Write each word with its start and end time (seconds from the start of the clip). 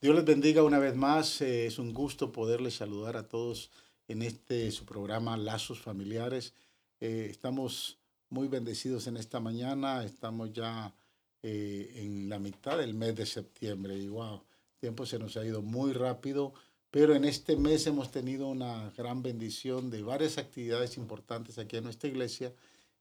Dios 0.00 0.14
les 0.14 0.24
bendiga 0.24 0.62
una 0.62 0.78
vez 0.78 0.96
más. 0.96 1.42
Eh, 1.42 1.66
es 1.66 1.78
un 1.78 1.92
gusto 1.92 2.32
poderles 2.32 2.76
saludar 2.76 3.18
a 3.18 3.28
todos 3.28 3.70
en 4.08 4.22
este 4.22 4.70
su 4.70 4.86
programa 4.86 5.36
Lazos 5.36 5.78
Familiares. 5.78 6.54
Eh, 7.00 7.28
estamos 7.30 7.98
muy 8.30 8.48
bendecidos 8.48 9.06
en 9.08 9.18
esta 9.18 9.40
mañana. 9.40 10.02
Estamos 10.02 10.54
ya 10.54 10.94
eh, 11.42 11.92
en 11.96 12.30
la 12.30 12.38
mitad 12.38 12.78
del 12.78 12.94
mes 12.94 13.14
de 13.14 13.26
septiembre 13.26 13.94
y 13.94 14.08
wow, 14.08 14.36
el 14.36 14.80
tiempo 14.80 15.04
se 15.04 15.18
nos 15.18 15.36
ha 15.36 15.44
ido 15.44 15.60
muy 15.60 15.92
rápido. 15.92 16.54
Pero 16.90 17.14
en 17.14 17.26
este 17.26 17.56
mes 17.56 17.86
hemos 17.86 18.10
tenido 18.10 18.48
una 18.48 18.90
gran 18.96 19.22
bendición 19.22 19.90
de 19.90 20.02
varias 20.02 20.38
actividades 20.38 20.96
importantes 20.96 21.58
aquí 21.58 21.76
en 21.76 21.84
nuestra 21.84 22.08
iglesia 22.08 22.54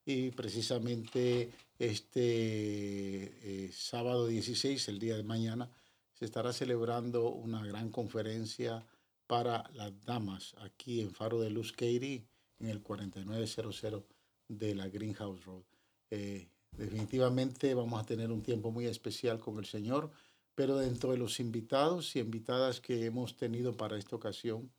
y 0.05 0.31
precisamente 0.31 1.49
este 1.79 3.71
sábado 3.73 4.27
16, 4.27 4.89
el 4.89 4.99
día 4.99 5.15
de 5.15 5.23
mañana, 5.23 5.69
se 6.19 6.25
estará 6.25 6.51
celebrando 6.51 7.31
una 7.31 7.65
gran 7.65 7.89
conferencia 7.89 8.85
para 9.25 9.69
las 9.73 9.93
damas 10.03 10.53
aquí 10.59 10.99
en 10.99 11.11
Faro 11.11 11.39
de 11.39 11.49
Luz 11.49 11.71
Katy, 11.71 12.27
en 12.59 12.67
el 12.67 12.81
4900 12.81 14.03
de 14.49 14.75
la 14.75 14.89
Greenhouse 14.89 15.45
Road. 15.45 15.63
Eh, 16.11 16.49
definitivamente 16.75 17.73
vamos 17.73 18.01
a 18.01 18.05
tener 18.05 18.31
un 18.31 18.43
tiempo 18.43 18.69
muy 18.69 18.85
especial 18.85 19.39
con 19.39 19.59
el 19.59 19.65
Señor, 19.65 20.11
pero 20.55 20.77
dentro 20.77 21.11
de 21.11 21.17
los 21.17 21.39
invitados 21.39 22.15
y 22.15 22.19
invitadas 22.19 22.81
que 22.81 23.05
hemos 23.05 23.37
tenido 23.37 23.77
para 23.77 23.97
esta 23.97 24.17
ocasión 24.17 24.69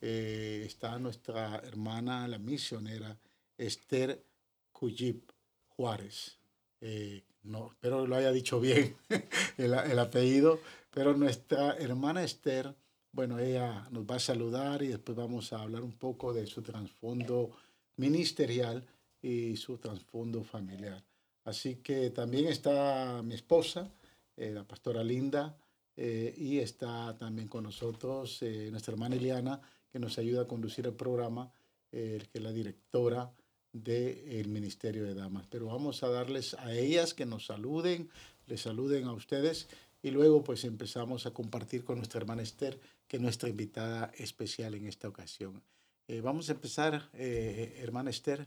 eh, 0.00 0.62
está 0.64 0.96
nuestra 1.00 1.56
hermana, 1.64 2.28
la 2.28 2.38
misionera 2.38 3.18
Esther 3.58 4.24
Cuyip 4.70 5.30
Juárez. 5.70 6.38
Eh, 6.80 7.24
no, 7.44 7.70
espero 7.72 8.06
lo 8.06 8.16
haya 8.16 8.32
dicho 8.32 8.60
bien 8.60 8.96
el, 9.58 9.74
el 9.74 9.98
apellido, 9.98 10.60
pero 10.90 11.16
nuestra 11.16 11.76
hermana 11.76 12.24
Esther, 12.24 12.74
bueno, 13.12 13.38
ella 13.38 13.86
nos 13.90 14.04
va 14.04 14.16
a 14.16 14.20
saludar 14.20 14.82
y 14.82 14.88
después 14.88 15.16
vamos 15.16 15.52
a 15.52 15.62
hablar 15.62 15.82
un 15.82 15.92
poco 15.92 16.32
de 16.32 16.46
su 16.46 16.62
trasfondo 16.62 17.50
ministerial 17.96 18.84
y 19.22 19.56
su 19.56 19.78
trasfondo 19.78 20.42
familiar. 20.42 21.02
Así 21.44 21.76
que 21.76 22.10
también 22.10 22.46
está 22.46 23.22
mi 23.22 23.34
esposa, 23.34 23.90
eh, 24.36 24.50
la 24.52 24.64
pastora 24.64 25.04
Linda, 25.04 25.56
eh, 25.96 26.34
y 26.36 26.58
está 26.58 27.16
también 27.18 27.48
con 27.48 27.64
nosotros 27.64 28.42
eh, 28.42 28.68
nuestra 28.70 28.94
hermana 28.94 29.16
Eliana, 29.16 29.60
que 29.92 29.98
nos 29.98 30.18
ayuda 30.18 30.42
a 30.42 30.48
conducir 30.48 30.86
el 30.86 30.94
programa, 30.94 31.52
que 31.90 32.16
es 32.16 32.42
la 32.42 32.50
directora 32.50 33.30
del 33.74 34.48
Ministerio 34.48 35.04
de 35.04 35.14
Damas. 35.14 35.46
Pero 35.50 35.66
vamos 35.66 36.02
a 36.02 36.08
darles 36.08 36.54
a 36.54 36.72
ellas 36.72 37.12
que 37.12 37.26
nos 37.26 37.46
saluden, 37.46 38.08
les 38.46 38.62
saluden 38.62 39.04
a 39.04 39.12
ustedes 39.12 39.68
y 40.02 40.10
luego 40.10 40.42
pues 40.42 40.64
empezamos 40.64 41.26
a 41.26 41.32
compartir 41.32 41.84
con 41.84 41.96
nuestra 41.98 42.20
hermana 42.20 42.42
Esther, 42.42 42.78
que 43.06 43.16
es 43.16 43.22
nuestra 43.22 43.48
invitada 43.50 44.10
especial 44.16 44.74
en 44.74 44.86
esta 44.86 45.08
ocasión. 45.08 45.62
Eh, 46.08 46.20
vamos 46.20 46.48
a 46.48 46.52
empezar, 46.52 47.10
eh, 47.14 47.80
hermana 47.82 48.10
Esther, 48.10 48.46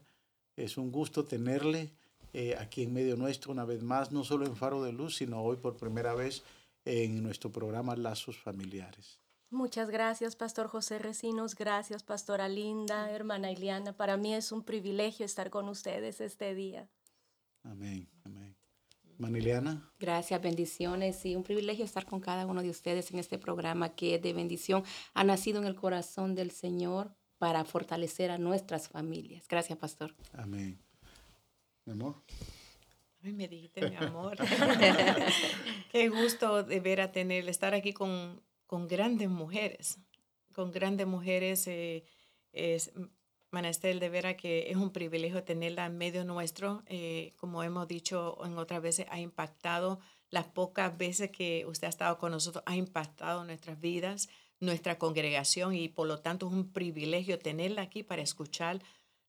es 0.56 0.78
un 0.78 0.92
gusto 0.92 1.26
tenerle 1.26 1.92
eh, 2.34 2.56
aquí 2.58 2.84
en 2.84 2.94
medio 2.94 3.16
nuestro 3.16 3.52
una 3.52 3.66
vez 3.66 3.84
más, 3.84 4.12
no 4.12 4.24
solo 4.24 4.46
en 4.46 4.56
Faro 4.56 4.84
de 4.84 4.94
Luz, 4.94 5.18
sino 5.18 5.42
hoy 5.42 5.58
por 5.58 5.78
primera 5.78 6.14
vez 6.14 6.44
en 6.86 7.22
nuestro 7.22 7.52
programa 7.52 7.96
Lazos 7.96 8.38
Familiares. 8.38 9.20
Muchas 9.50 9.90
gracias, 9.90 10.36
Pastor 10.36 10.68
José 10.68 11.00
Recinos. 11.00 11.56
Gracias, 11.56 12.04
Pastora 12.04 12.50
Linda, 12.50 13.10
hermana 13.12 13.50
Iliana. 13.52 13.94
Para 13.94 14.18
mí 14.18 14.34
es 14.34 14.52
un 14.52 14.64
privilegio 14.64 15.26
estar 15.26 15.50
con 15.50 15.70
ustedes 15.70 16.20
este 16.20 16.54
día. 16.54 16.90
Amén, 17.64 18.10
amén. 18.26 18.58
Maniliana. 19.18 19.92
Gracias, 20.00 20.42
bendiciones 20.42 21.26
y 21.26 21.36
un 21.36 21.44
privilegio 21.44 21.86
estar 21.86 22.06
con 22.06 22.20
cada 22.20 22.46
uno 22.46 22.62
de 22.62 22.70
ustedes 22.70 23.10
en 23.12 23.20
este 23.20 23.40
programa 23.40 23.96
que 23.96 24.20
de 24.20 24.34
bendición 24.34 24.84
ha 25.14 25.24
nacido 25.24 25.60
en 25.60 25.68
el 25.68 25.76
corazón 25.76 26.36
del 26.36 26.52
Señor 26.52 27.16
para 27.38 27.64
fortalecer 27.66 28.32
a 28.32 28.38
nuestras 28.38 28.90
familias. 28.90 29.48
Gracias, 29.48 29.78
pastor. 29.78 30.14
Amén. 30.34 30.80
Mi 31.86 31.94
amor. 31.94 32.22
Ay, 33.24 33.34
me 33.34 33.48
dijiste, 33.48 33.90
mi 33.90 33.96
amor. 34.06 34.38
Qué 35.92 36.10
gusto 36.10 36.64
de 36.64 36.80
ver 36.80 37.02
a 37.02 37.12
tener, 37.12 37.48
estar 37.50 37.74
aquí 37.74 37.94
con, 37.94 38.42
con 38.68 38.88
grandes 38.88 39.30
mujeres, 39.30 39.98
con 40.54 40.72
grandes 40.72 41.08
mujeres. 41.08 41.66
Eh, 41.68 42.04
es, 42.52 42.92
Manastel, 43.50 44.00
de 44.00 44.10
veras 44.10 44.36
que 44.36 44.70
es 44.70 44.76
un 44.76 44.92
privilegio 44.92 45.44
tenerla 45.44 45.86
en 45.86 45.98
medio 45.98 46.26
nuestro. 46.26 46.84
Eh, 46.88 47.34
como 47.38 47.64
hemos 47.64 47.88
dicho 47.88 48.38
en 48.46 48.58
otras 48.58 48.82
veces, 48.82 49.08
ha 49.10 49.20
impactado 49.20 50.00
las 50.30 50.46
pocas 50.46 50.98
veces 50.98 51.32
que 51.32 51.66
usted 51.66 51.88
ha 51.88 51.90
estado 51.90 52.18
con 52.18 52.32
nosotros, 52.32 52.64
ha 52.68 52.76
impactado 52.76 53.46
nuestras 53.46 53.80
vidas, 53.80 54.28
nuestra 54.60 54.98
congregación 54.98 55.74
y 55.74 55.88
por 55.88 56.08
lo 56.08 56.20
tanto 56.20 56.48
es 56.48 56.54
un 56.54 56.74
privilegio 56.74 57.40
tenerla 57.40 57.84
aquí 57.84 58.04
para 58.04 58.22
escuchar 58.22 58.82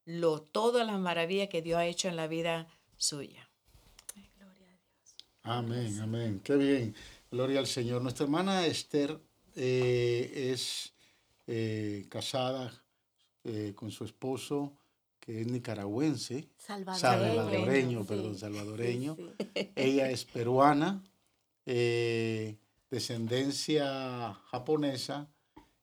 lo, 0.04 0.40
todas 0.40 0.86
las 0.86 0.98
maravillas 0.98 1.48
que 1.48 1.62
Dios 1.62 1.78
ha 1.78 1.86
hecho 1.86 2.08
en 2.08 2.16
la 2.16 2.26
vida 2.26 2.66
suya. 2.96 3.48
gloria 4.36 4.66
a 4.66 4.78
Dios. 4.78 5.16
Amén, 5.42 6.00
amén. 6.00 6.40
Qué 6.42 6.56
bien. 6.56 6.94
Gloria 7.30 7.60
al 7.60 7.66
Señor. 7.66 8.02
Nuestra 8.02 8.24
hermana 8.24 8.66
Esther 8.66 9.20
eh, 9.58 10.50
es 10.52 10.92
eh, 11.46 12.06
casada 12.08 12.72
eh, 13.44 13.72
con 13.74 13.90
su 13.90 14.04
esposo, 14.04 14.72
que 15.18 15.40
es 15.40 15.46
nicaragüense, 15.46 16.48
salvadoreño, 16.56 18.04
perdón, 18.04 18.38
salvadoreño. 18.38 19.16
Ella 19.74 20.10
es 20.10 20.24
peruana, 20.24 21.02
eh, 21.66 22.56
descendencia 22.90 24.34
japonesa, 24.50 25.28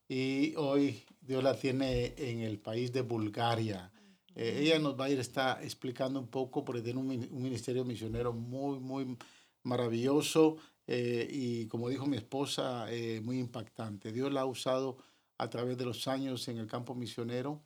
y 0.07 0.55
hoy 0.55 1.03
Dios 1.21 1.43
la 1.43 1.55
tiene 1.55 2.13
en 2.17 2.41
el 2.41 2.59
país 2.59 2.91
de 2.93 3.01
Bulgaria. 3.01 3.91
Eh, 4.35 4.59
ella 4.61 4.79
nos 4.79 4.99
va 4.99 5.05
a 5.05 5.09
ir 5.09 5.19
está 5.19 5.61
explicando 5.63 6.19
un 6.19 6.27
poco, 6.27 6.63
porque 6.63 6.81
tiene 6.81 6.99
un, 6.99 7.09
un 7.09 7.41
ministerio 7.41 7.83
misionero 7.85 8.33
muy, 8.33 8.79
muy 8.79 9.17
maravilloso 9.63 10.57
y 10.87 11.67
como 11.67 11.89
dijo 11.89 12.05
mi 12.05 12.17
esposa, 12.17 12.87
muy 13.23 13.39
impactante. 13.39 14.11
Dios 14.11 14.31
la 14.31 14.41
ha 14.41 14.45
usado 14.45 14.97
a 15.37 15.49
través 15.49 15.77
de 15.77 15.85
los 15.85 16.07
años 16.07 16.47
en 16.47 16.57
el 16.57 16.67
campo 16.67 16.95
misionero. 16.95 17.61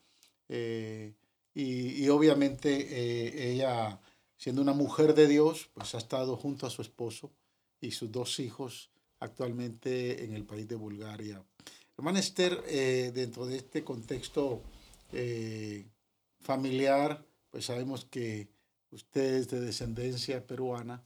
Eh, 0.47 1.13
y, 1.53 2.07
obviamente 2.09 2.69
eh, 2.79 3.51
ella, 3.51 3.99
siendo 4.37 4.61
una 4.61 4.73
mujer 4.73 5.13
de 5.13 5.27
Dios, 5.27 5.69
pues 5.73 5.93
ha 5.95 5.97
estado 5.97 6.37
junto 6.37 6.65
a 6.65 6.69
su 6.69 6.81
esposo 6.81 7.31
y 7.81 7.91
sus 7.91 8.11
dos 8.11 8.39
hijos 8.39 8.91
actualmente 9.19 10.23
en 10.23 10.33
el 10.33 10.45
país 10.45 10.67
de 10.67 10.75
Bulgaria. 10.75 11.43
Hermana 11.97 12.19
Esther, 12.19 12.63
eh, 12.67 13.11
dentro 13.13 13.45
de 13.45 13.57
este 13.57 13.83
contexto 13.83 14.63
familiar, 16.39 17.25
pues 17.49 17.65
sabemos 17.65 18.05
que 18.05 18.47
usted 18.91 19.35
es 19.35 19.49
de 19.49 19.59
descendencia 19.59 20.45
peruana, 20.45 21.03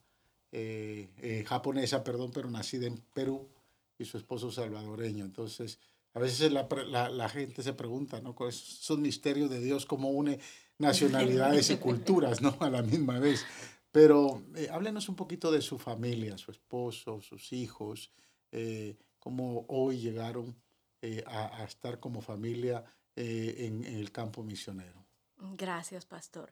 japonesa, 1.45 2.03
perdón, 2.03 2.31
pero 2.33 2.49
nacida 2.49 2.87
en 2.87 2.97
Perú 3.13 3.49
y 3.97 4.05
su 4.05 4.17
esposo 4.17 4.51
salvadoreño. 4.51 5.25
Entonces, 5.25 5.79
a 6.13 6.19
veces 6.19 6.51
la, 6.51 6.67
la, 7.09 7.29
gente 7.29 7.63
se 7.63 7.73
pregunta, 7.73 8.21
¿no? 8.21 8.35
Es 8.47 8.89
un 8.91 9.01
misterio 9.01 9.49
de 9.49 9.59
Dios 9.59 9.85
cómo 9.85 10.09
une 10.09 10.39
nacionalidades 10.77 11.71
y 11.71 11.77
culturas, 11.77 12.41
¿no? 12.41 12.55
A 12.59 12.69
la 12.69 12.83
misma 12.83 13.19
vez. 13.19 13.45
Pero 13.91 14.43
eh, 14.55 14.69
háblenos 14.71 15.09
un 15.09 15.15
poquito 15.15 15.51
de 15.51 15.61
su 15.61 15.77
familia, 15.79 16.37
su 16.37 16.51
esposo, 16.51 17.21
sus 17.21 17.51
hijos, 17.53 18.11
eh, 18.51 18.95
cómo 19.19 19.65
hoy 19.69 19.99
llegaron 19.99 20.55
eh, 21.01 21.23
a, 21.25 21.61
a, 21.61 21.63
estar 21.63 21.99
como 21.99 22.21
familia 22.21 22.83
en, 23.15 23.83
en, 23.85 23.95
el 23.95 24.11
campo 24.11 24.43
misionero. 24.43 25.05
Gracias, 25.37 26.05
pastor. 26.05 26.51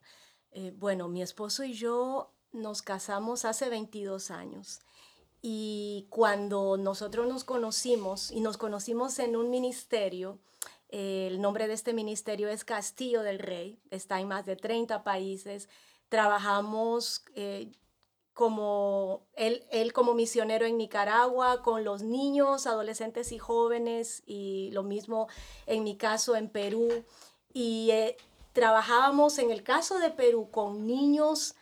bueno, 0.76 1.08
mi 1.08 1.22
esposo 1.24 1.64
y 1.64 1.74
yo 1.74 2.32
nos 2.52 2.82
casamos 2.82 3.46
hace 3.46 3.70
22 3.70 4.32
años 4.32 4.82
y 5.42 6.06
cuando 6.10 6.78
nosotros 6.78 7.28
nos 7.28 7.44
conocimos 7.44 8.32
y 8.32 8.42
nos 8.42 8.58
conocimos 8.58 9.18
en 9.20 9.36
un 9.36 9.50
ministerio, 9.50 10.40
el 10.90 11.42
nombre 11.42 11.68
de 11.68 11.74
este 11.74 11.94
ministerio 11.94 12.50
es 12.50 12.64
Castillo 12.64 13.24
del 13.24 13.40
Rey, 13.40 13.80
está 13.90 14.20
en 14.20 14.28
más 14.28 14.46
de 14.46 14.56
30 14.56 15.04
países. 15.04 15.68
Trabajamos 16.10 17.24
eh, 17.34 17.72
como 18.34 19.26
él, 19.36 19.66
él, 19.72 19.94
como 19.94 20.14
misionero 20.14 20.66
en 20.66 20.78
Nicaragua 20.78 21.64
con 21.64 21.84
los 21.84 22.04
niños, 22.04 22.68
adolescentes 22.68 23.32
y 23.32 23.40
jóvenes 23.40 24.22
y 24.26 24.70
lo 24.74 24.84
mismo 24.84 25.28
en 25.66 25.84
mi 25.84 25.98
caso 25.98 26.36
en 26.36 26.50
Perú. 26.50 26.90
Y 27.52 27.90
eh, 27.92 28.18
trabajábamos 28.54 29.40
en 29.40 29.50
el 29.50 29.64
caso 29.64 29.98
de 29.98 30.12
Perú 30.12 30.50
con 30.52 30.86
niños 30.86 31.56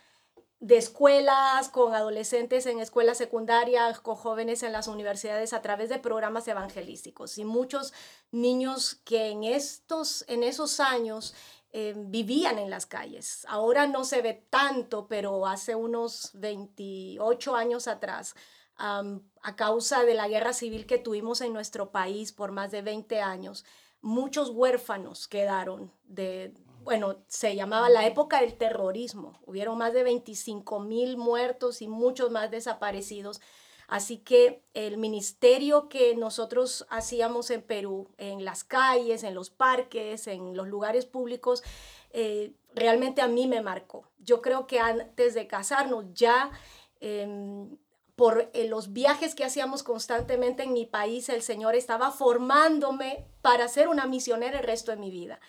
de 0.60 0.76
escuelas, 0.76 1.70
con 1.70 1.94
adolescentes 1.94 2.66
en 2.66 2.80
escuelas 2.80 3.16
secundarias, 3.18 4.00
con 4.00 4.14
jóvenes 4.14 4.62
en 4.62 4.72
las 4.72 4.88
universidades 4.88 5.54
a 5.54 5.62
través 5.62 5.88
de 5.88 5.98
programas 5.98 6.46
evangelísticos. 6.48 7.38
Y 7.38 7.44
muchos 7.44 7.94
niños 8.30 9.00
que 9.04 9.28
en, 9.28 9.44
estos, 9.44 10.24
en 10.28 10.42
esos 10.42 10.78
años 10.78 11.34
eh, 11.72 11.94
vivían 11.96 12.58
en 12.58 12.68
las 12.68 12.84
calles. 12.84 13.46
Ahora 13.48 13.86
no 13.86 14.04
se 14.04 14.20
ve 14.20 14.46
tanto, 14.50 15.08
pero 15.08 15.46
hace 15.46 15.74
unos 15.74 16.30
28 16.34 17.56
años 17.56 17.88
atrás 17.88 18.34
a 18.80 19.56
causa 19.56 20.04
de 20.04 20.14
la 20.14 20.26
guerra 20.26 20.54
civil 20.54 20.86
que 20.86 20.96
tuvimos 20.96 21.42
en 21.42 21.52
nuestro 21.52 21.90
país 21.90 22.32
por 22.32 22.50
más 22.50 22.70
de 22.70 22.80
20 22.80 23.20
años, 23.20 23.66
muchos 24.00 24.48
huérfanos 24.48 25.28
quedaron 25.28 25.92
de, 26.04 26.54
bueno, 26.90 27.22
se 27.28 27.54
llamaba 27.54 27.88
la 27.88 28.04
época 28.04 28.40
del 28.40 28.56
terrorismo. 28.56 29.38
Hubieron 29.46 29.78
más 29.78 29.92
de 29.92 30.02
25 30.02 30.80
mil 30.80 31.16
muertos 31.16 31.82
y 31.82 31.86
muchos 31.86 32.32
más 32.32 32.50
desaparecidos. 32.50 33.40
Así 33.86 34.16
que 34.16 34.64
el 34.74 34.98
ministerio 34.98 35.88
que 35.88 36.16
nosotros 36.16 36.88
hacíamos 36.90 37.50
en 37.50 37.62
Perú, 37.62 38.08
en 38.18 38.44
las 38.44 38.64
calles, 38.64 39.22
en 39.22 39.36
los 39.36 39.50
parques, 39.50 40.26
en 40.26 40.56
los 40.56 40.66
lugares 40.66 41.06
públicos, 41.06 41.62
eh, 42.10 42.54
realmente 42.74 43.22
a 43.22 43.28
mí 43.28 43.46
me 43.46 43.62
marcó. 43.62 44.10
Yo 44.18 44.42
creo 44.42 44.66
que 44.66 44.80
antes 44.80 45.34
de 45.34 45.46
casarnos 45.46 46.06
ya... 46.12 46.50
Em, 46.98 47.78
por 48.16 48.50
eh, 48.52 48.68
los 48.68 48.92
viajes 48.92 49.34
que 49.34 49.44
hacíamos 49.44 49.82
constantemente 49.82 50.64
en 50.64 50.74
mi 50.74 50.84
país, 50.84 51.30
el 51.30 51.40
Señor 51.40 51.74
estaba 51.74 52.10
formándome 52.10 53.26
para 53.40 53.66
ser 53.66 53.88
una 53.88 54.06
misionera 54.06 54.58
el 54.58 54.64
resto 54.64 54.90
de 54.90 54.98
mi 54.98 55.10
vida. 55.10 55.40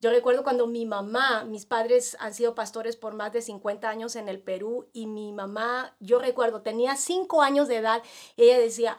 Yo 0.00 0.08
recuerdo 0.08 0.42
cuando 0.42 0.66
mi 0.66 0.86
mamá, 0.86 1.44
mis 1.44 1.66
padres 1.66 2.16
han 2.20 2.32
sido 2.32 2.54
pastores 2.54 2.96
por 2.96 3.14
más 3.14 3.34
de 3.34 3.42
50 3.42 3.86
años 3.86 4.16
en 4.16 4.30
el 4.30 4.40
Perú 4.40 4.88
y 4.94 5.06
mi 5.06 5.30
mamá, 5.30 5.94
yo 6.00 6.18
recuerdo, 6.18 6.62
tenía 6.62 6.96
5 6.96 7.42
años 7.42 7.68
de 7.68 7.76
edad, 7.76 8.02
ella 8.38 8.58
decía, 8.58 8.96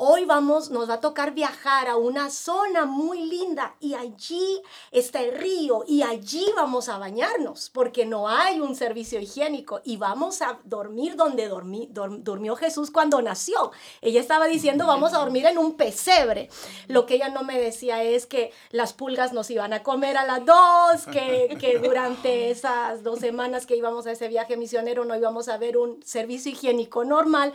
Hoy 0.00 0.26
vamos, 0.26 0.70
nos 0.70 0.88
va 0.88 0.94
a 0.94 1.00
tocar 1.00 1.32
viajar 1.34 1.88
a 1.88 1.96
una 1.96 2.30
zona 2.30 2.84
muy 2.84 3.20
linda 3.24 3.74
y 3.80 3.94
allí 3.94 4.62
está 4.92 5.20
el 5.22 5.36
río 5.36 5.82
y 5.88 6.02
allí 6.02 6.46
vamos 6.54 6.88
a 6.88 6.98
bañarnos 6.98 7.68
porque 7.70 8.06
no 8.06 8.28
hay 8.28 8.60
un 8.60 8.76
servicio 8.76 9.18
higiénico 9.18 9.80
y 9.82 9.96
vamos 9.96 10.40
a 10.40 10.60
dormir 10.62 11.16
donde 11.16 11.48
durmió 11.48 12.54
Jesús 12.54 12.92
cuando 12.92 13.20
nació. 13.22 13.72
Ella 14.00 14.20
estaba 14.20 14.46
diciendo 14.46 14.86
vamos 14.86 15.14
a 15.14 15.18
dormir 15.18 15.46
en 15.46 15.58
un 15.58 15.76
pesebre. 15.76 16.48
Lo 16.86 17.04
que 17.04 17.16
ella 17.16 17.30
no 17.30 17.42
me 17.42 17.60
decía 17.60 18.04
es 18.04 18.26
que 18.26 18.52
las 18.70 18.92
pulgas 18.92 19.32
nos 19.32 19.50
iban 19.50 19.72
a 19.72 19.82
comer 19.82 20.16
a 20.16 20.24
las 20.24 20.46
dos, 20.46 21.12
que, 21.12 21.56
que 21.58 21.80
durante 21.80 22.52
esas 22.52 23.02
dos 23.02 23.18
semanas 23.18 23.66
que 23.66 23.74
íbamos 23.74 24.06
a 24.06 24.12
ese 24.12 24.28
viaje 24.28 24.56
misionero 24.56 25.04
no 25.04 25.16
íbamos 25.16 25.48
a 25.48 25.58
ver 25.58 25.76
un 25.76 26.00
servicio 26.04 26.52
higiénico 26.52 27.04
normal, 27.04 27.52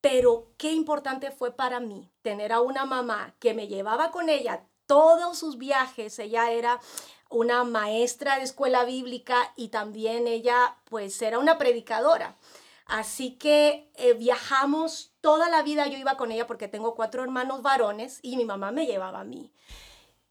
pero 0.00 0.52
qué 0.56 0.72
importante 0.72 1.30
fue 1.30 1.52
para 1.52 1.80
mí 1.80 2.10
tener 2.22 2.52
a 2.52 2.60
una 2.60 2.84
mamá 2.84 3.34
que 3.38 3.54
me 3.54 3.68
llevaba 3.68 4.10
con 4.10 4.28
ella 4.28 4.64
todos 4.86 5.38
sus 5.38 5.58
viajes. 5.58 6.18
Ella 6.18 6.50
era 6.52 6.80
una 7.28 7.64
maestra 7.64 8.36
de 8.36 8.44
escuela 8.44 8.84
bíblica 8.84 9.52
y 9.56 9.68
también 9.68 10.26
ella 10.26 10.76
pues 10.84 11.20
era 11.22 11.38
una 11.38 11.58
predicadora. 11.58 12.36
Así 12.86 13.32
que 13.32 13.90
eh, 13.96 14.12
viajamos 14.12 15.12
toda 15.20 15.48
la 15.48 15.62
vida, 15.62 15.88
yo 15.88 15.98
iba 15.98 16.16
con 16.16 16.30
ella 16.30 16.46
porque 16.46 16.68
tengo 16.68 16.94
cuatro 16.94 17.24
hermanos 17.24 17.62
varones 17.62 18.20
y 18.22 18.36
mi 18.36 18.44
mamá 18.44 18.70
me 18.70 18.86
llevaba 18.86 19.20
a 19.20 19.24
mí. 19.24 19.52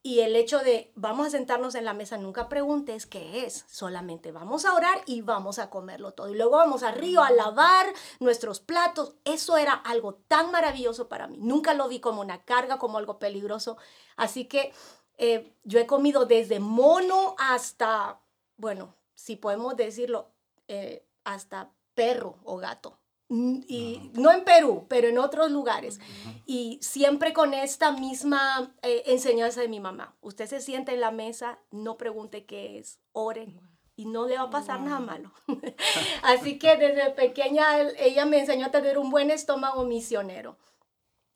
Y 0.05 0.19
el 0.19 0.35
hecho 0.35 0.59
de 0.59 0.91
vamos 0.93 1.25
a 1.25 1.29
sentarnos 1.31 1.73
en 1.73 1.83
la 1.83 1.95
mesa, 1.95 2.19
nunca 2.19 2.47
preguntes 2.47 3.07
qué 3.07 3.43
es, 3.43 3.65
solamente 3.67 4.31
vamos 4.31 4.63
a 4.63 4.75
orar 4.75 5.01
y 5.07 5.21
vamos 5.21 5.57
a 5.57 5.71
comerlo 5.71 6.11
todo. 6.11 6.29
Y 6.29 6.35
luego 6.35 6.57
vamos 6.57 6.83
al 6.83 6.93
río 6.93 7.23
a 7.23 7.31
lavar 7.31 7.87
nuestros 8.19 8.59
platos. 8.59 9.15
Eso 9.23 9.57
era 9.57 9.73
algo 9.73 10.13
tan 10.13 10.51
maravilloso 10.51 11.09
para 11.09 11.25
mí. 11.25 11.39
Nunca 11.39 11.73
lo 11.73 11.87
vi 11.87 12.01
como 12.01 12.21
una 12.21 12.43
carga, 12.43 12.77
como 12.77 12.99
algo 12.99 13.17
peligroso. 13.17 13.77
Así 14.15 14.45
que 14.45 14.73
eh, 15.17 15.55
yo 15.63 15.79
he 15.79 15.87
comido 15.87 16.27
desde 16.27 16.59
mono 16.59 17.35
hasta, 17.39 18.21
bueno, 18.57 18.93
si 19.15 19.37
podemos 19.37 19.75
decirlo, 19.75 20.29
eh, 20.67 21.03
hasta 21.23 21.71
perro 21.95 22.37
o 22.43 22.57
gato. 22.57 22.99
Mm, 23.29 23.61
y 23.67 24.11
no 24.13 24.31
en 24.31 24.43
Perú, 24.43 24.85
pero 24.87 25.07
en 25.07 25.17
otros 25.17 25.51
lugares. 25.51 25.99
Y 26.45 26.79
siempre 26.81 27.33
con 27.33 27.53
esta 27.53 27.91
misma 27.91 28.73
eh, 28.83 29.03
enseñanza 29.07 29.61
de 29.61 29.67
mi 29.67 29.79
mamá. 29.79 30.15
Usted 30.21 30.47
se 30.47 30.61
siente 30.61 30.93
en 30.93 31.01
la 31.01 31.11
mesa, 31.11 31.59
no 31.71 31.97
pregunte 31.97 32.45
qué 32.45 32.77
es, 32.77 32.99
ore 33.11 33.59
y 33.95 34.05
no 34.05 34.27
le 34.27 34.37
va 34.37 34.43
a 34.43 34.49
pasar 34.49 34.81
nada 34.81 34.99
malo. 34.99 35.31
Así 36.23 36.59
que 36.59 36.75
desde 36.75 37.11
pequeña 37.11 37.79
ella 37.97 38.25
me 38.25 38.39
enseñó 38.39 38.67
a 38.67 38.71
tener 38.71 38.97
un 38.97 39.09
buen 39.09 39.31
estómago 39.31 39.85
misionero. 39.85 40.57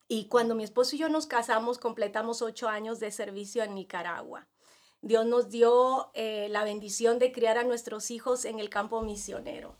Y 0.07 0.27
cuando 0.27 0.55
mi 0.55 0.63
esposo 0.63 0.95
y 0.95 0.99
yo 0.99 1.09
nos 1.09 1.27
casamos, 1.27 1.77
completamos 1.77 2.41
ocho 2.41 2.67
años 2.67 2.99
de 2.99 3.11
servicio 3.11 3.63
en 3.63 3.75
Nicaragua. 3.75 4.47
Dios 5.01 5.25
nos 5.25 5.49
dio 5.49 6.11
eh, 6.13 6.47
la 6.49 6.63
bendición 6.63 7.19
de 7.19 7.31
criar 7.31 7.57
a 7.57 7.63
nuestros 7.63 8.11
hijos 8.11 8.43
en 8.43 8.59
el 8.59 8.69
campo 8.69 9.01
misionero. 9.01 9.77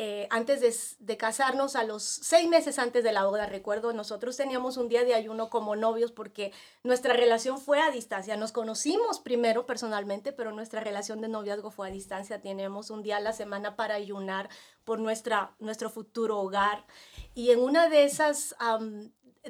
Eh, 0.00 0.28
antes 0.30 0.96
de, 1.00 1.16
casarnos, 1.16 1.74
a 1.74 1.82
los 1.82 2.04
seis 2.04 2.48
meses 2.48 2.78
antes 2.78 3.02
de 3.02 3.10
la 3.10 3.24
boda, 3.24 3.46
recuerdo, 3.46 3.92
nosotros 3.92 4.36
teníamos 4.36 4.76
un 4.76 4.88
día 4.88 5.02
de 5.02 5.12
ayuno 5.12 5.50
como 5.50 5.74
novios 5.74 6.12
porque 6.12 6.52
nuestra 6.84 7.14
relación 7.14 7.60
fue 7.60 7.80
a 7.80 7.90
distancia. 7.90 8.36
Nos 8.36 8.52
conocimos 8.52 9.18
primero 9.18 9.66
personalmente, 9.66 10.30
pero 10.30 10.52
nuestra 10.52 10.78
relación 10.78 11.20
de 11.20 11.26
noviazgo 11.26 11.72
fue 11.72 11.88
a 11.88 11.90
distancia. 11.90 12.40
Teníamos 12.40 12.90
un 12.90 13.02
día 13.02 13.16
a 13.16 13.20
la 13.20 13.32
semana 13.32 13.74
para 13.74 13.96
ayunar 13.96 14.48
por 14.84 15.00
nuestra, 15.00 15.56
nuestro 15.58 15.90
futuro 15.90 16.38
hogar. 16.38 16.86
Y 17.34 17.50
en 17.50 17.58
una 17.58 17.88
de 17.88 18.04
esas 18.04 18.54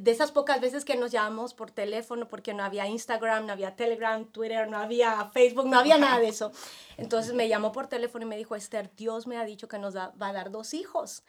de 0.00 0.10
esas 0.10 0.32
pocas 0.32 0.60
veces 0.60 0.84
que 0.84 0.96
nos 0.96 1.10
llamamos 1.10 1.54
por 1.54 1.70
teléfono, 1.70 2.28
porque 2.28 2.54
no 2.54 2.64
había 2.64 2.86
Instagram, 2.86 3.46
no 3.46 3.52
había 3.52 3.76
Telegram, 3.76 4.24
Twitter, 4.24 4.68
no 4.68 4.78
había 4.78 5.30
Facebook, 5.32 5.66
no 5.66 5.78
había 5.78 5.98
nada 5.98 6.18
de 6.18 6.28
eso. 6.28 6.52
Entonces 6.96 7.34
me 7.34 7.48
llamó 7.48 7.72
por 7.72 7.86
teléfono 7.86 8.24
y 8.24 8.28
me 8.28 8.36
dijo, 8.36 8.56
Esther, 8.56 8.90
Dios 8.96 9.26
me 9.26 9.36
ha 9.36 9.44
dicho 9.44 9.68
que 9.68 9.78
nos 9.78 9.96
va 9.96 10.12
a 10.18 10.32
dar 10.32 10.50
dos 10.50 10.74
hijos. 10.74 11.22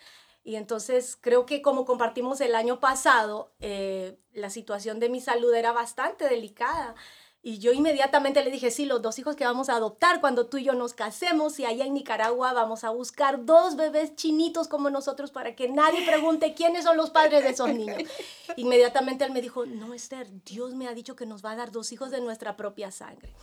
Y 0.44 0.56
entonces 0.56 1.18
creo 1.20 1.46
que 1.46 1.62
como 1.62 1.86
compartimos 1.86 2.42
el 2.42 2.56
año 2.56 2.80
pasado, 2.80 3.52
eh, 3.60 4.18
la 4.34 4.50
situación 4.50 5.00
de 5.00 5.10
mi 5.10 5.22
salud 5.22 5.54
era 5.54 5.72
bastante 5.72 6.28
delicada. 6.28 6.96
Y 7.42 7.60
yo 7.60 7.72
inmediatamente 7.72 8.44
le 8.44 8.52
dije, 8.52 8.70
sí, 8.70 8.86
los 8.86 9.02
dos 9.02 9.18
hijos 9.18 9.38
que 9.38 9.46
vamos 9.46 9.70
a 9.70 9.76
adoptar 9.76 10.20
cuando 10.20 10.48
tú 10.48 10.58
y 10.58 10.66
yo 10.66 10.74
nos 10.74 10.94
casemos 10.94 11.58
y 11.60 11.66
allá 11.66 11.86
en 11.86 11.94
Nicaragua 11.94 12.52
vamos 12.52 12.84
a 12.84 12.90
buscar 12.90 13.46
dos 13.46 13.78
bebés 13.78 14.16
chinitos 14.16 14.68
como 14.68 14.90
nosotros 14.90 15.32
para 15.32 15.56
que 15.56 15.70
nadie 15.70 16.06
pregunte 16.06 16.54
quiénes 16.54 16.84
son 16.84 16.98
los 16.98 17.12
padres 17.12 17.44
de 17.44 17.52
esos 17.52 17.70
niños. 17.70 18.04
Inmediatamente 18.58 19.24
él 19.24 19.32
me 19.32 19.42
dijo, 19.42 19.66
no, 19.66 19.94
Esther, 19.94 20.28
Dios 20.44 20.76
me 20.76 20.90
ha 20.90 20.94
dicho 20.94 21.16
que 21.16 21.26
nos 21.26 21.44
va 21.44 21.52
a 21.52 21.56
dar 21.56 21.72
dos 21.72 21.94
hijos 21.94 22.12
de 22.12 22.20
nuestra 22.20 22.58
propia 22.58 22.92
sangre. 22.92 23.34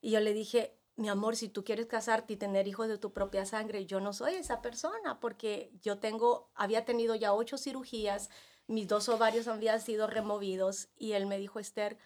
Y 0.00 0.12
yo 0.12 0.20
le 0.20 0.32
dije, 0.32 0.78
mi 0.96 1.10
amor, 1.10 1.36
si 1.36 1.48
tú 1.48 1.62
quieres 1.62 1.86
casarte 1.86 2.32
y 2.34 2.36
tener 2.36 2.66
hijos 2.68 2.88
de 2.88 2.96
tu 2.96 3.12
propia 3.12 3.44
sangre, 3.44 3.84
yo 3.84 4.00
no 4.00 4.14
soy 4.14 4.34
esa 4.34 4.62
persona 4.62 5.20
porque 5.20 5.72
yo 5.82 5.98
tengo, 5.98 6.50
había 6.54 6.84
tenido 6.84 7.14
ya 7.14 7.34
ocho 7.34 7.58
cirugías, 7.58 8.30
mis 8.66 8.88
dos 8.88 9.08
ovarios 9.08 9.48
habían 9.48 9.80
sido 9.80 10.06
removidos 10.06 10.88
y 10.96 11.12
él 11.12 11.26
me 11.26 11.38
dijo, 11.38 11.58
Esther, 11.58 11.98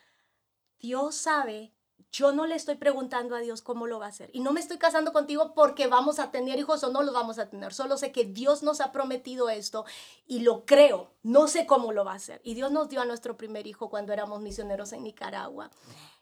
Dios 0.80 1.14
sabe, 1.14 1.72
yo 2.12 2.32
no 2.32 2.46
le 2.46 2.54
estoy 2.54 2.76
preguntando 2.76 3.34
a 3.34 3.40
Dios 3.40 3.62
cómo 3.62 3.86
lo 3.86 3.98
va 3.98 4.06
a 4.06 4.10
hacer. 4.10 4.30
Y 4.32 4.40
no 4.40 4.52
me 4.52 4.60
estoy 4.60 4.78
casando 4.78 5.12
contigo 5.12 5.52
porque 5.54 5.86
vamos 5.86 6.18
a 6.18 6.30
tener 6.30 6.58
hijos 6.58 6.82
o 6.84 6.90
no 6.90 7.02
los 7.02 7.14
vamos 7.14 7.38
a 7.38 7.50
tener. 7.50 7.74
Solo 7.74 7.96
sé 7.98 8.12
que 8.12 8.24
Dios 8.24 8.62
nos 8.62 8.80
ha 8.80 8.92
prometido 8.92 9.48
esto 9.50 9.84
y 10.26 10.40
lo 10.40 10.64
creo. 10.64 11.10
No 11.22 11.48
sé 11.48 11.66
cómo 11.66 11.92
lo 11.92 12.04
va 12.04 12.12
a 12.12 12.16
hacer. 12.16 12.40
Y 12.44 12.54
Dios 12.54 12.72
nos 12.72 12.88
dio 12.88 13.00
a 13.00 13.04
nuestro 13.04 13.36
primer 13.36 13.66
hijo 13.66 13.90
cuando 13.90 14.12
éramos 14.12 14.40
misioneros 14.40 14.92
en 14.92 15.04
Nicaragua. 15.04 15.70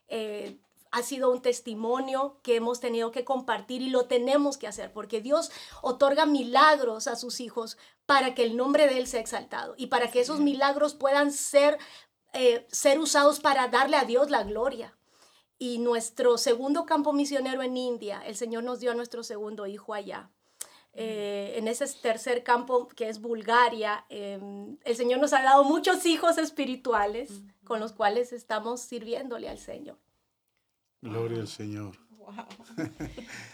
Eh, 0.08 0.58
ha 0.94 1.02
sido 1.02 1.32
un 1.32 1.42
testimonio 1.42 2.38
que 2.44 2.54
hemos 2.54 2.78
tenido 2.78 3.10
que 3.10 3.24
compartir 3.24 3.82
y 3.82 3.90
lo 3.90 4.04
tenemos 4.04 4.56
que 4.56 4.68
hacer 4.68 4.92
porque 4.92 5.20
Dios 5.20 5.50
otorga 5.82 6.24
milagros 6.24 7.08
a 7.08 7.16
sus 7.16 7.40
hijos 7.40 7.76
para 8.06 8.36
que 8.36 8.44
el 8.44 8.56
nombre 8.56 8.86
de 8.86 8.98
Él 8.98 9.08
sea 9.08 9.18
exaltado 9.18 9.74
y 9.76 9.86
para 9.88 10.12
que 10.12 10.20
esos 10.20 10.38
milagros 10.38 10.94
puedan 10.94 11.32
ser 11.32 11.78
eh, 12.34 12.66
ser 12.70 12.98
usados 12.98 13.40
para 13.40 13.68
darle 13.68 13.96
a 13.96 14.04
Dios 14.04 14.30
la 14.30 14.42
gloria. 14.42 14.96
Y 15.58 15.78
nuestro 15.78 16.36
segundo 16.36 16.84
campo 16.84 17.12
misionero 17.12 17.62
en 17.62 17.76
India, 17.76 18.22
el 18.26 18.36
Señor 18.36 18.64
nos 18.64 18.80
dio 18.80 18.90
a 18.90 18.94
nuestro 18.94 19.22
segundo 19.22 19.66
hijo 19.66 19.94
allá. 19.94 20.30
Eh, 20.96 21.54
en 21.56 21.66
ese 21.66 21.86
tercer 22.00 22.44
campo 22.44 22.86
que 22.88 23.08
es 23.08 23.20
Bulgaria, 23.20 24.04
em, 24.08 24.76
el 24.84 24.96
Señor 24.96 25.20
nos 25.20 25.32
ha 25.32 25.42
dado 25.42 25.64
muchos 25.64 26.06
hijos 26.06 26.38
espirituales 26.38 27.30
con 27.64 27.80
los 27.80 27.92
cuales 27.92 28.32
estamos 28.32 28.80
sirviéndole 28.80 29.48
al 29.48 29.58
Señor. 29.58 29.98
Gloria 31.00 31.40
al 31.40 31.48
Señor. 31.48 31.96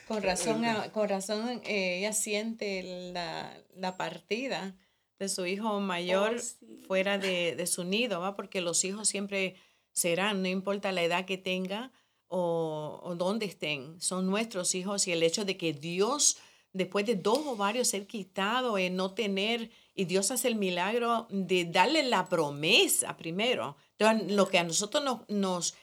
con 0.07 0.23
razón, 0.23 0.63
con 0.93 1.09
razón 1.09 1.49
eh, 1.65 1.99
ella 1.99 2.13
siente 2.13 3.11
la, 3.13 3.53
la 3.75 3.97
partida 3.97 4.75
de 5.21 5.29
su 5.29 5.45
hijo 5.45 5.81
mayor 5.81 6.37
oh, 6.39 6.87
fuera 6.87 7.19
de, 7.19 7.67
su 7.67 7.85
nido, 7.85 8.21
¿va? 8.21 8.35
porque 8.35 8.63
los 8.63 8.83
hijos 8.85 9.07
siempre 9.07 9.55
serán, 9.93 10.43
no 10.43 10.49
importa 10.49 10.93
la 10.93 11.03
edad 11.03 11.27
que 11.27 11.37
tenga 11.37 11.93
o, 12.27 13.01
o 13.03 13.15
dónde 13.17 13.45
estén, 13.45 14.01
son 14.01 14.27
nuestros 14.27 14.75
hijos 14.75 15.07
y 15.07 15.13
el 15.13 15.23
hecho 15.23 15.45
de 15.45 15.59
que 15.59 15.75
Dios, 15.75 16.39
después 16.73 17.05
de 17.05 17.17
dos 17.17 17.39
o 17.47 17.55
varios 17.55 17.89
ser 17.89 18.07
quitado, 18.07 18.79
en 18.79 18.97
no 18.97 19.13
tener, 19.13 19.71
y 19.95 20.07
Dios 20.07 20.31
hace 20.31 20.49
el 20.49 20.55
milagro 20.55 21.27
de 21.29 21.67
darle 21.67 22.03
la 22.03 22.27
promesa 22.27 23.19
primero. 23.19 23.77
Entonces, 23.99 24.33
lo 24.33 24.49
que 24.49 24.59
a 24.59 24.65
nosotros 24.65 25.05
nos, 25.05 25.29
nos, 25.29 25.75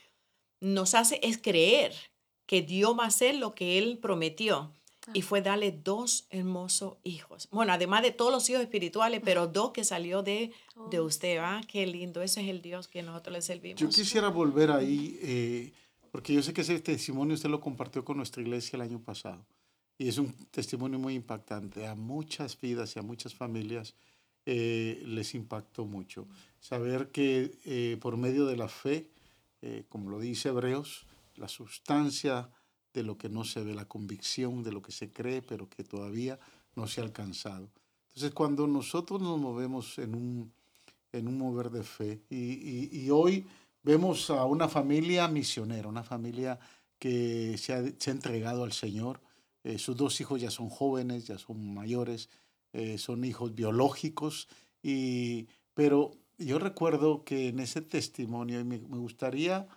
nos 0.61 0.95
hace 0.95 1.19
es 1.21 1.37
creer 1.37 1.93
que 2.47 2.63
Dios 2.63 2.97
va 2.97 3.03
a 3.03 3.07
hacer 3.07 3.35
lo 3.35 3.53
que 3.53 3.77
Él 3.77 3.99
prometió. 3.99 4.73
Y 5.13 5.21
fue 5.21 5.41
darle 5.41 5.71
dos 5.71 6.27
hermosos 6.29 6.95
hijos. 7.03 7.47
Bueno, 7.51 7.73
además 7.73 8.01
de 8.03 8.11
todos 8.11 8.31
los 8.31 8.49
hijos 8.49 8.61
espirituales, 8.61 9.21
pero 9.23 9.47
dos 9.47 9.71
que 9.71 9.83
salió 9.83 10.21
de, 10.21 10.51
de 10.91 11.01
usted. 11.01 11.37
Ah, 11.39 11.61
qué 11.67 11.85
lindo. 11.87 12.21
Ese 12.21 12.41
es 12.41 12.49
el 12.49 12.61
Dios 12.61 12.87
que 12.87 13.03
nosotros 13.03 13.33
le 13.33 13.41
servimos. 13.41 13.79
Yo 13.79 13.89
quisiera 13.89 14.29
volver 14.29 14.71
ahí, 14.71 15.17
eh, 15.21 15.73
porque 16.11 16.33
yo 16.33 16.41
sé 16.41 16.53
que 16.53 16.61
ese 16.61 16.79
testimonio 16.79 17.35
usted 17.35 17.49
lo 17.49 17.61
compartió 17.61 18.03
con 18.03 18.17
nuestra 18.17 18.41
iglesia 18.41 18.75
el 18.77 18.81
año 18.81 18.99
pasado. 18.99 19.45
Y 19.97 20.09
es 20.09 20.17
un 20.17 20.31
testimonio 20.51 20.99
muy 20.99 21.15
impactante. 21.15 21.87
A 21.87 21.95
muchas 21.95 22.59
vidas 22.59 22.95
y 22.95 22.99
a 22.99 23.01
muchas 23.01 23.33
familias 23.33 23.95
eh, 24.45 25.01
les 25.05 25.33
impactó 25.35 25.85
mucho. 25.85 26.27
Saber 26.59 27.09
que 27.09 27.57
eh, 27.65 27.97
por 27.99 28.17
medio 28.17 28.45
de 28.45 28.57
la 28.57 28.67
fe, 28.67 29.09
como 29.89 30.11
lo 30.11 30.19
dice 30.19 30.49
Hebreos, 30.49 31.07
la 31.35 31.47
sustancia 31.47 32.49
de 32.97 33.03
lo 33.03 33.15
que 33.15 33.29
no 33.29 33.43
se 33.43 33.61
ve, 33.61 33.75
la 33.75 33.85
convicción 33.85 34.63
de 34.63 34.71
lo 34.71 34.81
que 34.81 34.91
se 34.91 35.11
cree, 35.11 35.43
pero 35.43 35.69
que 35.69 35.83
todavía 35.83 36.39
no 36.75 36.87
se 36.87 36.99
ha 36.99 37.03
alcanzado. 37.03 37.69
Entonces, 38.07 38.33
cuando 38.33 38.65
nosotros 38.65 39.21
nos 39.21 39.39
movemos 39.39 39.99
en 39.99 40.15
un, 40.15 40.51
en 41.11 41.27
un 41.27 41.37
mover 41.37 41.69
de 41.69 41.83
fe, 41.83 42.21
y, 42.31 43.07
hoy 43.11 43.45
vemos 43.83 44.31
a 44.31 44.45
una 44.45 44.67
familia 44.67 45.27
misionera, 45.27 45.87
una 45.87 46.03
familia 46.03 46.59
que 46.97 47.55
se 47.59 47.73
ha, 47.73 47.83
se 47.99 48.09
ha 48.09 48.13
entregado 48.13 48.63
al 48.63 48.73
Señor, 48.73 49.21
eh, 49.63 49.77
sus 49.77 49.95
dos 49.95 50.19
hijos 50.19 50.41
ya 50.41 50.49
son 50.49 50.69
jóvenes, 50.69 51.27
ya 51.27 51.37
son 51.37 51.75
mayores, 51.75 52.29
eh, 52.73 52.97
son 52.97 53.23
hijos 53.25 53.53
biológicos, 53.53 54.47
y, 54.81 55.47
pero 55.75 56.15
yo 56.39 56.57
recuerdo 56.57 57.23
que 57.23 57.49
en 57.49 57.59
ese 57.59 57.81
testimonio, 57.81 58.59
y 58.59 58.63
me 58.63 58.97
gustaría 58.97 59.67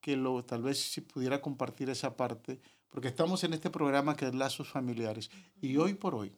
que 0.00 0.16
lo, 0.16 0.44
tal 0.44 0.62
vez 0.62 0.78
si 0.78 1.00
pudiera 1.00 1.40
compartir 1.40 1.90
esa 1.90 2.16
parte, 2.16 2.58
porque 2.90 3.08
estamos 3.08 3.44
en 3.44 3.52
este 3.52 3.70
programa 3.70 4.16
que 4.16 4.26
es 4.26 4.34
Lazos 4.34 4.68
Familiares. 4.68 5.30
Y 5.60 5.76
hoy 5.76 5.94
por 5.94 6.14
hoy, 6.14 6.32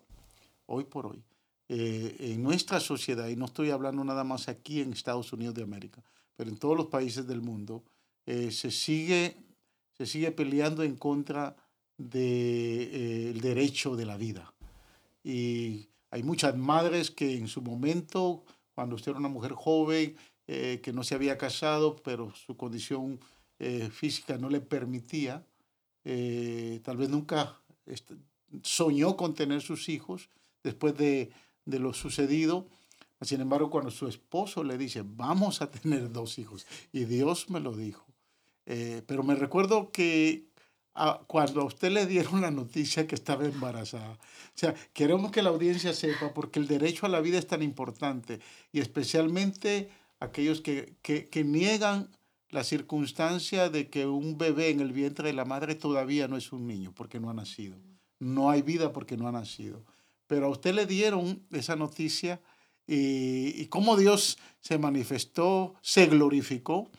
hoy 0.67 0.85
por 0.85 1.07
hoy, 1.07 1.23
eh, 1.69 2.17
en 2.19 2.43
nuestra 2.43 2.81
sociedad, 2.81 3.29
y 3.29 3.37
no 3.37 3.47
estoy 3.47 3.71
hablando 3.71 4.05
nada 4.05 4.25
más 4.25 4.49
aquí 4.49 4.81
en 4.81 4.93
Estados 4.93 5.33
Unidos 5.33 5.55
de 5.55 5.63
América, 5.63 6.03
pero 6.37 6.51
en 6.51 6.59
todos 6.59 6.77
los 6.77 6.87
países 6.87 7.27
del 7.27 7.41
mundo, 7.41 7.83
eh, 8.27 8.51
se, 8.51 8.71
sigue, 8.71 9.37
se 9.97 10.07
sigue 10.07 10.33
peleando 10.33 10.83
en 10.83 10.97
contra 10.97 11.57
del 11.97 12.11
de, 12.11 13.31
eh, 13.31 13.33
derecho 13.41 13.97
de 13.97 14.07
la 14.07 14.17
vida. 14.17 14.53
Y 15.25 15.89
hay 16.11 16.23
muchas 16.23 16.57
madres 16.57 17.11
que 17.11 17.37
en 17.37 17.49
su 17.49 17.63
momento, 17.63 18.45
cuando 18.75 18.97
usted 18.97 19.13
era 19.13 19.21
una 19.21 19.29
mujer 19.29 19.53
joven, 19.53 20.17
que 20.45 20.93
no 20.93 21.03
se 21.03 21.15
había 21.15 21.39
casado, 21.39 21.97
pero 22.05 22.35
su 22.35 22.59
condición 22.59 23.19
eh, 23.65 23.91
física 23.91 24.37
no 24.39 24.51
le 24.51 24.61
permitía, 24.61 25.47
eh, 26.05 26.81
tal 26.83 26.97
vez 26.97 27.09
nunca 27.09 27.61
soñó 28.65 29.17
con 29.17 29.35
tener 29.35 29.63
sus 29.63 29.89
hijos 29.89 30.31
después 30.65 30.97
de, 30.97 31.31
de, 31.65 31.79
lo 31.79 31.95
sucedido. 31.95 32.67
Sin 33.21 33.41
embargo, 33.41 33.71
cuando 33.71 33.93
su 33.93 34.09
esposo 34.09 34.65
le 34.65 34.77
dice, 34.77 35.05
vamos 35.05 35.63
a 35.63 35.71
tener 35.71 36.11
dos 36.11 36.41
hijos, 36.41 36.67
y 36.93 37.05
Dios 37.05 37.51
me 37.51 37.61
lo 37.61 37.77
dijo. 37.77 38.05
Eh, 38.67 39.03
pero 39.07 39.23
me 39.23 39.37
recuerdo 39.37 39.93
que 39.93 40.49
cuando 41.29 41.61
a 41.61 41.65
usted 41.65 41.93
le 41.93 42.07
dieron 42.07 42.41
la 42.41 42.51
noticia 42.51 43.07
que 43.07 43.15
estaba 43.15 43.45
embarazada. 43.45 44.15
O 44.15 44.59
sea, 44.59 44.75
queremos 44.93 45.31
que 45.31 45.41
la 45.41 45.51
audiencia 45.51 45.95
sepa, 45.95 46.35
porque 46.35 46.59
el 46.59 46.67
derecho 46.67 47.07
a 47.07 47.09
la 47.09 47.21
vida 47.21 47.39
es 47.39 47.47
tan 47.47 47.63
importante, 47.63 48.41
y 48.73 48.81
especialmente 48.81 49.89
aquellos 50.19 50.61
que, 50.61 50.95
que, 51.01 51.29
que 51.29 51.45
niegan 51.45 52.11
la 52.53 52.65
circunstancia 52.65 53.71
de 53.71 53.89
que 53.89 54.07
un 54.07 54.37
bebé 54.37 54.69
en 54.69 54.81
el 54.81 54.93
vientre 54.93 55.29
de 55.29 55.33
la 55.33 55.47
madre 55.47 55.75
todavía 55.75 56.29
no 56.29 56.37
es 56.37 56.53
un 56.53 56.67
niño 56.67 56.93
porque 56.95 57.19
no 57.19 57.31
ha 57.31 57.35
nacido. 57.35 57.79
No 58.19 58.51
hay 58.51 58.61
vida 58.61 58.93
porque 58.93 59.17
no 59.17 59.27
ha 59.27 59.33
nacido. 59.33 59.85
Pero 60.27 60.47
a 60.47 60.51
usted 60.51 60.75
le 60.75 60.85
dieron 60.85 61.43
esa 61.51 61.77
noticia 61.77 62.43
y, 62.87 63.59
y 63.61 63.67
cómo 63.69 63.97
Dios 63.97 64.39
se 64.61 64.77
manifestó, 64.77 65.75
se 65.81 66.07
glorificó. 66.07 66.91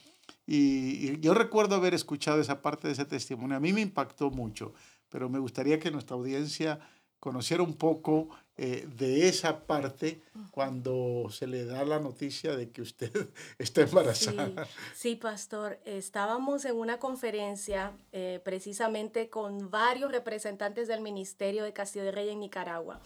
Y, 0.48 0.58
y, 0.58 1.20
yo 1.22 1.36
recuerdo 1.36 1.76
haber 1.76 1.94
escuchado 1.94 2.42
esa 2.42 2.64
parte 2.64 2.88
de 2.88 2.94
ese 2.94 3.06
testimonio. 3.06 3.56
A 3.56 3.60
mí 3.60 3.74
me 3.74 3.82
impactó 3.82 4.32
mucho, 4.32 4.74
pero 5.08 5.30
me 5.30 5.38
gustaría 5.38 5.80
que 5.80 5.92
nuestra 5.92 6.16
audiencia 6.16 6.80
conociera 7.24 7.64
un 7.64 7.76
poco 7.76 8.28
eh, 8.58 8.86
de 8.98 9.30
esa 9.30 9.66
parte 9.66 10.22
cuando 10.52 11.28
se 11.30 11.48
le 11.48 11.64
da 11.64 11.86
la 11.86 11.98
noticia 11.98 12.58
de 12.58 12.70
que 12.70 12.82
usted 12.82 13.14
está 13.58 13.84
embarazada. 13.84 14.68
Sí, 14.94 15.16
pastor, 15.16 15.80
estábamos 15.86 16.66
en 16.66 16.76
una 16.76 17.00
conferencia 17.00 17.94
eh, 18.12 18.42
precisamente 18.44 19.30
con 19.30 19.72
varios 19.72 20.12
representantes 20.12 20.90
del 20.90 21.00
Ministerio 21.00 21.64
de 21.64 21.72
Castillo 21.72 22.04
de 22.04 22.12
Rey 22.12 22.28
en 22.28 22.42
Nicaragua. 22.42 23.00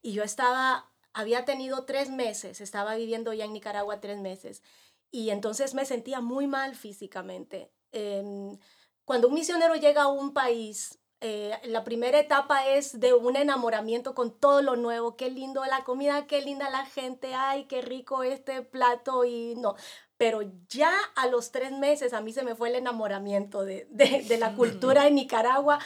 Y 0.00 0.14
yo 0.14 0.22
estaba, 0.22 0.90
había 1.12 1.44
tenido 1.44 1.84
tres 1.84 2.08
meses, 2.08 2.62
estaba 2.62 2.94
viviendo 2.94 3.34
ya 3.34 3.44
en 3.44 3.52
Nicaragua 3.52 4.00
tres 4.00 4.18
meses. 4.18 4.62
Y 5.10 5.28
entonces 5.28 5.74
me 5.74 5.84
sentía 5.84 6.22
muy 6.22 6.46
mal 6.46 6.74
físicamente. 6.74 7.70
Em, 7.92 8.58
cuando 9.04 9.28
un 9.28 9.34
misionero 9.34 9.74
llega 9.74 10.04
a 10.04 10.08
un 10.08 10.32
país, 10.32 10.98
eh, 11.20 11.58
la 11.64 11.82
primera 11.82 12.20
etapa 12.20 12.68
es 12.68 13.00
de 13.00 13.12
un 13.12 13.34
enamoramiento 13.34 14.14
con 14.14 14.38
todo 14.38 14.62
lo 14.62 14.76
nuevo. 14.76 15.16
Qué 15.16 15.30
lindo 15.30 15.64
la 15.64 15.82
comida, 15.82 16.26
qué 16.26 16.40
linda 16.42 16.70
la 16.70 16.86
gente, 16.86 17.34
ay, 17.34 17.64
qué 17.64 17.82
rico 17.82 18.22
este 18.22 18.62
plato 18.62 19.24
y 19.24 19.56
no. 19.56 19.74
Pero 20.16 20.42
ya 20.68 20.92
a 21.16 21.26
los 21.26 21.50
tres 21.50 21.72
meses 21.72 22.12
a 22.12 22.20
mí 22.20 22.32
se 22.32 22.42
me 22.42 22.54
fue 22.54 22.68
el 22.68 22.76
enamoramiento 22.76 23.64
de, 23.64 23.86
de, 23.90 24.38
la 24.38 24.54
cultura 24.54 25.04
de 25.04 25.10
Nicaragua 25.10 25.78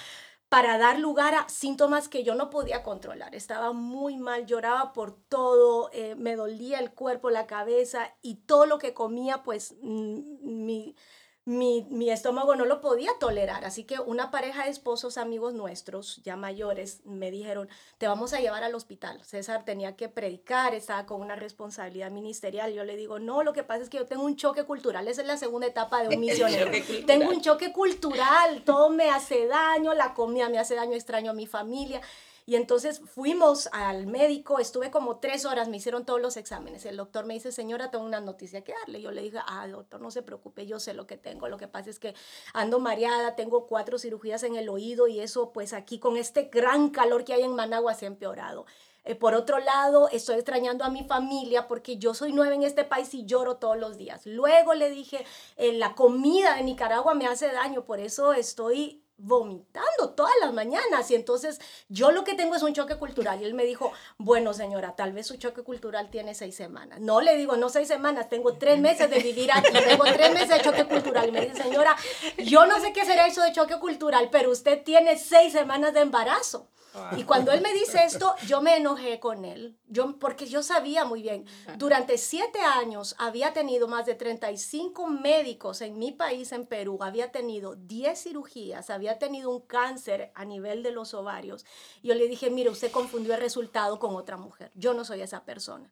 para 0.50 0.76
dar 0.76 0.98
lugar 0.98 1.34
a 1.34 1.48
síntomas 1.48 2.08
que 2.08 2.24
yo 2.24 2.34
no 2.34 2.50
podía 2.50 2.82
controlar. 2.82 3.34
Estaba 3.34 3.72
muy 3.72 4.18
mal, 4.18 4.44
lloraba 4.44 4.92
por 4.92 5.16
todo, 5.28 5.88
eh, 5.94 6.14
me 6.14 6.36
dolía 6.36 6.78
el 6.78 6.92
cuerpo, 6.92 7.30
la 7.30 7.46
cabeza 7.46 8.14
y 8.20 8.36
todo 8.36 8.66
lo 8.66 8.78
que 8.78 8.92
comía, 8.92 9.42
pues 9.42 9.76
mm, 9.80 10.90
mi 11.44 11.86
mi, 11.90 12.10
estómago 12.10 12.54
no 12.54 12.64
lo 12.64 12.80
podía 12.80 13.10
tolerar. 13.18 13.64
Así 13.64 13.84
que 13.84 13.98
una 13.98 14.30
pareja 14.30 14.64
de 14.64 14.70
esposos, 14.70 15.18
amigos 15.18 15.54
nuestros, 15.54 16.20
ya 16.22 16.36
mayores, 16.36 17.00
me 17.04 17.30
dijeron, 17.30 17.68
te 17.98 18.06
vamos 18.06 18.32
a 18.32 18.40
llevar 18.40 18.62
al 18.62 18.74
hospital. 18.74 19.20
César 19.24 19.64
tenía 19.64 19.96
que 19.96 20.08
predicar, 20.08 20.74
estaba 20.74 21.04
con 21.06 21.20
una 21.20 21.34
responsabilidad 21.34 22.10
ministerial. 22.10 22.72
Yo 22.72 22.84
le 22.84 22.96
digo, 22.96 23.18
no, 23.18 23.42
lo 23.42 23.52
que 23.52 23.64
pasa 23.64 23.82
es 23.82 23.88
que 23.88 23.98
yo 23.98 24.06
tengo 24.06 24.24
un 24.24 24.36
choque 24.36 24.64
cultural. 24.64 25.08
Esa 25.08 25.22
es 25.22 25.26
la 25.26 25.36
segunda 25.36 25.66
etapa 25.66 26.02
de 26.02 26.14
un 26.14 26.20
misionero. 26.20 26.70
tengo 27.06 27.30
un 27.30 27.40
choque 27.40 27.72
cultural, 27.72 28.62
todo 28.64 28.90
me 28.90 29.10
hace 29.10 29.46
daño, 29.46 29.94
la 29.94 30.14
comida 30.14 30.48
me 30.48 30.58
hace 30.58 30.74
daño, 30.74 30.94
extraño 30.94 31.32
a 31.32 31.34
mi 31.34 31.46
familia. 31.46 32.00
Y 32.44 32.56
entonces 32.56 33.00
fuimos 33.04 33.68
al 33.72 34.06
médico, 34.06 34.58
estuve 34.58 34.90
como 34.90 35.18
tres 35.18 35.44
horas, 35.44 35.68
me 35.68 35.76
hicieron 35.76 36.04
todos 36.04 36.20
los 36.20 36.36
exámenes. 36.36 36.84
El 36.84 36.96
doctor 36.96 37.24
me 37.24 37.34
dice, 37.34 37.52
señora, 37.52 37.90
tengo 37.90 38.04
una 38.04 38.20
noticia 38.20 38.62
que 38.64 38.74
darle. 38.80 39.00
Yo 39.00 39.12
le 39.12 39.22
dije, 39.22 39.38
ah, 39.46 39.66
doctor, 39.68 40.00
no 40.00 40.10
se 40.10 40.22
preocupe, 40.22 40.66
yo 40.66 40.80
sé 40.80 40.92
lo 40.92 41.06
que 41.06 41.16
tengo. 41.16 41.48
Lo 41.48 41.56
que 41.56 41.68
pasa 41.68 41.90
es 41.90 42.00
que 42.00 42.14
ando 42.52 42.80
mareada, 42.80 43.36
tengo 43.36 43.66
cuatro 43.66 43.98
cirugías 43.98 44.42
en 44.42 44.56
el 44.56 44.68
oído 44.68 45.06
y 45.06 45.20
eso, 45.20 45.52
pues 45.52 45.72
aquí 45.72 45.98
con 45.98 46.16
este 46.16 46.44
gran 46.44 46.90
calor 46.90 47.24
que 47.24 47.34
hay 47.34 47.42
en 47.42 47.54
Managua 47.54 47.94
se 47.94 48.06
ha 48.06 48.08
empeorado. 48.08 48.66
Eh, 49.04 49.16
por 49.16 49.34
otro 49.34 49.58
lado, 49.58 50.08
estoy 50.10 50.36
extrañando 50.36 50.84
a 50.84 50.90
mi 50.90 51.04
familia 51.04 51.66
porque 51.66 51.98
yo 51.98 52.14
soy 52.14 52.32
nueva 52.32 52.54
en 52.54 52.62
este 52.62 52.84
país 52.84 53.12
y 53.14 53.24
lloro 53.24 53.56
todos 53.56 53.76
los 53.76 53.96
días. 53.96 54.26
Luego 54.26 54.74
le 54.74 54.90
dije, 54.90 55.24
eh, 55.56 55.72
la 55.72 55.94
comida 55.94 56.54
de 56.54 56.62
Nicaragua 56.62 57.14
me 57.14 57.26
hace 57.26 57.50
daño, 57.50 57.84
por 57.84 57.98
eso 57.98 58.32
estoy 58.32 59.01
vomitando 59.22 60.10
todas 60.16 60.32
las 60.40 60.52
mañanas 60.52 61.10
y 61.10 61.14
entonces 61.14 61.60
yo 61.88 62.10
lo 62.10 62.24
que 62.24 62.34
tengo 62.34 62.56
es 62.56 62.62
un 62.62 62.74
choque 62.74 62.96
cultural 62.96 63.40
y 63.40 63.44
él 63.44 63.54
me 63.54 63.64
dijo, 63.64 63.92
bueno 64.18 64.52
señora, 64.52 64.96
tal 64.96 65.12
vez 65.12 65.28
su 65.28 65.36
choque 65.36 65.62
cultural 65.62 66.10
tiene 66.10 66.34
seis 66.34 66.56
semanas. 66.56 67.00
No 67.00 67.20
le 67.20 67.36
digo, 67.36 67.56
no 67.56 67.68
seis 67.68 67.88
semanas, 67.88 68.28
tengo 68.28 68.54
tres 68.54 68.80
meses 68.80 69.08
de 69.08 69.20
vivir 69.20 69.50
aquí, 69.52 69.72
tengo 69.72 70.04
tres 70.04 70.32
meses 70.32 70.48
de 70.48 70.60
choque 70.60 70.84
cultural. 70.86 71.28
Y 71.28 71.32
me 71.32 71.40
dice, 71.46 71.62
señora, 71.62 71.96
yo 72.38 72.66
no 72.66 72.80
sé 72.80 72.92
qué 72.92 73.04
será 73.04 73.26
eso 73.26 73.42
de 73.42 73.52
choque 73.52 73.78
cultural, 73.78 74.28
pero 74.30 74.50
usted 74.50 74.82
tiene 74.82 75.16
seis 75.16 75.52
semanas 75.52 75.94
de 75.94 76.00
embarazo. 76.00 76.68
Y 77.16 77.24
cuando 77.24 77.52
él 77.52 77.62
me 77.62 77.72
dice 77.72 78.00
esto, 78.04 78.34
yo 78.46 78.60
me 78.60 78.76
enojé 78.76 79.18
con 79.18 79.46
él, 79.46 79.78
yo, 79.88 80.18
porque 80.18 80.46
yo 80.46 80.62
sabía 80.62 81.06
muy 81.06 81.22
bien, 81.22 81.46
durante 81.78 82.18
siete 82.18 82.60
años 82.60 83.14
había 83.18 83.54
tenido 83.54 83.88
más 83.88 84.04
de 84.04 84.14
35 84.14 85.06
médicos 85.06 85.80
en 85.80 85.98
mi 85.98 86.12
país, 86.12 86.52
en 86.52 86.66
Perú, 86.66 86.98
había 87.00 87.32
tenido 87.32 87.76
10 87.76 88.22
cirugías, 88.22 88.90
había 88.90 89.11
tenido 89.18 89.50
un 89.50 89.60
cáncer 89.60 90.32
a 90.34 90.44
nivel 90.44 90.82
de 90.82 90.90
los 90.90 91.14
ovarios. 91.14 91.64
Yo 92.02 92.14
le 92.14 92.28
dije, 92.28 92.50
mire, 92.50 92.70
usted 92.70 92.90
confundió 92.90 93.34
el 93.34 93.40
resultado 93.40 93.98
con 93.98 94.14
otra 94.16 94.36
mujer, 94.36 94.70
yo 94.74 94.94
no 94.94 95.04
soy 95.04 95.22
esa 95.22 95.44
persona. 95.44 95.90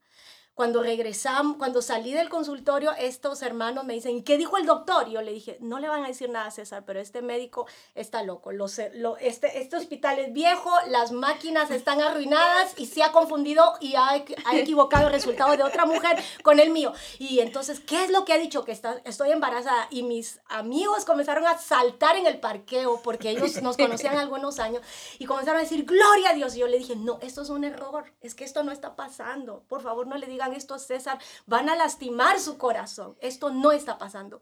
Cuando 0.61 0.83
regresamos, 0.83 1.57
cuando 1.57 1.81
salí 1.81 2.13
del 2.13 2.29
consultorio, 2.29 2.93
estos 2.99 3.41
hermanos 3.41 3.87
me 3.87 3.95
dicen, 3.95 4.23
¿qué 4.23 4.37
dijo 4.37 4.59
el 4.59 4.67
doctor? 4.67 5.09
Yo 5.09 5.23
le 5.23 5.33
dije, 5.33 5.57
no 5.61 5.79
le 5.79 5.89
van 5.89 6.05
a 6.05 6.09
decir 6.09 6.29
nada 6.29 6.49
a 6.49 6.51
César, 6.51 6.85
pero 6.85 7.01
este 7.01 7.23
médico 7.23 7.67
está 7.95 8.23
loco. 8.25 8.53
Lo, 8.53 8.67
lo, 8.93 9.17
este, 9.17 9.59
este 9.59 9.77
hospital 9.79 10.19
es 10.19 10.35
viejo, 10.35 10.71
las 10.89 11.13
máquinas 11.13 11.71
están 11.71 12.03
arruinadas 12.03 12.75
y 12.77 12.85
se 12.85 13.03
ha 13.03 13.11
confundido 13.11 13.73
y 13.81 13.95
ha, 13.95 14.11
ha 14.11 14.59
equivocado 14.59 15.07
el 15.07 15.15
resultado 15.15 15.57
de 15.57 15.63
otra 15.63 15.87
mujer 15.87 16.23
con 16.43 16.61
el 16.61 16.69
mío. 16.69 16.93
Y 17.19 17.41
entonces, 17.41 17.81
¿qué 17.81 18.05
es 18.05 18.11
lo 18.11 18.27
que 18.27 18.35
ha 18.35 18.39
dicho? 18.39 18.63
Que 18.63 18.73
está, 18.73 19.01
estoy 19.07 19.31
embarazada. 19.31 19.89
Y 19.89 20.03
mis 20.03 20.41
amigos 20.51 21.07
comenzaron 21.07 21.47
a 21.47 21.57
saltar 21.57 22.17
en 22.17 22.27
el 22.27 22.39
parqueo 22.39 23.01
porque 23.03 23.31
ellos 23.31 23.63
nos 23.63 23.79
conocían 23.79 24.19
algunos 24.19 24.59
años 24.59 24.83
y 25.19 25.25
comenzaron 25.25 25.61
a 25.61 25.63
decir, 25.63 25.87
gloria 25.87 26.33
a 26.33 26.35
Dios. 26.35 26.55
Y 26.55 26.59
yo 26.59 26.69
le 26.69 26.77
dije, 26.77 26.97
no, 26.97 27.19
esto 27.23 27.41
es 27.41 27.49
un 27.49 27.65
error, 27.65 28.13
es 28.21 28.35
que 28.35 28.45
esto 28.45 28.63
no 28.63 28.73
está 28.73 28.95
pasando. 28.95 29.65
Por 29.67 29.81
favor, 29.81 30.07
no 30.07 30.19
le 30.19 30.27
digan 30.27 30.50
esto, 30.53 30.79
César, 30.79 31.19
van 31.47 31.69
a 31.69 31.77
lastimar 31.77 32.39
su 32.41 32.59
corazón. 32.59 33.17
Esto 33.21 33.51
no 33.51 33.73
está 33.73 33.99
pasando. 33.99 34.41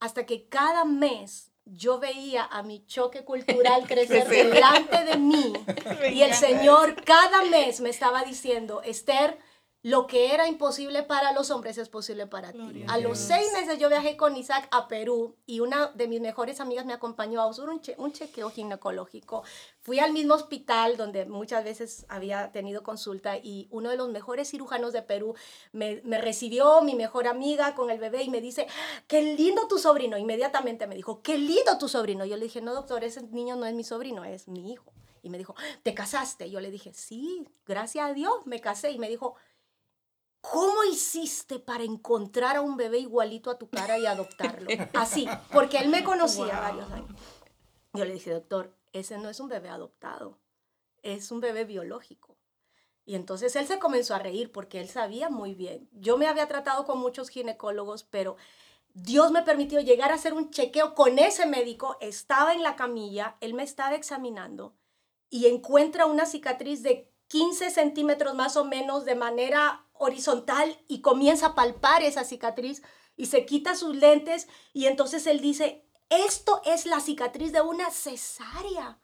Hasta 0.00 0.26
que 0.26 0.48
cada 0.48 0.84
mes 0.84 1.50
yo 1.64 1.98
veía 1.98 2.44
a 2.44 2.62
mi 2.62 2.84
choque 2.86 3.24
cultural 3.24 3.84
crecer 3.88 4.26
delante 4.28 5.04
de 5.04 5.16
mí 5.16 5.52
y 6.12 6.22
el 6.22 6.34
Señor 6.34 7.02
cada 7.04 7.44
mes 7.44 7.80
me 7.80 7.90
estaba 7.90 8.24
diciendo, 8.24 8.82
Esther, 8.82 9.38
lo 9.82 10.08
que 10.08 10.34
era 10.34 10.48
imposible 10.48 11.04
para 11.04 11.32
los 11.32 11.50
hombres 11.50 11.78
es 11.78 11.88
posible 11.88 12.26
para 12.26 12.52
ti. 12.52 12.84
A 12.88 12.98
los 12.98 13.16
seis 13.16 13.52
meses 13.52 13.78
yo 13.78 13.88
viajé 13.88 14.16
con 14.16 14.36
Isaac 14.36 14.66
a 14.72 14.88
Perú 14.88 15.36
y 15.46 15.60
una 15.60 15.88
de 15.88 16.08
mis 16.08 16.20
mejores 16.20 16.60
amigas 16.60 16.84
me 16.84 16.92
acompañó 16.92 17.40
a 17.40 17.48
hacer 17.48 17.68
un, 17.68 17.80
un 17.98 18.12
chequeo 18.12 18.50
ginecológico. 18.50 19.44
Fui 19.80 20.00
al 20.00 20.12
mismo 20.12 20.34
hospital 20.34 20.96
donde 20.96 21.26
muchas 21.26 21.62
veces 21.62 22.06
había 22.08 22.50
tenido 22.50 22.82
consulta 22.82 23.38
y 23.38 23.68
uno 23.70 23.90
de 23.90 23.96
los 23.96 24.08
mejores 24.08 24.50
cirujanos 24.50 24.92
de 24.92 25.02
Perú 25.02 25.34
me, 25.72 26.02
me 26.04 26.20
recibió, 26.20 26.82
mi 26.82 26.96
mejor 26.96 27.28
amiga 27.28 27.76
con 27.76 27.90
el 27.90 28.00
bebé 28.00 28.24
y 28.24 28.30
me 28.30 28.40
dice, 28.40 28.66
qué 29.06 29.22
lindo 29.22 29.68
tu 29.68 29.78
sobrino. 29.78 30.18
Inmediatamente 30.18 30.88
me 30.88 30.96
dijo, 30.96 31.22
qué 31.22 31.38
lindo 31.38 31.78
tu 31.78 31.88
sobrino. 31.88 32.24
Yo 32.24 32.36
le 32.36 32.44
dije, 32.44 32.60
no 32.60 32.74
doctor, 32.74 33.04
ese 33.04 33.22
niño 33.28 33.54
no 33.54 33.64
es 33.64 33.74
mi 33.74 33.84
sobrino, 33.84 34.24
es 34.24 34.48
mi 34.48 34.72
hijo. 34.72 34.92
Y 35.22 35.30
me 35.30 35.38
dijo, 35.38 35.54
¿te 35.82 35.94
casaste? 35.94 36.50
Yo 36.50 36.60
le 36.60 36.70
dije, 36.70 36.92
sí, 36.94 37.46
gracias 37.66 38.08
a 38.08 38.12
Dios 38.12 38.46
me 38.46 38.60
casé. 38.60 38.90
Y 38.90 38.98
me 38.98 39.08
dijo, 39.08 39.34
¿Cómo 40.40 40.84
hiciste 40.84 41.58
para 41.58 41.84
encontrar 41.84 42.56
a 42.56 42.60
un 42.60 42.76
bebé 42.76 42.98
igualito 42.98 43.50
a 43.50 43.58
tu 43.58 43.68
cara 43.68 43.98
y 43.98 44.06
adoptarlo? 44.06 44.70
Así, 44.94 45.28
porque 45.52 45.78
él 45.78 45.88
me 45.88 46.04
conocía 46.04 46.60
varios 46.60 46.90
años. 46.92 47.10
Yo 47.92 48.04
le 48.04 48.14
dije, 48.14 48.30
doctor, 48.30 48.74
ese 48.92 49.18
no 49.18 49.28
es 49.28 49.40
un 49.40 49.48
bebé 49.48 49.68
adoptado, 49.68 50.38
es 51.02 51.30
un 51.30 51.40
bebé 51.40 51.64
biológico. 51.64 52.36
Y 53.04 53.14
entonces 53.14 53.56
él 53.56 53.66
se 53.66 53.78
comenzó 53.78 54.14
a 54.14 54.18
reír 54.18 54.52
porque 54.52 54.80
él 54.80 54.88
sabía 54.88 55.30
muy 55.30 55.54
bien. 55.54 55.88
Yo 55.92 56.18
me 56.18 56.26
había 56.26 56.46
tratado 56.46 56.84
con 56.84 56.98
muchos 56.98 57.30
ginecólogos, 57.30 58.04
pero 58.04 58.36
Dios 58.92 59.32
me 59.32 59.42
permitió 59.42 59.80
llegar 59.80 60.12
a 60.12 60.16
hacer 60.16 60.34
un 60.34 60.50
chequeo 60.50 60.94
con 60.94 61.18
ese 61.18 61.46
médico. 61.46 61.96
Estaba 62.00 62.52
en 62.52 62.62
la 62.62 62.76
camilla, 62.76 63.36
él 63.40 63.54
me 63.54 63.62
estaba 63.62 63.94
examinando 63.94 64.74
y 65.30 65.46
encuentra 65.46 66.06
una 66.06 66.26
cicatriz 66.26 66.82
de 66.82 67.10
15 67.28 67.70
centímetros 67.70 68.34
más 68.34 68.56
o 68.56 68.64
menos 68.64 69.04
de 69.04 69.14
manera 69.14 69.86
horizontal 69.98 70.78
y 70.88 71.00
comienza 71.00 71.48
a 71.48 71.54
palpar 71.54 72.02
esa 72.02 72.24
cicatriz 72.24 72.82
y 73.16 73.26
se 73.26 73.44
quita 73.44 73.74
sus 73.74 73.96
lentes 73.96 74.48
y 74.72 74.86
entonces 74.86 75.26
él 75.26 75.40
dice, 75.40 75.84
esto 76.08 76.62
es 76.64 76.86
la 76.86 77.00
cicatriz 77.00 77.52
de 77.52 77.60
una 77.60 77.90
cesárea. 77.90 79.00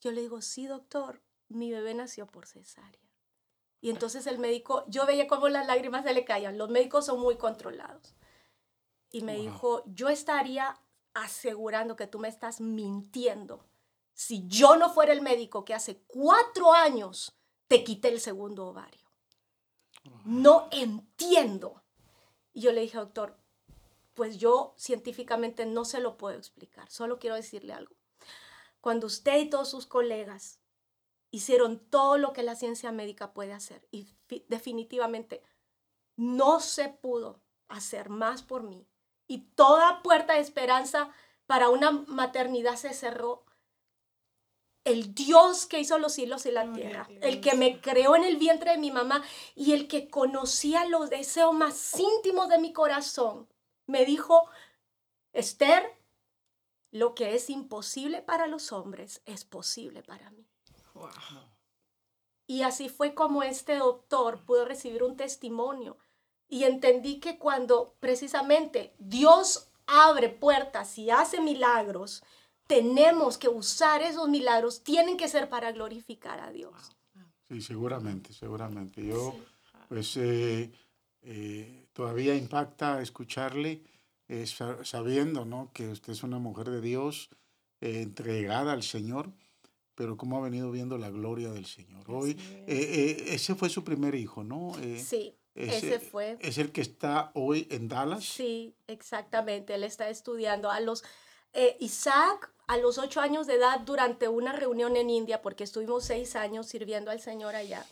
Yo 0.00 0.12
le 0.12 0.20
digo, 0.20 0.40
sí, 0.42 0.66
doctor, 0.66 1.22
mi 1.48 1.70
bebé 1.70 1.94
nació 1.94 2.26
por 2.26 2.46
cesárea. 2.46 3.00
Y 3.80 3.90
entonces 3.90 4.26
el 4.26 4.38
médico, 4.38 4.84
yo 4.88 5.06
veía 5.06 5.26
cómo 5.26 5.48
las 5.48 5.66
lágrimas 5.66 6.04
se 6.04 6.14
le 6.14 6.24
caían, 6.24 6.58
los 6.58 6.70
médicos 6.70 7.06
son 7.06 7.20
muy 7.20 7.36
controlados. 7.36 8.14
Y 9.10 9.22
me 9.22 9.36
dijo, 9.36 9.82
yo 9.86 10.08
estaría 10.08 10.80
asegurando 11.12 11.96
que 11.96 12.06
tú 12.06 12.18
me 12.18 12.28
estás 12.28 12.60
mintiendo 12.60 13.64
si 14.14 14.46
yo 14.46 14.76
no 14.76 14.90
fuera 14.90 15.12
el 15.12 15.22
médico 15.22 15.64
que 15.64 15.74
hace 15.74 16.02
cuatro 16.06 16.72
años 16.72 17.36
te 17.68 17.84
quité 17.84 18.08
el 18.08 18.20
segundo 18.20 18.66
ovario 18.66 19.03
no 20.24 20.68
entiendo. 20.70 21.82
Y 22.52 22.62
yo 22.62 22.72
le 22.72 22.82
dije, 22.82 22.98
doctor, 22.98 23.36
pues 24.14 24.38
yo 24.38 24.74
científicamente 24.76 25.66
no 25.66 25.84
se 25.84 26.00
lo 26.00 26.16
puedo 26.16 26.38
explicar, 26.38 26.90
solo 26.90 27.18
quiero 27.18 27.36
decirle 27.36 27.72
algo. 27.72 27.94
Cuando 28.80 29.06
usted 29.06 29.38
y 29.40 29.50
todos 29.50 29.68
sus 29.70 29.86
colegas 29.86 30.60
hicieron 31.30 31.78
todo 31.78 32.16
lo 32.16 32.32
que 32.32 32.42
la 32.42 32.54
ciencia 32.54 32.92
médica 32.92 33.32
puede 33.32 33.52
hacer 33.52 33.88
y 33.90 34.08
definitivamente 34.48 35.42
no 36.16 36.60
se 36.60 36.88
pudo 36.88 37.42
hacer 37.68 38.08
más 38.08 38.42
por 38.42 38.62
mí 38.62 38.86
y 39.26 39.38
toda 39.56 40.02
puerta 40.02 40.34
de 40.34 40.40
esperanza 40.40 41.10
para 41.46 41.70
una 41.70 41.90
maternidad 41.90 42.76
se 42.76 42.94
cerró, 42.94 43.43
el 44.84 45.14
Dios 45.14 45.66
que 45.66 45.80
hizo 45.80 45.98
los 45.98 46.12
cielos 46.12 46.46
y 46.46 46.50
la 46.50 46.70
tierra, 46.72 47.08
el 47.22 47.40
que 47.40 47.54
me 47.54 47.80
creó 47.80 48.16
en 48.16 48.24
el 48.24 48.36
vientre 48.36 48.72
de 48.72 48.78
mi 48.78 48.90
mamá 48.90 49.22
y 49.54 49.72
el 49.72 49.88
que 49.88 50.08
conocía 50.08 50.86
los 50.86 51.10
deseos 51.10 51.54
más 51.54 51.98
íntimos 51.98 52.48
de 52.48 52.58
mi 52.58 52.72
corazón, 52.72 53.48
me 53.86 54.04
dijo, 54.04 54.48
Esther, 55.32 55.82
lo 56.90 57.14
que 57.14 57.34
es 57.34 57.50
imposible 57.50 58.22
para 58.22 58.46
los 58.46 58.72
hombres 58.72 59.22
es 59.24 59.44
posible 59.44 60.02
para 60.02 60.30
mí. 60.30 60.46
Y 62.46 62.62
así 62.62 62.88
fue 62.88 63.14
como 63.14 63.42
este 63.42 63.76
doctor 63.76 64.44
pudo 64.44 64.64
recibir 64.64 65.02
un 65.02 65.16
testimonio. 65.16 65.96
Y 66.46 66.64
entendí 66.64 67.20
que 67.20 67.38
cuando 67.38 67.96
precisamente 68.00 68.94
Dios 68.98 69.70
abre 69.86 70.28
puertas 70.28 70.98
y 70.98 71.10
hace 71.10 71.40
milagros, 71.40 72.22
tenemos 72.66 73.38
que 73.38 73.48
usar 73.48 74.02
esos 74.02 74.28
milagros, 74.28 74.82
tienen 74.82 75.16
que 75.16 75.28
ser 75.28 75.48
para 75.48 75.72
glorificar 75.72 76.40
a 76.40 76.50
Dios. 76.50 76.96
Sí, 77.48 77.60
seguramente, 77.60 78.32
seguramente. 78.32 79.04
Yo, 79.06 79.34
pues, 79.88 80.16
eh, 80.16 80.72
eh, 81.22 81.86
todavía 81.92 82.34
impacta 82.34 83.02
escucharle, 83.02 83.82
eh, 84.28 84.46
sabiendo, 84.82 85.44
¿no? 85.44 85.70
Que 85.74 85.88
usted 85.88 86.14
es 86.14 86.22
una 86.22 86.38
mujer 86.38 86.70
de 86.70 86.80
Dios, 86.80 87.28
entregada 87.80 88.72
al 88.72 88.82
Señor, 88.82 89.30
pero 89.94 90.16
cómo 90.16 90.38
ha 90.38 90.40
venido 90.40 90.70
viendo 90.70 90.96
la 90.96 91.10
gloria 91.10 91.50
del 91.50 91.66
Señor. 91.66 92.04
Hoy, 92.08 92.36
ese 92.66 93.54
fue 93.54 93.68
su 93.68 93.84
primer 93.84 94.14
hijo, 94.14 94.42
¿no? 94.42 94.72
sí. 94.98 95.34
Ese, 95.54 96.00
fue. 96.00 96.36
¿Es 96.40 96.58
el 96.58 96.72
que 96.72 96.80
está 96.80 97.30
hoy 97.34 97.68
en 97.70 97.86
Dallas? 97.86 98.24
Sí, 98.24 98.74
exactamente. 98.88 99.76
Él 99.76 99.84
está 99.84 100.08
estudiando. 100.08 100.68
A 100.68 100.80
los, 100.80 101.04
Isaac 101.78 102.53
a 102.66 102.76
los 102.78 102.98
ocho 102.98 103.20
años 103.20 103.46
de 103.46 103.54
edad 103.54 103.80
durante 103.80 104.28
una 104.28 104.52
reunión 104.52 104.96
en 104.96 105.10
India, 105.10 105.42
porque 105.42 105.64
estuvimos 105.64 106.04
seis 106.04 106.36
años 106.36 106.66
sirviendo 106.66 107.10
al 107.10 107.20
Señor 107.20 107.54
allá, 107.54 107.84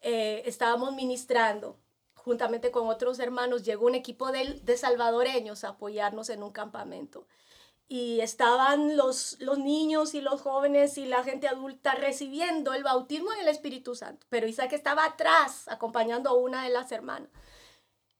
eh, 0.00 0.42
estábamos 0.46 0.94
ministrando 0.94 1.78
juntamente 2.14 2.70
con 2.70 2.88
otros 2.88 3.18
hermanos, 3.18 3.64
llegó 3.64 3.86
un 3.86 3.94
equipo 3.94 4.30
de, 4.30 4.76
salvadoreños 4.76 5.64
a 5.64 5.70
apoyarnos 5.70 6.30
en 6.30 6.42
un 6.42 6.52
campamento. 6.52 7.26
Y 7.88 8.20
estaban 8.20 8.96
los, 8.96 9.36
los 9.40 9.58
niños 9.58 10.14
y 10.14 10.20
los 10.20 10.40
jóvenes 10.40 10.96
y 10.96 11.04
la 11.04 11.24
gente 11.24 11.48
adulta 11.48 11.94
recibiendo 11.94 12.72
el 12.72 12.84
bautismo 12.84 13.32
en 13.32 13.40
el 13.40 13.48
Espíritu 13.48 13.94
Santo. 13.94 14.26
Pero 14.30 14.46
Isaac 14.46 14.72
estaba 14.72 15.04
atrás 15.04 15.68
acompañando 15.68 16.30
a 16.30 16.34
una 16.34 16.64
de 16.64 16.70
las 16.70 16.90
hermanas. 16.90 17.28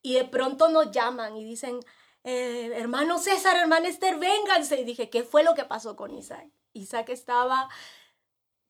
Y 0.02 0.14
de 0.14 0.24
pronto 0.24 0.68
nos 0.68 0.90
llaman 0.90 1.36
y 1.36 1.44
dicen, 1.44 1.80
eh, 2.24 2.72
hermano 2.76 3.18
César, 3.18 3.56
hermano 3.56 3.86
Esther, 3.86 4.18
vénganse. 4.18 4.80
Y 4.80 4.84
dije, 4.84 5.10
¿qué 5.10 5.22
fue 5.22 5.42
lo 5.42 5.54
que 5.54 5.64
pasó 5.64 5.96
con 5.96 6.14
Isaac? 6.14 6.48
Isaac 6.72 7.08
estaba 7.10 7.68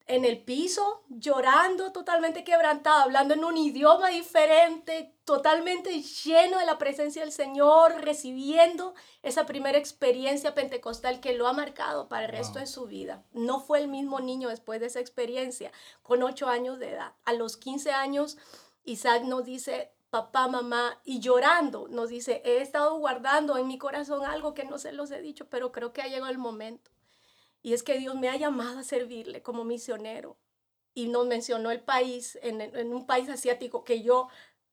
en 0.07 0.25
el 0.25 0.43
piso, 0.43 1.05
llorando, 1.09 1.93
totalmente 1.93 2.45
quebrantado, 2.45 3.03
hablando 3.03 3.35
en 3.35 3.45
un 3.45 3.57
idioma 3.57 4.09
diferente, 4.09 5.15
totalmente 5.25 6.03
lleno 6.03 6.59
de 6.59 6.67
la 6.67 6.79
presencia 6.79 7.23
del 7.23 7.33
Señor, 7.33 8.03
recibiendo 8.03 8.95
esa 9.23 9.47
primera 9.47 9.79
experiencia 9.79 10.55
pentecostal 10.55 11.21
que 11.21 11.35
lo 11.35 11.47
ha 11.47 11.53
marcado 11.53 12.09
para 12.09 12.27
el 12.27 12.33
resto 12.33 12.59
de 12.59 12.67
su 12.67 12.87
vida. 12.87 13.25
No 13.33 13.61
fue 13.61 13.81
el 13.81 13.89
mismo 13.89 14.21
niño 14.21 14.49
después 14.49 14.81
de 14.81 14.87
esa 14.87 15.01
experiencia, 15.01 15.71
con 16.03 16.23
ocho 16.23 16.49
años 16.49 16.79
de 16.79 16.91
edad. 16.91 17.13
A 17.25 17.33
los 17.33 17.57
15 17.57 17.93
años, 17.93 18.39
Isaac 18.85 19.23
nos 19.23 19.45
dice, 19.45 19.93
papá, 20.13 20.47
mamá, 20.47 21.01
y 21.07 21.21
llorando, 21.21 21.89
nos 21.89 22.11
dice, 22.11 22.43
he 22.45 22.61
estado 22.61 22.99
guardando 22.99 23.57
en 23.57 23.67
mi 23.67 23.79
corazón 23.79 24.27
algo 24.27 24.53
que 24.53 24.65
no 24.65 24.77
se 24.77 24.93
los 24.93 25.11
he 25.11 25.23
dicho, 25.23 25.49
pero 25.49 25.73
creo 25.73 25.95
que 25.95 26.03
ha 26.03 26.07
llegado 26.07 26.31
el 26.31 26.37
momento. 26.37 26.91
Y 27.63 27.73
es 27.73 27.83
que 27.83 27.97
Dios 27.97 28.15
me 28.17 28.29
ha 28.29 28.37
llamado 28.37 28.81
a 28.81 28.83
servirle 28.83 29.43
como 29.43 29.65
misionero. 29.65 30.37
Y 30.93 31.09
nos 31.09 31.27
mencionó 31.27 31.71
el 31.71 31.81
país, 31.81 32.39
en, 32.43 32.61
en 32.61 32.93
un 32.93 33.07
país 33.07 33.27
asiático 33.31 33.85
que 33.85 34.03
yo 34.03 34.29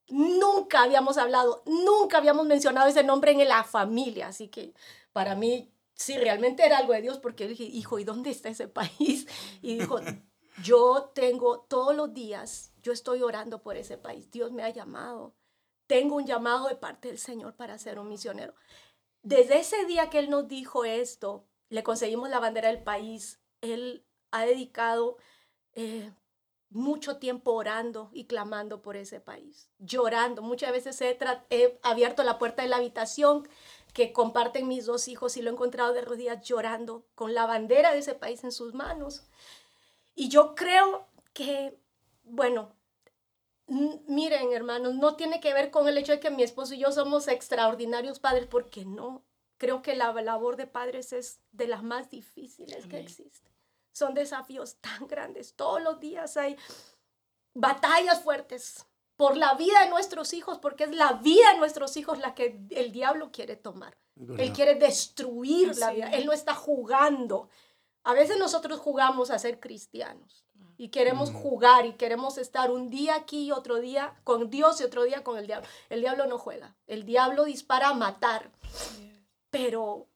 nunca 0.08 0.82
habíamos 0.82 1.16
hablado, 1.16 1.62
nunca 1.64 2.18
habíamos 2.18 2.44
mencionado 2.44 2.88
ese 2.88 3.02
nombre 3.02 3.32
en 3.32 3.48
la 3.48 3.64
familia. 3.64 4.28
Así 4.28 4.48
que 4.48 4.74
para 5.14 5.34
mí, 5.36 5.72
sí, 5.94 6.18
realmente 6.18 6.66
era 6.66 6.76
algo 6.76 6.92
de 6.92 7.00
Dios, 7.00 7.18
porque 7.18 7.48
dije, 7.48 7.64
hijo, 7.64 7.98
¿y 7.98 8.04
dónde 8.04 8.28
está 8.28 8.50
ese 8.50 8.68
país? 8.68 9.26
Y 9.62 9.78
dijo, 9.78 10.00
yo 10.62 11.10
tengo 11.14 11.60
todos 11.60 11.96
los 11.96 12.12
días 12.12 12.69
yo 12.82 12.92
estoy 12.92 13.22
orando 13.22 13.62
por 13.62 13.76
ese 13.76 13.98
país. 13.98 14.30
Dios 14.30 14.52
me 14.52 14.62
ha 14.62 14.70
llamado 14.70 15.34
tengo 15.90 16.14
un 16.14 16.24
llamado 16.24 16.68
de 16.68 16.76
parte 16.76 17.08
del 17.08 17.18
Señor 17.18 17.56
para 17.56 17.76
ser 17.76 17.98
un 17.98 18.08
misionero. 18.08 18.54
Desde 19.24 19.58
ese 19.58 19.86
día 19.86 20.08
que 20.08 20.20
Él 20.20 20.30
nos 20.30 20.46
dijo 20.46 20.84
esto, 20.84 21.48
le 21.68 21.82
conseguimos 21.82 22.30
la 22.30 22.38
bandera 22.38 22.68
del 22.68 22.80
país, 22.80 23.40
Él 23.60 24.06
ha 24.30 24.46
dedicado 24.46 25.16
eh, 25.72 26.12
mucho 26.68 27.16
tiempo 27.16 27.54
orando 27.54 28.08
y 28.12 28.26
clamando 28.26 28.82
por 28.82 28.96
ese 28.96 29.18
país, 29.18 29.68
llorando. 29.80 30.42
Muchas 30.42 30.70
veces 30.70 31.00
he, 31.00 31.18
he, 31.50 31.80
abierto 31.82 32.22
la 32.22 32.38
puerta 32.38 32.62
de 32.62 32.68
la 32.68 32.76
habitación 32.76 33.48
que 33.92 34.12
comparten 34.12 34.68
mis 34.68 34.86
dos 34.86 35.08
hijos 35.08 35.36
y 35.36 35.42
lo 35.42 35.50
he 35.50 35.54
encontrado 35.54 35.92
de 35.92 36.02
rodillas 36.02 36.40
llorando 36.40 37.04
con 37.16 37.34
la 37.34 37.46
bandera 37.46 37.90
de 37.90 37.98
ese 37.98 38.14
país 38.14 38.44
en 38.44 38.52
sus 38.52 38.74
manos. 38.74 39.24
Y 40.14 40.28
yo 40.28 40.54
creo 40.54 41.08
que, 41.32 41.79
bueno, 42.30 42.74
miren 43.66 44.52
hermanos, 44.52 44.94
no 44.94 45.16
tiene 45.16 45.40
que 45.40 45.54
ver 45.54 45.70
con 45.70 45.88
el 45.88 45.98
hecho 45.98 46.12
de 46.12 46.20
que 46.20 46.30
mi 46.30 46.42
esposo 46.42 46.74
y 46.74 46.78
yo 46.78 46.92
somos 46.92 47.28
extraordinarios 47.28 48.18
padres, 48.18 48.46
porque 48.46 48.84
no. 48.84 49.24
Creo 49.58 49.82
que 49.82 49.94
la 49.94 50.12
labor 50.12 50.56
de 50.56 50.66
padres 50.66 51.12
es 51.12 51.40
de 51.52 51.66
las 51.66 51.82
más 51.82 52.08
difíciles 52.08 52.86
que 52.86 52.98
existen 52.98 53.50
son 53.92 54.14
desafíos 54.14 54.76
tan 54.80 55.06
grandes. 55.06 55.54
Todos 55.54 55.82
los 55.82 56.00
días 56.00 56.36
hay 56.36 56.56
batallas 57.54 58.22
fuertes 58.22 58.86
por 59.16 59.36
la 59.36 59.54
vida 59.54 59.84
de 59.84 59.90
nuestros 59.90 60.32
hijos, 60.32 60.58
porque 60.58 60.84
es 60.84 60.94
la 60.94 61.12
vida 61.14 61.52
de 61.52 61.58
nuestros 61.58 61.96
hijos 61.96 62.18
la 62.18 62.34
que 62.34 62.58
el 62.70 62.90
diablo 62.90 63.30
quiere 63.30 63.56
tomar. 63.56 63.96
Él 64.38 64.52
quiere 64.52 64.74
destruir 64.74 65.76
la 65.78 65.92
vida. 65.92 66.10
Él 66.10 66.26
no 66.26 66.32
está 66.32 66.54
jugando. 66.54 67.48
A 68.02 68.14
veces 68.14 68.38
nosotros 68.38 68.80
jugamos 68.80 69.30
a 69.30 69.38
ser 69.38 69.60
cristianos 69.60 70.44
y 70.80 70.88
queremos 70.88 71.30
jugar 71.30 71.84
y 71.84 71.92
queremos 71.92 72.38
estar 72.38 72.70
un 72.70 72.88
día 72.88 73.14
aquí 73.14 73.48
y 73.48 73.52
otro 73.52 73.80
día 73.80 74.18
con 74.24 74.48
Dios 74.48 74.80
y 74.80 74.84
otro 74.84 75.04
día 75.04 75.22
con 75.22 75.36
el 75.36 75.46
diablo. 75.46 75.68
El 75.90 76.00
diablo 76.00 76.24
no 76.24 76.38
juega. 76.38 76.74
El 76.86 77.04
diablo 77.04 77.44
dispara 77.44 77.90
a 77.90 77.94
matar. 77.94 78.50
Pero 79.50 80.08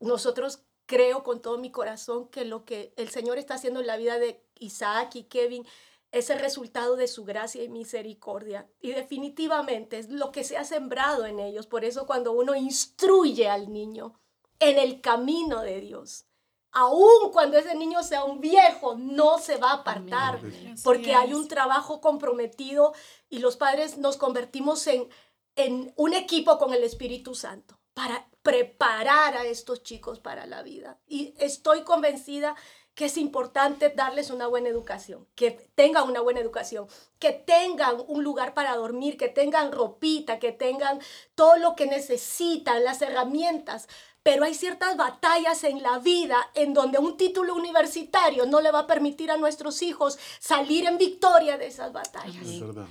nosotros 0.00 0.64
creo 0.84 1.22
con 1.22 1.40
todo 1.40 1.56
mi 1.56 1.70
corazón 1.70 2.28
que 2.28 2.44
lo 2.44 2.66
que 2.66 2.92
el 2.98 3.08
Señor 3.08 3.38
está 3.38 3.54
haciendo 3.54 3.80
en 3.80 3.86
la 3.86 3.96
vida 3.96 4.18
de 4.18 4.44
Isaac 4.58 5.16
y 5.16 5.22
Kevin 5.24 5.66
es 6.12 6.28
el 6.28 6.40
resultado 6.40 6.96
de 6.96 7.08
su 7.08 7.24
gracia 7.24 7.64
y 7.64 7.70
misericordia. 7.70 8.68
Y 8.82 8.92
definitivamente 8.92 9.98
es 9.98 10.10
lo 10.10 10.30
que 10.30 10.44
se 10.44 10.58
ha 10.58 10.64
sembrado 10.64 11.24
en 11.24 11.40
ellos. 11.40 11.66
Por 11.66 11.86
eso 11.86 12.06
cuando 12.06 12.32
uno 12.32 12.54
instruye 12.54 13.48
al 13.48 13.72
niño 13.72 14.20
en 14.60 14.78
el 14.78 15.00
camino 15.00 15.62
de 15.62 15.80
Dios, 15.80 16.26
aun 16.72 17.32
cuando 17.32 17.58
ese 17.58 17.74
niño 17.74 18.02
sea 18.02 18.24
un 18.24 18.40
viejo, 18.40 18.94
no 18.96 19.38
se 19.38 19.56
va 19.56 19.70
a 19.70 19.74
apartar, 19.76 20.40
porque 20.84 21.14
hay 21.14 21.34
un 21.34 21.48
trabajo 21.48 22.00
comprometido 22.00 22.94
y 23.28 23.38
los 23.38 23.56
padres 23.56 23.98
nos 23.98 24.16
convertimos 24.16 24.86
en, 24.86 25.08
en 25.56 25.92
un 25.96 26.14
equipo 26.14 26.58
con 26.58 26.72
el 26.72 26.84
Espíritu 26.84 27.34
Santo 27.34 27.78
para 27.94 28.28
preparar 28.42 29.36
a 29.36 29.44
estos 29.44 29.82
chicos 29.82 30.20
para 30.20 30.46
la 30.46 30.62
vida. 30.62 30.98
Y 31.06 31.34
estoy 31.38 31.82
convencida 31.82 32.54
que 32.98 33.04
es 33.04 33.16
importante 33.16 33.90
darles 33.90 34.30
una 34.30 34.48
buena 34.48 34.68
educación, 34.68 35.28
que 35.36 35.52
tengan 35.76 36.08
una 36.08 36.20
buena 36.20 36.40
educación, 36.40 36.88
que 37.20 37.30
tengan 37.30 38.02
un 38.08 38.24
lugar 38.24 38.54
para 38.54 38.74
dormir, 38.74 39.16
que 39.16 39.28
tengan 39.28 39.70
ropita, 39.70 40.40
que 40.40 40.50
tengan 40.50 40.98
todo 41.36 41.58
lo 41.58 41.76
que 41.76 41.86
necesitan, 41.86 42.82
las 42.82 43.00
herramientas, 43.00 43.86
pero 44.28 44.44
hay 44.44 44.52
ciertas 44.52 44.94
batallas 44.98 45.64
en 45.64 45.82
la 45.82 46.00
vida 46.00 46.50
en 46.52 46.74
donde 46.74 46.98
un 46.98 47.16
título 47.16 47.54
universitario 47.54 48.44
no 48.44 48.60
le 48.60 48.70
va 48.70 48.80
a 48.80 48.86
permitir 48.86 49.30
a 49.30 49.38
nuestros 49.38 49.80
hijos 49.80 50.18
salir 50.38 50.84
en 50.84 50.98
victoria 50.98 51.56
de 51.56 51.68
esas 51.68 51.94
batallas. 51.94 52.46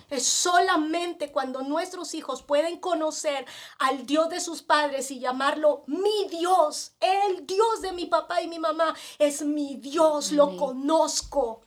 Es, 0.09 0.25
solamente 0.25 1.31
cuando 1.31 1.61
nuestros 1.61 2.15
hijos 2.15 2.41
pueden 2.41 2.79
conocer 2.79 3.45
al 3.77 4.07
Dios 4.07 4.29
de 4.29 4.39
sus 4.39 4.63
padres 4.63 5.11
y 5.11 5.19
llamarlo 5.19 5.83
mi 5.85 6.27
Dios, 6.27 6.93
el 6.99 7.45
Dios 7.45 7.83
de 7.83 7.91
mi 7.91 8.07
papá 8.07 8.41
y 8.41 8.47
mi 8.47 8.57
mamá, 8.57 8.95
es 9.19 9.43
mi 9.43 9.75
Dios, 9.75 10.31
lo 10.31 10.57
conozco 10.57 11.61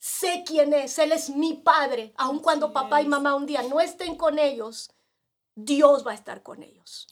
sé 0.00 0.42
quién 0.44 0.72
es, 0.72 0.98
Él 0.98 1.12
es 1.12 1.30
mi 1.30 1.54
Padre, 1.54 2.12
aun 2.16 2.40
cuando 2.40 2.72
papá 2.72 3.00
y 3.00 3.06
mamá 3.06 3.36
un 3.36 3.46
día 3.46 3.62
no 3.62 3.80
estén 3.80 4.16
con 4.16 4.40
ellos, 4.40 4.90
Dios 5.54 6.04
va 6.04 6.10
a 6.10 6.14
estar 6.14 6.42
con 6.42 6.64
ellos. 6.64 7.06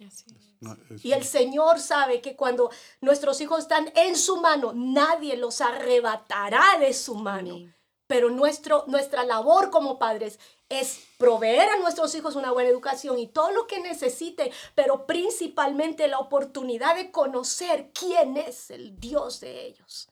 Y 1.02 1.12
el 1.12 1.24
Señor 1.24 1.80
sabe 1.80 2.20
que 2.20 2.36
cuando 2.36 2.70
nuestros 3.00 3.40
hijos 3.40 3.60
están 3.60 3.92
en 3.96 4.16
su 4.16 4.36
mano, 4.36 4.72
nadie 4.74 5.36
los 5.36 5.60
arrebatará 5.60 6.78
de 6.78 6.92
su 6.92 7.14
mano. 7.14 7.58
Pero 8.06 8.30
nuestro, 8.30 8.84
nuestra 8.88 9.24
labor 9.24 9.70
como 9.70 9.98
padres 9.98 10.38
es 10.68 11.00
proveer 11.18 11.68
a 11.68 11.78
nuestros 11.78 12.14
hijos 12.14 12.36
una 12.36 12.52
buena 12.52 12.70
educación 12.70 13.18
y 13.18 13.26
todo 13.26 13.50
lo 13.52 13.66
que 13.66 13.80
necesiten, 13.80 14.50
pero 14.74 15.06
principalmente 15.06 16.08
la 16.08 16.18
oportunidad 16.18 16.96
de 16.96 17.10
conocer 17.10 17.90
quién 17.92 18.36
es 18.36 18.70
el 18.70 18.98
Dios 18.98 19.40
de 19.40 19.66
ellos. 19.66 20.08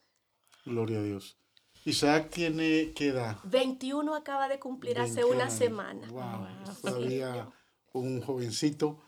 Gloria 0.64 0.98
a 0.98 1.02
Dios. 1.02 1.36
Isaac 1.84 2.28
tiene 2.30 2.92
qué 2.94 3.08
edad? 3.08 3.38
21 3.44 4.14
acaba 4.14 4.48
de 4.48 4.58
cumplir 4.58 4.98
hace 4.98 5.24
una 5.24 5.48
semana. 5.48 6.06
Wow, 6.08 6.46
todavía 6.82 7.50
un 7.92 8.20
jovencito 8.20 9.00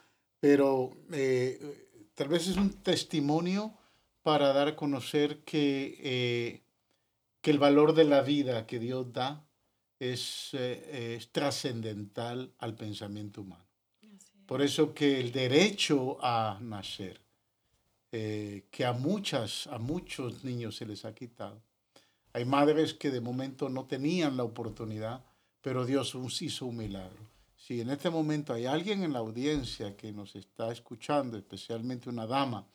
pero 0.43 0.91
eh, 1.13 2.11
tal 2.15 2.27
vez 2.27 2.49
es 2.49 2.57
un 2.57 2.83
testimonio 2.83 3.73
para 4.23 4.53
dar 4.53 4.67
a 4.67 4.75
conocer 4.75 5.45
que, 5.45 6.01
eh, 6.03 6.63
que 7.41 7.53
el 7.53 7.61
valor 7.61 7.95
de 7.95 8.03
la 8.03 8.23
vida 8.23 8.67
que 8.67 8.81
Dios 8.81 9.13
da 9.13 9.47
es, 10.01 10.51
eh, 10.55 11.15
es 11.17 11.31
trascendental 11.31 12.53
al 12.59 12.75
pensamiento 12.75 13.43
humano. 13.43 13.65
Por 14.45 14.63
eso 14.63 14.93
que 14.93 15.21
el 15.21 15.31
derecho 15.31 16.19
a 16.21 16.59
nacer, 16.61 17.21
que 18.11 18.85
a 18.85 18.93
muchas, 18.93 19.69
a 19.69 19.79
muchos 19.79 20.43
niños 20.43 20.75
se 20.75 20.87
les 20.87 21.05
ha 21.05 21.15
quitado. 21.15 21.63
Hay 22.33 22.45
madres 22.45 22.95
que 22.95 23.13
de 23.13 23.21
momento 23.21 23.69
no 23.69 23.85
tenían 23.85 24.37
la 24.37 24.43
oportunidad, 24.43 25.25
pero 25.61 25.87
Dios 25.87 26.17
hizo 26.43 26.67
un 26.67 26.79
milagro 26.79 27.32
si 27.67 27.81
en 27.81 27.91
este 27.91 28.11
momento 28.11 28.53
hay 28.53 28.67
alguien 28.67 29.05
en 29.05 29.13
la 29.13 29.21
audiencia 29.21 29.97
que 29.97 30.13
nos 30.13 30.35
está 30.35 30.73
escuchando, 30.73 31.37
especialmente 31.37 32.09
una 32.09 32.27
dama 32.27 32.67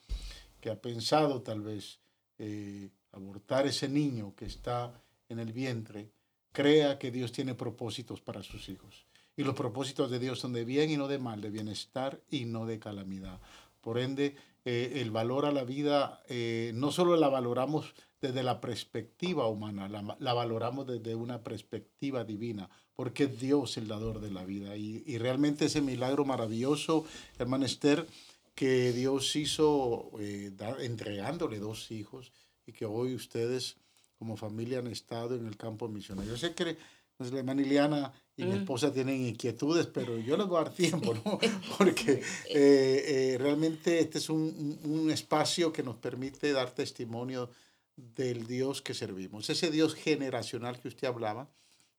que 0.62 0.70
ha 0.70 0.82
pensado 0.82 1.42
tal 1.42 1.60
vez 1.60 2.00
eh, 2.40 2.90
abortar 3.12 3.68
ese 3.68 3.90
niño 3.90 4.34
que 4.34 4.46
está 4.46 5.04
en 5.28 5.40
el 5.40 5.52
vientre, 5.52 6.10
crea 6.54 6.98
que 6.98 7.12
Dios 7.12 7.34
tiene 7.34 7.54
propósitos 7.54 8.22
para 8.22 8.42
sus 8.44 8.70
hijos. 8.70 9.06
Y 9.36 9.44
los 9.44 9.56
propósitos 9.56 10.10
de 10.10 10.20
Dios 10.20 10.40
son 10.40 10.54
de 10.54 10.64
bien 10.64 10.90
y 10.90 10.96
no 10.96 11.10
de 11.10 11.20
mal, 11.20 11.42
de 11.42 11.50
bienestar 11.50 12.22
y 12.30 12.46
no 12.46 12.66
de 12.66 12.80
calamidad. 12.80 13.42
Por 13.82 14.00
ende, 14.00 14.38
eh, 14.64 15.02
el 15.02 15.12
valor 15.12 15.46
a 15.46 15.52
la 15.52 15.66
vida 15.66 16.24
eh, 16.30 16.72
no 16.74 16.92
solo 16.92 17.18
la 17.18 17.28
valoramos 17.28 17.94
desde 18.22 18.42
la 18.42 18.62
perspectiva 18.62 19.48
humana, 19.48 19.90
la, 19.90 20.34
valoramos 20.34 20.88
desde 20.88 21.14
una 21.14 21.44
perspectiva 21.44 22.24
divina, 22.24 22.70
porque 22.98 23.26
es 23.26 23.40
Dios 23.40 23.78
el 23.78 23.88
dador 23.88 24.20
de 24.20 24.32
la 24.32 24.44
vida. 24.44 24.76
Y, 24.76 25.18
realmente 25.20 25.66
ese 25.66 25.82
milagro 25.82 26.26
maravilloso, 26.26 27.06
hermano 27.38 27.64
Esther, 27.64 28.08
que 28.56 28.92
Dios 28.92 29.36
hizo 29.36 30.10
eh, 30.20 30.52
entregándole 30.80 31.60
dos 31.60 31.92
hijos 31.92 32.32
y 32.66 32.74
que 32.74 32.86
hoy 32.86 33.14
ustedes 33.14 33.78
como 34.18 34.36
familia 34.36 34.80
han 34.80 34.88
estado 34.88 35.36
en 35.36 35.46
el 35.46 35.58
campo 35.58 35.88
misionero. 35.88 36.28
Yo 36.28 36.38
sé 36.38 36.56
que 36.56 36.76
pues, 37.16 37.32
la 37.32 37.38
hermana 37.38 37.62
Iliana 37.62 38.12
y 38.36 38.46
mi 38.46 38.54
mm. 38.54 38.58
esposa 38.62 38.92
tienen 38.92 39.28
inquietudes, 39.28 39.86
pero 39.86 40.18
yo 40.18 40.36
les 40.36 40.48
voy 40.48 40.60
a 40.60 40.64
dar 40.64 40.74
tiempo, 40.74 41.14
¿no? 41.14 41.38
Porque 41.78 42.14
eh, 42.50 43.34
eh, 43.36 43.38
realmente 43.40 44.00
este 44.00 44.18
es 44.18 44.28
un, 44.28 44.80
un, 44.84 45.12
espacio 45.12 45.72
que 45.72 45.84
nos 45.84 45.98
permite 45.98 46.52
dar 46.52 46.72
testimonio 46.72 47.52
del 47.96 48.48
Dios 48.48 48.82
que 48.82 48.96
servimos. 48.96 49.52
Ese 49.52 49.70
Dios 49.70 49.94
generacional 49.94 50.80
que 50.80 50.88
usted 50.88 51.08
hablaba, 51.08 51.48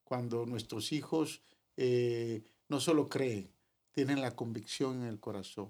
cuando 0.08 0.46
nuestros 0.46 0.92
hijos 0.92 1.42
eh, 1.76 2.42
no 2.68 2.80
solo 2.80 3.10
creen, 3.10 3.50
tienen 3.92 4.22
la 4.22 4.34
convicción 4.34 5.02
en 5.02 5.08
el 5.08 5.20
corazón 5.20 5.68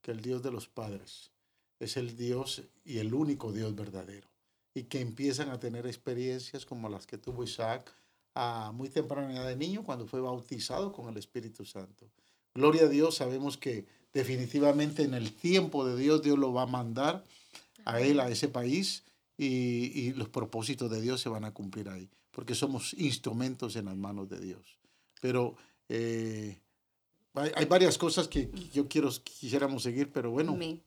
que 0.00 0.12
el 0.12 0.20
Dios 0.20 0.44
de 0.44 0.52
los 0.52 0.68
padres 0.68 1.32
es 1.80 1.96
el 1.96 2.16
Dios 2.16 2.62
y 2.84 2.98
el 2.98 3.12
único 3.14 3.52
Dios 3.52 3.74
verdadero. 3.74 4.28
Y 4.74 4.84
que 4.84 5.00
empiezan 5.00 5.50
a 5.50 5.58
tener 5.58 5.86
experiencias 5.86 6.64
como 6.64 6.88
las 6.88 7.04
que 7.06 7.18
tuvo 7.18 7.42
Isaac 7.42 7.92
a 8.36 8.70
muy 8.72 8.90
temprana 8.90 9.34
edad 9.34 9.48
de 9.48 9.56
niño 9.56 9.82
cuando 9.82 10.06
fue 10.06 10.20
bautizado 10.20 10.92
con 10.92 11.08
el 11.08 11.16
Espíritu 11.16 11.64
Santo. 11.64 12.06
Gloria 12.54 12.82
a 12.82 12.88
Dios, 12.88 13.16
sabemos 13.16 13.56
que 13.56 13.86
definitivamente 14.12 15.02
en 15.02 15.14
el 15.14 15.32
tiempo 15.32 15.84
de 15.84 15.96
Dios 16.00 16.22
Dios 16.22 16.38
lo 16.38 16.52
va 16.52 16.62
a 16.62 16.66
mandar 16.66 17.24
a 17.84 18.00
él, 18.00 18.20
a 18.20 18.28
ese 18.28 18.46
país, 18.46 19.02
y, 19.36 20.12
los 20.12 20.28
propósitos 20.28 20.90
de 20.90 21.00
Dios 21.00 21.20
se 21.20 21.30
van 21.30 21.44
a 21.44 21.54
cumplir 21.54 21.88
ahí, 21.88 22.10
porque 22.30 22.54
somos 22.54 22.94
instrumentos 22.94 23.76
en 23.76 23.86
las 23.86 23.96
manos 23.96 24.28
de 24.28 24.40
Dios. 24.40 24.78
Pero 25.20 25.56
eh, 25.88 26.58
hay, 27.34 27.64
varias 27.66 27.98
cosas 27.98 28.28
que 28.28 28.50
yo 28.72 28.88
quiero, 28.88 29.10
quisiéramos 29.22 29.82
seguir, 29.82 30.10
pero 30.10 30.30
bueno. 30.30 30.52
Amén. 30.52 30.82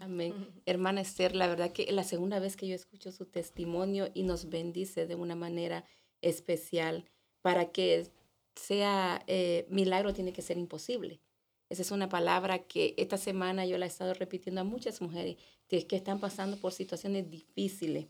Amén. 0.00 0.34
Hermana 0.66 1.00
Esther, 1.00 1.36
la 1.36 1.46
verdad 1.46 1.72
que 1.72 1.84
es 1.84 1.92
la 1.92 2.02
segunda 2.02 2.40
vez 2.40 2.56
que 2.56 2.66
yo 2.66 2.74
escucho 2.74 3.12
su 3.12 3.26
testimonio 3.26 4.10
y 4.12 4.24
nos 4.24 4.48
bendice 4.48 5.06
de 5.06 5.14
una 5.14 5.36
manera 5.36 5.84
especial 6.20 7.04
para 7.42 7.70
que 7.70 8.10
sea 8.56 9.22
eh, 9.26 9.66
milagro, 9.70 10.12
tiene 10.12 10.32
que 10.32 10.42
ser 10.42 10.58
imposible. 10.58 11.20
Esa 11.68 11.82
es 11.82 11.90
una 11.90 12.08
palabra 12.08 12.58
que 12.58 12.94
esta 12.98 13.18
semana 13.18 13.66
yo 13.66 13.78
la 13.78 13.86
he 13.86 13.88
estado 13.88 14.14
repitiendo 14.14 14.60
a 14.60 14.64
muchas 14.64 15.00
mujeres 15.00 15.36
que, 15.68 15.86
que 15.86 15.96
están 15.96 16.18
pasando 16.18 16.56
por 16.56 16.72
situaciones 16.72 17.30
difíciles 17.30 18.06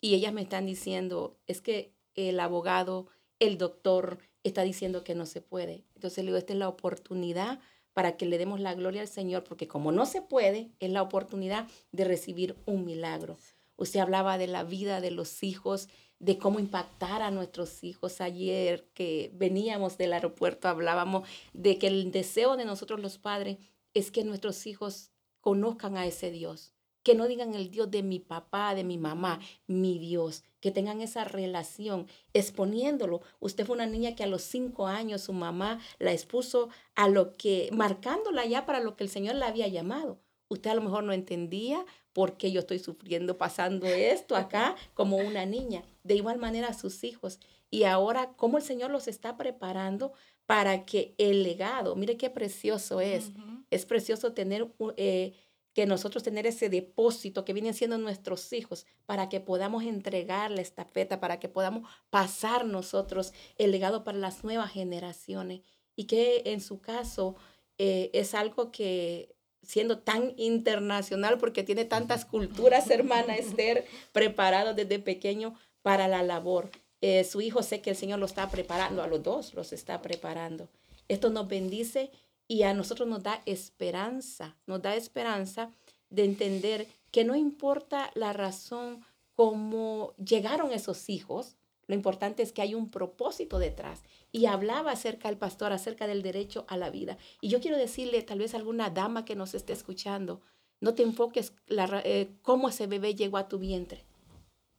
y 0.00 0.14
ellas 0.14 0.32
me 0.32 0.42
están 0.42 0.66
diciendo, 0.66 1.38
es 1.46 1.60
que 1.60 1.92
el 2.18 2.40
abogado, 2.40 3.06
el 3.38 3.58
doctor 3.58 4.18
está 4.42 4.62
diciendo 4.62 5.04
que 5.04 5.14
no 5.14 5.26
se 5.26 5.40
puede. 5.40 5.84
Entonces 5.94 6.24
le 6.24 6.30
digo, 6.30 6.38
esta 6.38 6.52
es 6.52 6.58
la 6.58 6.68
oportunidad 6.68 7.60
para 7.92 8.16
que 8.16 8.26
le 8.26 8.38
demos 8.38 8.60
la 8.60 8.74
gloria 8.74 9.00
al 9.00 9.08
Señor, 9.08 9.44
porque 9.44 9.68
como 9.68 9.92
no 9.92 10.06
se 10.06 10.22
puede, 10.22 10.70
es 10.80 10.90
la 10.90 11.02
oportunidad 11.02 11.66
de 11.92 12.04
recibir 12.04 12.56
un 12.64 12.84
milagro. 12.84 13.36
Usted 13.76 14.00
hablaba 14.00 14.38
de 14.38 14.46
la 14.48 14.64
vida 14.64 15.00
de 15.00 15.10
los 15.10 15.42
hijos, 15.42 15.88
de 16.18 16.38
cómo 16.38 16.58
impactar 16.58 17.22
a 17.22 17.30
nuestros 17.30 17.84
hijos. 17.84 18.20
Ayer 18.20 18.84
que 18.94 19.30
veníamos 19.34 19.98
del 19.98 20.12
aeropuerto 20.12 20.68
hablábamos 20.68 21.28
de 21.52 21.78
que 21.78 21.86
el 21.86 22.10
deseo 22.10 22.56
de 22.56 22.64
nosotros 22.64 23.00
los 23.00 23.18
padres 23.18 23.58
es 23.94 24.10
que 24.10 24.24
nuestros 24.24 24.66
hijos 24.66 25.10
conozcan 25.40 25.96
a 25.96 26.06
ese 26.06 26.30
Dios, 26.30 26.72
que 27.02 27.14
no 27.14 27.26
digan 27.26 27.54
el 27.54 27.70
Dios 27.70 27.90
de 27.90 28.02
mi 28.02 28.18
papá, 28.18 28.74
de 28.74 28.84
mi 28.84 28.98
mamá, 28.98 29.40
mi 29.66 29.98
Dios, 29.98 30.44
que 30.60 30.70
tengan 30.70 31.00
esa 31.00 31.24
relación, 31.24 32.06
exponiéndolo. 32.32 33.22
Usted 33.40 33.66
fue 33.66 33.76
una 33.76 33.86
niña 33.86 34.14
que 34.14 34.24
a 34.24 34.28
los 34.28 34.42
cinco 34.42 34.86
años 34.86 35.22
su 35.22 35.32
mamá 35.32 35.80
la 35.98 36.12
expuso 36.12 36.68
a 36.94 37.08
lo 37.08 37.36
que, 37.36 37.70
marcándola 37.72 38.44
ya 38.46 38.66
para 38.66 38.80
lo 38.80 38.96
que 38.96 39.04
el 39.04 39.10
Señor 39.10 39.36
la 39.36 39.46
había 39.46 39.68
llamado. 39.68 40.18
Usted 40.48 40.70
a 40.70 40.74
lo 40.74 40.82
mejor 40.82 41.04
no 41.04 41.12
entendía 41.12 41.84
por 42.12 42.36
qué 42.36 42.50
yo 42.50 42.60
estoy 42.60 42.78
sufriendo, 42.78 43.38
pasando 43.38 43.86
esto 43.86 44.34
acá 44.34 44.76
como 44.94 45.18
una 45.18 45.46
niña. 45.46 45.84
De 46.02 46.14
igual 46.14 46.38
manera 46.38 46.68
a 46.68 46.74
sus 46.74 47.04
hijos. 47.04 47.38
Y 47.70 47.84
ahora, 47.84 48.32
cómo 48.36 48.56
el 48.56 48.64
Señor 48.64 48.90
los 48.90 49.08
está 49.08 49.36
preparando 49.36 50.12
para 50.46 50.86
que 50.86 51.14
el 51.18 51.42
legado, 51.42 51.94
mire 51.94 52.16
qué 52.16 52.30
precioso 52.30 53.00
es. 53.00 53.30
Es 53.70 53.84
precioso 53.86 54.32
tener... 54.32 54.66
Eh, 54.96 55.34
que 55.74 55.86
nosotros 55.86 56.22
tener 56.22 56.46
ese 56.46 56.68
depósito 56.68 57.44
que 57.44 57.52
vienen 57.52 57.74
siendo 57.74 57.98
nuestros 57.98 58.52
hijos 58.52 58.86
para 59.06 59.28
que 59.28 59.40
podamos 59.40 59.84
entregarle 59.84 60.62
esta 60.62 60.84
feta, 60.84 61.20
para 61.20 61.38
que 61.38 61.48
podamos 61.48 61.88
pasar 62.10 62.66
nosotros 62.66 63.32
el 63.56 63.70
legado 63.70 64.04
para 64.04 64.18
las 64.18 64.44
nuevas 64.44 64.72
generaciones 64.72 65.60
y 65.94 66.04
que 66.04 66.42
en 66.46 66.60
su 66.60 66.80
caso 66.80 67.36
eh, 67.78 68.10
es 68.12 68.34
algo 68.34 68.70
que 68.72 69.34
siendo 69.62 69.98
tan 69.98 70.34
internacional 70.36 71.38
porque 71.38 71.62
tiene 71.62 71.84
tantas 71.84 72.24
culturas, 72.24 72.90
hermana 72.90 73.36
Esther, 73.36 73.84
preparado 74.12 74.74
desde 74.74 74.98
pequeño 74.98 75.54
para 75.82 76.08
la 76.08 76.22
labor. 76.22 76.70
Eh, 77.00 77.24
su 77.24 77.40
hijo 77.40 77.62
sé 77.62 77.80
que 77.80 77.90
el 77.90 77.96
Señor 77.96 78.18
lo 78.18 78.26
está 78.26 78.50
preparando, 78.50 79.02
a 79.02 79.06
los 79.06 79.22
dos 79.22 79.54
los 79.54 79.72
está 79.72 80.02
preparando. 80.02 80.68
Esto 81.08 81.30
nos 81.30 81.48
bendice 81.48 82.10
y 82.48 82.62
a 82.62 82.74
nosotros 82.74 83.06
nos 83.06 83.22
da 83.22 83.42
esperanza, 83.44 84.56
nos 84.66 84.82
da 84.82 84.96
esperanza 84.96 85.70
de 86.08 86.24
entender 86.24 86.88
que 87.10 87.24
no 87.24 87.36
importa 87.36 88.10
la 88.14 88.32
razón 88.32 89.04
cómo 89.34 90.14
llegaron 90.16 90.72
esos 90.72 91.10
hijos, 91.10 91.56
lo 91.86 91.94
importante 91.94 92.42
es 92.42 92.52
que 92.52 92.62
hay 92.62 92.74
un 92.74 92.90
propósito 92.90 93.58
detrás. 93.58 94.02
Y 94.30 94.46
hablaba 94.46 94.92
acerca 94.92 95.28
del 95.28 95.38
pastor, 95.38 95.72
acerca 95.72 96.06
del 96.06 96.22
derecho 96.22 96.66
a 96.68 96.76
la 96.76 96.90
vida. 96.90 97.16
Y 97.40 97.48
yo 97.48 97.60
quiero 97.60 97.78
decirle, 97.78 98.22
tal 98.22 98.40
vez 98.40 98.52
a 98.52 98.58
alguna 98.58 98.90
dama 98.90 99.24
que 99.24 99.36
nos 99.36 99.54
esté 99.54 99.72
escuchando, 99.72 100.42
no 100.80 100.94
te 100.94 101.02
enfoques 101.02 101.54
la, 101.66 102.02
eh, 102.04 102.36
cómo 102.42 102.68
ese 102.68 102.86
bebé 102.86 103.14
llegó 103.14 103.38
a 103.38 103.48
tu 103.48 103.58
vientre. 103.58 104.04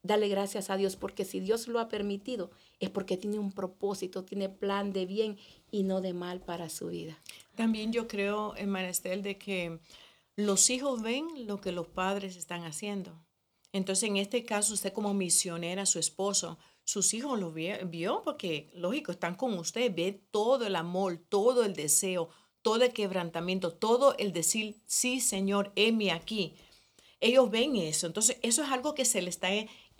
Dale 0.02 0.28
gracias 0.28 0.70
a 0.70 0.76
Dios 0.76 0.96
porque 0.96 1.24
si 1.24 1.40
Dios 1.40 1.68
lo 1.68 1.78
ha 1.78 1.88
permitido 1.88 2.50
es 2.78 2.88
porque 2.88 3.16
tiene 3.16 3.38
un 3.38 3.52
propósito, 3.52 4.24
tiene 4.24 4.48
plan 4.48 4.92
de 4.92 5.04
bien 5.04 5.36
y 5.70 5.82
no 5.82 6.00
de 6.00 6.14
mal 6.14 6.40
para 6.40 6.70
su 6.70 6.88
vida. 6.88 7.18
También 7.54 7.92
yo 7.92 8.08
creo, 8.08 8.54
hermana 8.56 8.88
Estel, 8.88 9.22
de 9.22 9.36
que 9.36 9.78
los 10.36 10.70
hijos 10.70 11.02
ven 11.02 11.46
lo 11.46 11.60
que 11.60 11.72
los 11.72 11.86
padres 11.86 12.36
están 12.36 12.64
haciendo. 12.64 13.12
Entonces, 13.72 14.08
en 14.08 14.16
este 14.16 14.44
caso, 14.44 14.74
usted 14.74 14.92
como 14.92 15.14
misionera, 15.14 15.86
su 15.86 15.98
esposo, 15.98 16.58
sus 16.84 17.14
hijos 17.14 17.38
lo 17.38 17.52
vio, 17.52 18.22
porque, 18.24 18.70
lógico, 18.74 19.12
están 19.12 19.36
con 19.36 19.56
usted, 19.58 19.94
ve 19.94 20.20
todo 20.30 20.66
el 20.66 20.74
amor, 20.74 21.18
todo 21.28 21.64
el 21.64 21.74
deseo, 21.74 22.30
todo 22.62 22.82
el 22.82 22.92
quebrantamiento, 22.92 23.72
todo 23.72 24.16
el 24.18 24.32
decir, 24.32 24.76
sí, 24.86 25.20
Señor, 25.20 25.72
heme 25.76 26.10
aquí. 26.10 26.54
Ellos 27.20 27.50
ven 27.50 27.76
eso. 27.76 28.06
Entonces, 28.06 28.38
eso 28.42 28.64
es 28.64 28.70
algo 28.70 28.94
que 28.94 29.04
se 29.04 29.22
le 29.22 29.30
está 29.30 29.48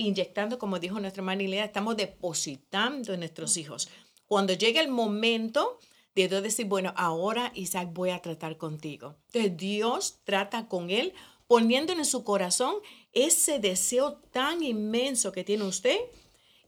inyectando, 0.00 0.58
como 0.58 0.78
dijo 0.78 0.98
nuestra 1.00 1.20
hermana 1.20 1.42
Ilea, 1.42 1.64
estamos 1.64 1.96
depositando 1.96 3.12
en 3.12 3.20
nuestros 3.20 3.56
hijos. 3.56 3.88
Cuando 4.26 4.52
llega 4.54 4.80
el 4.80 4.88
momento 4.88 5.78
de 6.28 6.40
decir, 6.40 6.66
bueno, 6.66 6.92
ahora 6.96 7.52
Isaac 7.54 7.90
voy 7.92 8.10
a 8.10 8.20
tratar 8.20 8.56
contigo. 8.56 9.16
Entonces 9.26 9.56
Dios 9.56 10.20
trata 10.24 10.66
con 10.68 10.90
él 10.90 11.14
poniendo 11.46 11.92
en 11.92 12.04
su 12.04 12.24
corazón 12.24 12.74
ese 13.12 13.58
deseo 13.58 14.14
tan 14.30 14.62
inmenso 14.62 15.32
que 15.32 15.44
tiene 15.44 15.64
usted 15.64 15.96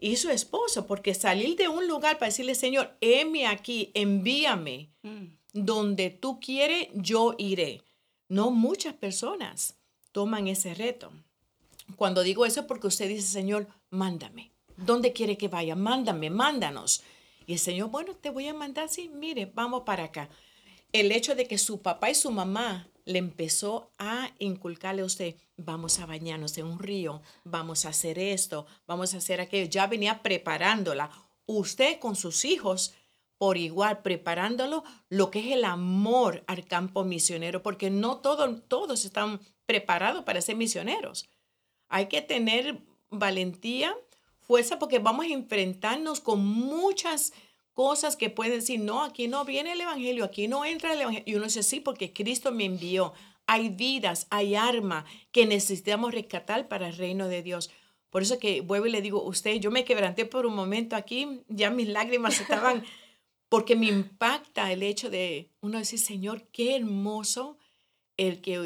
y 0.00 0.16
su 0.16 0.30
esposo, 0.30 0.86
porque 0.86 1.14
salir 1.14 1.56
de 1.56 1.68
un 1.68 1.86
lugar 1.86 2.18
para 2.18 2.30
decirle, 2.30 2.56
Señor, 2.56 2.96
heme 3.00 3.46
aquí, 3.46 3.92
envíame, 3.94 4.90
mm. 5.02 5.26
donde 5.52 6.10
tú 6.10 6.40
quieres, 6.40 6.88
yo 6.94 7.36
iré. 7.38 7.82
No 8.28 8.50
muchas 8.50 8.94
personas 8.94 9.76
toman 10.10 10.48
ese 10.48 10.74
reto. 10.74 11.12
Cuando 11.96 12.22
digo 12.22 12.46
eso 12.46 12.66
porque 12.66 12.86
usted 12.86 13.08
dice, 13.08 13.26
Señor, 13.26 13.66
mándame. 13.90 14.52
¿Dónde 14.76 15.12
quiere 15.12 15.36
que 15.36 15.48
vaya? 15.48 15.76
Mándame, 15.76 16.30
mándanos. 16.30 17.02
Y 17.46 17.54
el 17.54 17.58
Señor, 17.58 17.90
bueno, 17.90 18.14
te 18.14 18.30
voy 18.30 18.48
a 18.48 18.54
mandar, 18.54 18.88
sí, 18.88 19.08
mire, 19.08 19.46
vamos 19.46 19.82
para 19.82 20.04
acá. 20.04 20.28
El 20.92 21.12
hecho 21.12 21.34
de 21.34 21.46
que 21.46 21.58
su 21.58 21.80
papá 21.80 22.10
y 22.10 22.14
su 22.14 22.30
mamá 22.30 22.88
le 23.04 23.18
empezó 23.18 23.90
a 23.98 24.30
inculcarle 24.38 25.02
a 25.02 25.06
usted, 25.06 25.34
vamos 25.56 25.98
a 25.98 26.06
bañarnos 26.06 26.56
en 26.58 26.66
un 26.66 26.78
río, 26.78 27.22
vamos 27.44 27.84
a 27.84 27.88
hacer 27.88 28.18
esto, 28.18 28.66
vamos 28.86 29.14
a 29.14 29.18
hacer 29.18 29.40
aquello, 29.40 29.68
ya 29.68 29.86
venía 29.86 30.22
preparándola. 30.22 31.10
Usted 31.46 31.98
con 31.98 32.14
sus 32.14 32.44
hijos, 32.44 32.94
por 33.38 33.56
igual, 33.56 34.02
preparándolo 34.02 34.84
lo 35.08 35.30
que 35.30 35.40
es 35.40 35.52
el 35.56 35.64
amor 35.64 36.44
al 36.46 36.64
campo 36.64 37.04
misionero, 37.04 37.62
porque 37.62 37.90
no 37.90 38.18
todos 38.18 39.04
están 39.04 39.40
preparados 39.66 40.24
para 40.24 40.40
ser 40.40 40.56
misioneros. 40.56 41.28
Hay 41.92 42.06
que 42.06 42.22
tener 42.22 42.80
valentía, 43.10 43.94
fuerza, 44.40 44.78
porque 44.78 44.98
vamos 44.98 45.26
a 45.26 45.28
enfrentarnos 45.28 46.20
con 46.20 46.42
muchas 46.42 47.34
cosas 47.74 48.16
que 48.16 48.30
pueden 48.30 48.60
decir, 48.60 48.80
no, 48.80 49.04
aquí 49.04 49.28
no 49.28 49.44
viene 49.44 49.72
el 49.72 49.80
Evangelio, 49.82 50.24
aquí 50.24 50.48
no 50.48 50.64
entra 50.64 50.94
el 50.94 51.02
Evangelio. 51.02 51.24
Y 51.26 51.34
uno 51.34 51.44
dice, 51.44 51.62
sí, 51.62 51.80
porque 51.80 52.14
Cristo 52.14 52.50
me 52.50 52.64
envió. 52.64 53.12
Hay 53.46 53.68
vidas, 53.68 54.26
hay 54.30 54.54
arma 54.54 55.04
que 55.32 55.44
necesitamos 55.44 56.14
rescatar 56.14 56.66
para 56.66 56.88
el 56.88 56.96
reino 56.96 57.28
de 57.28 57.42
Dios. 57.42 57.70
Por 58.08 58.22
eso 58.22 58.38
que 58.38 58.62
vuelvo 58.62 58.86
y 58.86 58.90
le 58.90 59.02
digo, 59.02 59.22
usted, 59.22 59.56
yo 59.56 59.70
me 59.70 59.84
quebranté 59.84 60.24
por 60.24 60.46
un 60.46 60.54
momento 60.54 60.96
aquí, 60.96 61.42
ya 61.48 61.68
mis 61.68 61.88
lágrimas 61.88 62.40
estaban, 62.40 62.84
porque 63.50 63.76
me 63.76 63.88
impacta 63.88 64.72
el 64.72 64.82
hecho 64.82 65.10
de 65.10 65.50
uno 65.60 65.76
decir, 65.76 65.98
Señor, 65.98 66.48
qué 66.52 66.74
hermoso 66.74 67.58
el 68.16 68.40
que 68.40 68.58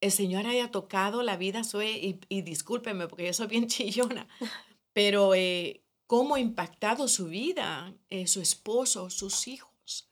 el 0.00 0.12
Señor 0.12 0.46
haya 0.46 0.70
tocado 0.70 1.22
la 1.22 1.36
vida 1.36 1.64
suya, 1.64 1.90
y, 1.90 2.20
y 2.28 2.42
discúlpeme 2.42 3.06
porque 3.06 3.26
yo 3.26 3.32
soy 3.32 3.48
bien 3.48 3.66
chillona, 3.68 4.28
pero 4.92 5.34
eh, 5.34 5.84
cómo 6.06 6.34
ha 6.34 6.40
impactado 6.40 7.08
su 7.08 7.26
vida, 7.26 7.94
eh, 8.08 8.26
su 8.26 8.40
esposo, 8.40 9.10
sus 9.10 9.46
hijos. 9.46 10.10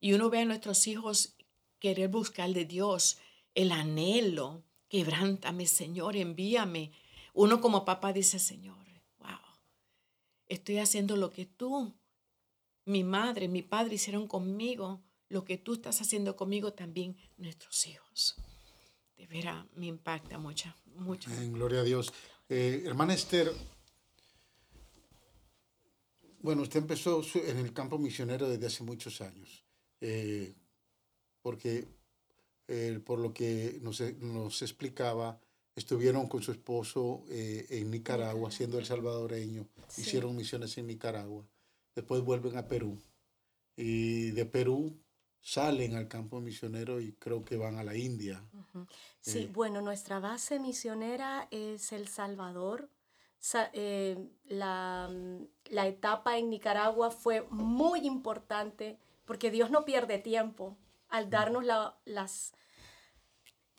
Y 0.00 0.12
uno 0.12 0.30
ve 0.30 0.40
a 0.40 0.44
nuestros 0.44 0.86
hijos 0.86 1.36
querer 1.80 2.08
buscar 2.08 2.52
de 2.52 2.64
Dios 2.64 3.18
el 3.54 3.72
anhelo, 3.72 4.64
quebrántame, 4.88 5.66
Señor, 5.66 6.16
envíame. 6.16 6.92
Uno 7.34 7.60
como 7.60 7.84
papá 7.84 8.12
dice, 8.12 8.38
Señor, 8.38 8.78
wow, 9.18 9.38
estoy 10.46 10.78
haciendo 10.78 11.16
lo 11.16 11.30
que 11.30 11.44
tú, 11.44 11.92
mi 12.84 13.02
madre, 13.02 13.48
mi 13.48 13.62
padre 13.62 13.96
hicieron 13.96 14.28
conmigo, 14.28 15.02
lo 15.28 15.44
que 15.44 15.58
tú 15.58 15.74
estás 15.74 16.00
haciendo 16.00 16.36
conmigo 16.36 16.72
también 16.72 17.16
nuestros 17.36 17.86
hijos 17.86 18.36
de 19.18 19.26
veras 19.26 19.66
me 19.74 19.86
impacta 19.86 20.38
mucho, 20.38 20.72
mucho. 20.94 21.30
En 21.30 21.52
gloria 21.52 21.80
a 21.80 21.84
Dios. 21.84 22.12
Eh, 22.48 22.84
hermana 22.86 23.14
Esther, 23.14 23.52
bueno, 26.40 26.62
usted 26.62 26.80
empezó 26.80 27.22
en 27.34 27.58
el 27.58 27.72
campo 27.72 27.98
misionero 27.98 28.48
desde 28.48 28.66
hace 28.66 28.84
muchos 28.84 29.20
años, 29.20 29.64
eh, 30.00 30.54
porque 31.42 31.84
eh, 32.68 33.00
por 33.04 33.18
lo 33.18 33.34
que 33.34 33.80
nos, 33.82 34.00
nos, 34.20 34.62
explicaba, 34.62 35.40
estuvieron 35.74 36.28
con 36.28 36.42
su 36.42 36.52
esposo 36.52 37.24
en 37.28 37.90
Nicaragua, 37.90 38.50
siendo 38.50 38.78
el 38.78 38.86
salvadoreño, 38.86 39.66
hicieron 39.96 40.36
misiones 40.36 40.78
en 40.78 40.86
Nicaragua, 40.86 41.44
después 41.94 42.22
vuelven 42.22 42.56
a 42.56 42.66
Perú, 42.66 42.98
y 43.76 44.30
de 44.30 44.44
Perú 44.46 44.96
salen 45.48 45.96
al 45.96 46.08
campo 46.08 46.40
misionero 46.40 47.00
y 47.00 47.12
creo 47.14 47.42
que 47.42 47.56
van 47.56 47.78
a 47.78 47.84
la 47.84 47.96
India. 47.96 48.44
Sí, 49.22 49.38
eh, 49.38 49.50
bueno, 49.50 49.80
nuestra 49.80 50.20
base 50.20 50.58
misionera 50.58 51.48
es 51.50 51.92
El 51.92 52.06
Salvador. 52.08 52.90
Eh, 53.72 54.28
la, 54.44 55.08
mm, 55.10 55.46
la 55.70 55.86
etapa 55.86 56.36
en 56.36 56.50
Nicaragua 56.50 57.10
fue 57.10 57.46
muy 57.48 58.00
importante 58.00 58.98
porque 59.24 59.50
Dios 59.50 59.70
no 59.70 59.86
pierde 59.86 60.18
tiempo 60.18 60.76
al 61.08 61.30
darnos 61.30 61.64
las... 62.04 62.52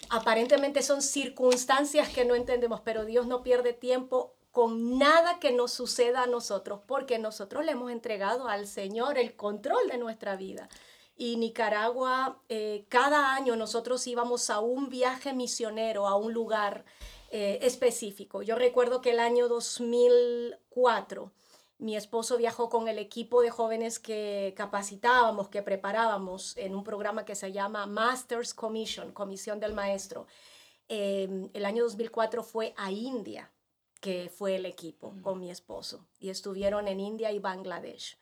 Aparentemente 0.10 0.82
son 0.82 1.04
circunstancias 1.04 2.10
que 2.10 2.26
no 2.26 2.34
entendemos, 2.34 2.82
pero 2.82 3.06
Dios 3.06 3.28
no 3.28 3.44
pierde 3.44 3.74
tiempo 3.74 4.34
con 4.52 4.98
nada 4.98 5.40
que 5.40 5.52
nos 5.52 5.72
suceda 5.72 6.24
a 6.24 6.28
nosotros, 6.28 6.82
porque 6.88 7.20
nosotros 7.20 7.64
le 7.64 7.74
hemos 7.74 7.92
entregado 7.92 8.48
al 8.48 8.66
Señor 8.66 9.20
el 9.20 9.36
control 9.36 9.88
de 9.92 10.00
nuestra 10.00 10.36
vida. 10.36 10.68
Y 11.22 11.36
Nicaragua, 11.36 12.42
eh, 12.48 12.86
cada 12.88 13.36
año 13.36 13.58
nosotros 13.58 14.08
íbamos 14.08 14.50
a 14.50 14.62
un 14.62 14.88
viaje 14.88 15.34
misionero, 15.34 16.08
a 16.08 16.16
un 16.16 16.34
lugar 16.34 16.86
eh, 17.30 17.60
específico. 17.62 18.42
Yo 18.42 18.56
recuerdo 18.56 19.02
que 19.02 19.12
el 19.12 19.20
año 19.20 19.50
2004 19.50 21.34
mi 21.78 21.98
esposo 21.98 22.38
viajó 22.38 22.70
con 22.70 22.88
el 22.88 22.98
equipo 23.00 23.42
de 23.42 23.50
jóvenes 23.50 24.00
que 24.00 24.54
capacitábamos, 24.56 25.50
que 25.50 25.62
preparábamos 25.62 26.56
en 26.56 26.74
un 26.74 26.86
programa 26.86 27.26
que 27.26 27.36
se 27.36 27.52
llama 27.52 27.86
Masters 27.86 28.54
Commission, 28.54 29.12
Comisión 29.12 29.60
del 29.60 29.74
Maestro. 29.74 30.26
Em, 30.88 31.50
el 31.54 31.66
año 31.66 31.84
2004 31.84 32.44
fue 32.44 32.74
a 32.78 32.92
India, 32.92 33.52
que 34.00 34.30
fue 34.30 34.56
el 34.56 34.66
equipo 34.66 35.14
con 35.22 35.38
mi 35.42 35.52
esposo, 35.52 36.08
y 36.18 36.30
estuvieron 36.30 36.88
en 36.88 37.02
India 37.02 37.30
y 37.34 37.40
Bangladesh. 37.40 38.18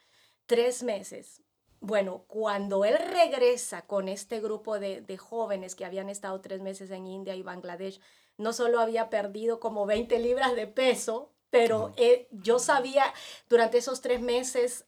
Tres 0.48 0.82
meses. 0.82 1.44
Bueno, 1.80 2.24
cuando 2.28 2.86
él 2.86 2.98
regresa 2.98 3.86
con 3.86 4.08
este 4.08 4.40
grupo 4.40 4.80
de, 4.80 5.02
de 5.02 5.18
jóvenes 5.18 5.76
que 5.76 5.86
habían 5.86 6.10
estado 6.10 6.42
tres 6.42 6.62
meses 6.62 6.92
en 6.92 7.08
India 7.08 7.36
y 7.36 7.44
Bangladesh, 7.44 8.00
no 8.38 8.54
solo 8.54 8.80
había 8.80 9.10
perdido 9.10 9.60
como 9.60 9.86
20 9.86 10.20
libras 10.20 10.56
de 10.56 10.68
peso, 10.68 11.32
pero 11.50 11.94
eh, 11.98 12.28
yo 12.32 12.60
sabía, 12.60 13.14
durante 13.50 13.78
esos 13.78 14.02
tres 14.02 14.22
meses 14.22 14.86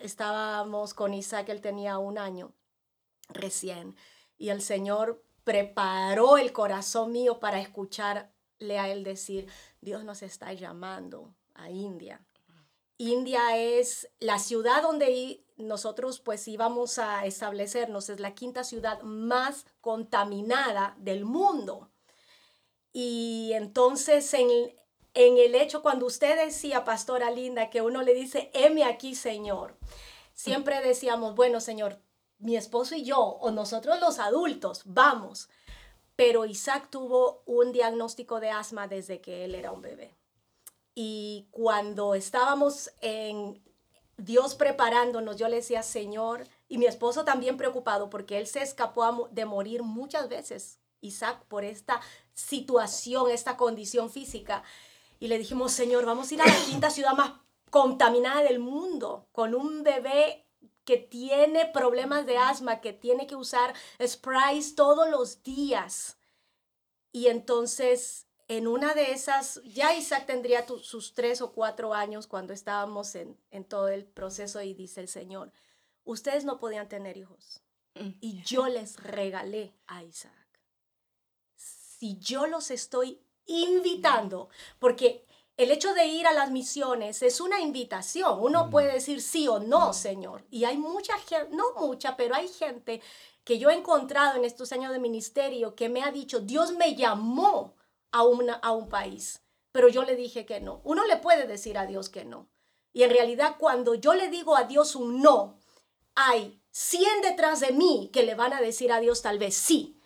estábamos 0.00 0.94
con 0.94 1.14
Isaac, 1.14 1.48
él 1.50 1.60
tenía 1.60 1.98
un 1.98 2.18
año 2.18 2.52
recién, 3.28 3.96
y 4.36 4.48
el 4.48 4.62
Señor 4.62 5.22
preparó 5.44 6.38
el 6.38 6.52
corazón 6.52 7.12
mío 7.12 7.38
para 7.38 7.60
escucharle 7.60 8.78
a 8.78 8.88
él 8.88 9.04
decir, 9.04 9.46
Dios 9.80 10.04
nos 10.04 10.22
está 10.22 10.52
llamando 10.52 11.34
a 11.54 11.70
India. 11.70 12.24
India 12.96 13.56
es 13.56 14.08
la 14.20 14.38
ciudad 14.38 14.82
donde 14.82 15.43
nosotros 15.56 16.20
pues 16.20 16.46
íbamos 16.48 16.98
a 16.98 17.26
establecernos, 17.26 18.08
es 18.08 18.20
la 18.20 18.34
quinta 18.34 18.64
ciudad 18.64 19.02
más 19.02 19.66
contaminada 19.80 20.94
del 20.98 21.24
mundo. 21.24 21.90
Y 22.92 23.52
entonces 23.54 24.32
en, 24.34 24.48
en 25.14 25.38
el 25.38 25.54
hecho 25.54 25.82
cuando 25.82 26.06
usted 26.06 26.44
decía, 26.44 26.84
pastora 26.84 27.30
linda, 27.30 27.70
que 27.70 27.82
uno 27.82 28.02
le 28.02 28.14
dice, 28.14 28.50
heme 28.54 28.84
aquí, 28.84 29.14
Señor. 29.14 29.76
Siempre 30.32 30.80
decíamos, 30.80 31.34
bueno, 31.34 31.60
Señor, 31.60 32.00
mi 32.38 32.56
esposo 32.56 32.96
y 32.96 33.04
yo, 33.04 33.18
o 33.18 33.50
nosotros 33.50 34.00
los 34.00 34.18
adultos, 34.18 34.82
vamos. 34.84 35.48
Pero 36.16 36.44
Isaac 36.44 36.88
tuvo 36.90 37.42
un 37.46 37.72
diagnóstico 37.72 38.40
de 38.40 38.50
asma 38.50 38.88
desde 38.88 39.20
que 39.20 39.44
él 39.44 39.54
era 39.54 39.72
un 39.72 39.82
bebé. 39.82 40.16
Y 40.94 41.48
cuando 41.50 42.14
estábamos 42.14 42.92
en 43.00 43.60
Dios 44.16 44.54
preparándonos, 44.54 45.36
yo 45.36 45.48
le 45.48 45.56
decía, 45.56 45.82
Señor, 45.82 46.46
y 46.68 46.78
mi 46.78 46.86
esposo 46.86 47.24
también 47.24 47.56
preocupado 47.56 48.10
porque 48.10 48.38
él 48.38 48.46
se 48.46 48.62
escapó 48.62 49.28
de 49.32 49.44
morir 49.44 49.82
muchas 49.82 50.28
veces, 50.28 50.78
Isaac, 51.00 51.44
por 51.48 51.64
esta 51.64 52.00
situación, 52.32 53.30
esta 53.30 53.56
condición 53.56 54.10
física. 54.10 54.62
Y 55.20 55.28
le 55.28 55.38
dijimos, 55.38 55.72
Señor, 55.72 56.06
vamos 56.06 56.30
a 56.30 56.34
ir 56.34 56.42
a 56.42 56.46
la 56.46 56.64
quinta 56.66 56.90
ciudad 56.90 57.14
más 57.14 57.32
contaminada 57.70 58.42
del 58.42 58.60
mundo, 58.60 59.26
con 59.32 59.54
un 59.54 59.82
bebé 59.82 60.46
que 60.84 60.96
tiene 60.96 61.66
problemas 61.66 62.26
de 62.26 62.36
asma, 62.36 62.80
que 62.80 62.92
tiene 62.92 63.26
que 63.26 63.36
usar 63.36 63.74
sprays 64.04 64.74
todos 64.74 65.08
los 65.10 65.42
días. 65.42 66.18
Y 67.10 67.28
entonces, 67.28 68.26
en 68.48 68.66
una 68.66 68.94
de 68.94 69.12
esas, 69.12 69.60
ya 69.64 69.94
Isaac 69.94 70.26
tendría 70.26 70.66
sus 70.82 71.14
tres 71.14 71.40
o 71.40 71.52
cuatro 71.52 71.94
años 71.94 72.26
cuando 72.26 72.52
estábamos 72.52 73.14
en, 73.14 73.38
en 73.50 73.64
todo 73.64 73.88
el 73.88 74.04
proceso 74.04 74.60
y 74.60 74.74
dice 74.74 75.00
el 75.00 75.08
Señor, 75.08 75.52
ustedes 76.04 76.44
no 76.44 76.58
podían 76.58 76.88
tener 76.88 77.16
hijos. 77.16 77.62
Mm. 77.94 78.10
Y 78.20 78.42
yo 78.42 78.68
les 78.68 79.02
regalé 79.02 79.74
a 79.86 80.02
Isaac. 80.02 80.32
Si 81.56 82.18
yo 82.18 82.46
los 82.46 82.70
estoy 82.70 83.20
invitando, 83.46 84.48
porque 84.78 85.24
el 85.56 85.70
hecho 85.70 85.94
de 85.94 86.06
ir 86.06 86.26
a 86.26 86.32
las 86.32 86.50
misiones 86.50 87.22
es 87.22 87.40
una 87.40 87.60
invitación. 87.60 88.38
Uno 88.40 88.70
puede 88.70 88.92
decir 88.92 89.22
sí 89.22 89.46
o 89.46 89.60
no, 89.60 89.92
Señor. 89.92 90.44
Y 90.50 90.64
hay 90.64 90.76
mucha 90.76 91.16
gente, 91.18 91.54
no 91.54 91.74
mucha, 91.78 92.16
pero 92.16 92.34
hay 92.34 92.48
gente 92.48 93.00
que 93.44 93.58
yo 93.58 93.70
he 93.70 93.74
encontrado 93.74 94.36
en 94.36 94.44
estos 94.44 94.72
años 94.72 94.92
de 94.92 94.98
ministerio 94.98 95.74
que 95.74 95.88
me 95.88 96.02
ha 96.02 96.10
dicho, 96.10 96.40
Dios 96.40 96.72
me 96.72 96.96
llamó 96.96 97.74
a, 98.14 98.22
una, 98.22 98.54
a 98.54 98.70
un 98.70 98.88
país, 98.88 99.42
pero 99.72 99.88
yo 99.88 100.04
le 100.04 100.14
dije 100.14 100.46
que 100.46 100.60
no. 100.60 100.80
Uno 100.84 101.04
le 101.04 101.16
puede 101.16 101.46
decir 101.46 101.76
a 101.76 101.86
Dios 101.86 102.08
que 102.08 102.24
no. 102.24 102.48
Y 102.92 103.02
en 103.02 103.10
realidad 103.10 103.56
cuando 103.58 103.96
yo 103.96 104.14
le 104.14 104.28
digo 104.28 104.56
a 104.56 104.64
Dios 104.64 104.94
un 104.94 105.20
no, 105.20 105.58
hay 106.14 106.62
100 106.70 107.22
detrás 107.22 107.58
de 107.58 107.72
mí 107.72 108.08
que 108.12 108.22
le 108.22 108.36
van 108.36 108.52
a 108.52 108.60
decir 108.60 108.92
a 108.92 109.00
Dios 109.00 109.20
tal 109.20 109.38
vez 109.38 109.56
sí. 109.56 109.98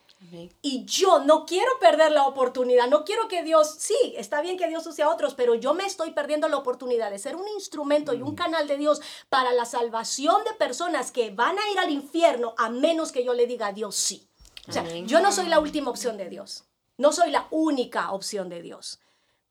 Y 0.63 0.85
yo 0.85 1.21
no 1.21 1.47
quiero 1.47 1.71
perder 1.81 2.11
la 2.11 2.27
oportunidad, 2.27 2.89
no 2.89 3.05
quiero 3.05 3.29
que 3.29 3.45
Dios, 3.45 3.77
sí, 3.79 4.15
está 4.17 4.43
bien 4.43 4.59
que 4.59 4.67
Dios 4.67 4.85
use 4.85 5.03
a 5.03 5.11
otros, 5.11 5.35
pero 5.35 5.55
yo 5.55 5.75
me 5.75 5.85
estoy 5.85 6.11
perdiendo 6.11 6.49
la 6.49 6.57
oportunidad 6.57 7.11
de 7.11 7.21
ser 7.21 7.37
un 7.37 7.47
instrumento 7.49 8.15
y 8.15 8.23
un 8.23 8.33
mm. 8.33 8.37
canal 8.37 8.67
de 8.67 8.79
Dios 8.79 9.01
para 9.29 9.53
la 9.53 9.65
salvación 9.65 10.43
de 10.43 10.55
personas 10.55 11.13
que 11.13 11.31
van 11.31 11.57
a 11.57 11.71
ir 11.71 11.79
al 11.79 11.91
infierno 11.91 12.55
a 12.59 12.69
menos 12.69 13.13
que 13.13 13.23
yo 13.23 13.33
le 13.33 13.47
diga 13.47 13.69
a 13.69 13.73
Dios 13.73 13.95
sí. 13.95 14.29
O 14.67 14.73
sea, 14.73 14.83
yo 14.83 15.21
no 15.21 15.31
soy 15.31 15.47
la 15.47 15.61
última 15.61 15.91
opción 15.91 16.17
de 16.17 16.29
Dios, 16.29 16.65
no 16.99 17.13
soy 17.13 17.31
la 17.31 17.47
única 17.51 18.13
opción 18.13 18.49
de 18.49 18.61
Dios, 18.61 19.01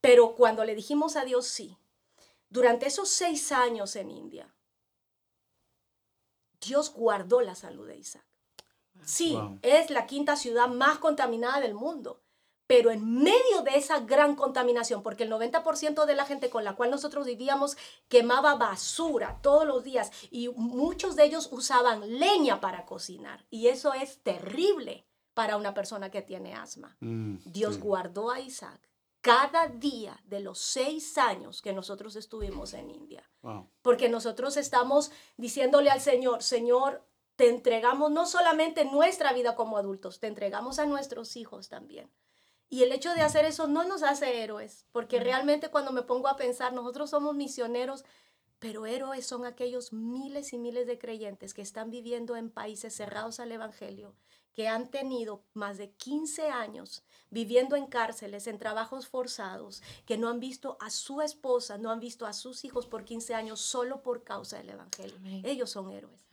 pero 0.01 0.35
cuando 0.35 0.63
le 0.63 0.75
dijimos 0.75 1.15
a 1.15 1.25
Dios 1.25 1.47
sí, 1.47 1.77
durante 2.49 2.87
esos 2.87 3.09
seis 3.09 3.51
años 3.51 3.95
en 3.95 4.11
India, 4.11 4.53
Dios 6.61 6.93
guardó 6.93 7.41
la 7.41 7.55
salud 7.55 7.87
de 7.87 7.97
Isaac. 7.97 8.25
Sí, 9.03 9.37
es 9.61 9.89
la 9.89 10.05
quinta 10.05 10.35
ciudad 10.35 10.67
más 10.67 10.97
contaminada 10.97 11.61
del 11.61 11.73
mundo. 11.73 12.21
Pero 12.67 12.91
en 12.91 13.23
medio 13.23 13.61
de 13.63 13.77
esa 13.77 14.01
gran 14.01 14.35
contaminación, 14.35 15.01
porque 15.01 15.23
el 15.23 15.31
90% 15.31 16.05
de 16.05 16.15
la 16.15 16.25
gente 16.25 16.49
con 16.49 16.65
la 16.65 16.75
cual 16.75 16.91
nosotros 16.91 17.25
vivíamos 17.25 17.77
quemaba 18.09 18.55
basura 18.55 19.39
todos 19.41 19.65
los 19.65 19.85
días 19.85 20.11
y 20.31 20.49
muchos 20.49 21.15
de 21.15 21.23
ellos 21.23 21.47
usaban 21.53 22.19
leña 22.19 22.59
para 22.59 22.85
cocinar. 22.85 23.45
Y 23.49 23.67
eso 23.67 23.93
es 23.93 24.21
terrible 24.21 25.06
para 25.37 25.55
una 25.55 25.75
persona 25.75 26.09
que 26.09 26.23
tiene 26.23 26.55
asma. 26.55 26.97
Mm, 26.99 27.35
Dios 27.45 27.79
guardó 27.79 28.31
a 28.31 28.39
Isaac 28.39 28.81
cada 29.21 29.67
día 29.67 30.19
de 30.25 30.39
los 30.39 30.57
seis 30.57 31.15
años 31.19 31.61
que 31.61 31.73
nosotros 31.73 32.15
estuvimos 32.15 32.73
en 32.73 32.89
India. 32.89 33.29
Porque 33.83 34.09
nosotros 34.09 34.57
estamos 34.57 35.11
diciéndole 35.37 35.91
al 35.91 36.01
Señor, 36.01 36.41
Señor, 36.41 37.05
te 37.35 37.49
entregamos 37.49 38.09
no 38.09 38.25
solamente 38.25 38.83
nuestra 38.85 39.31
vida 39.31 39.53
como 39.53 39.77
adultos, 39.77 40.19
te 40.19 40.25
entregamos 40.25 40.79
a 40.79 40.87
nuestros 40.87 41.35
hijos 41.35 41.69
también. 41.69 42.09
Y 42.67 42.81
el 42.81 42.91
hecho 42.91 43.13
de 43.13 43.21
hacer 43.21 43.45
eso 43.45 43.67
no 43.67 43.83
nos 43.83 44.01
hace 44.01 44.41
héroes, 44.41 44.87
porque 44.91 45.19
realmente 45.19 45.69
cuando 45.69 45.91
me 45.91 46.01
pongo 46.01 46.29
a 46.29 46.35
pensar, 46.35 46.73
nosotros 46.73 47.11
somos 47.11 47.35
misioneros, 47.35 48.05
pero 48.57 48.87
héroes 48.87 49.27
son 49.27 49.45
aquellos 49.45 49.93
miles 49.93 50.51
y 50.53 50.57
miles 50.57 50.87
de 50.87 50.97
creyentes 50.97 51.53
que 51.53 51.61
están 51.61 51.91
viviendo 51.91 52.35
en 52.35 52.49
países 52.49 52.95
cerrados 52.95 53.39
al 53.39 53.51
Evangelio, 53.51 54.15
que 54.57 54.67
han 54.67 54.89
tenido 54.89 55.43
más 55.53 55.77
de 55.77 55.91
15 55.91 56.49
años 56.49 57.03
viviendo 57.29 57.75
en 57.75 57.85
cárceles, 57.85 58.47
en 58.47 58.57
trabajos 58.57 59.07
forzados, 59.07 59.83
que 60.05 60.17
no 60.17 60.29
han 60.29 60.39
visto 60.39 60.77
a 60.79 60.89
su 60.89 61.21
esposa, 61.21 61.77
no 61.77 61.91
han 61.91 61.99
visto 61.99 62.25
a 62.25 62.33
sus 62.33 62.65
hijos 62.65 62.87
por 62.87 63.03
15 63.03 63.35
años 63.35 63.59
solo 63.59 64.01
por 64.01 64.23
causa 64.23 64.57
del 64.57 64.71
Evangelio. 64.71 65.15
Ellos 65.43 65.69
son 65.69 65.91
héroes. 65.91 66.25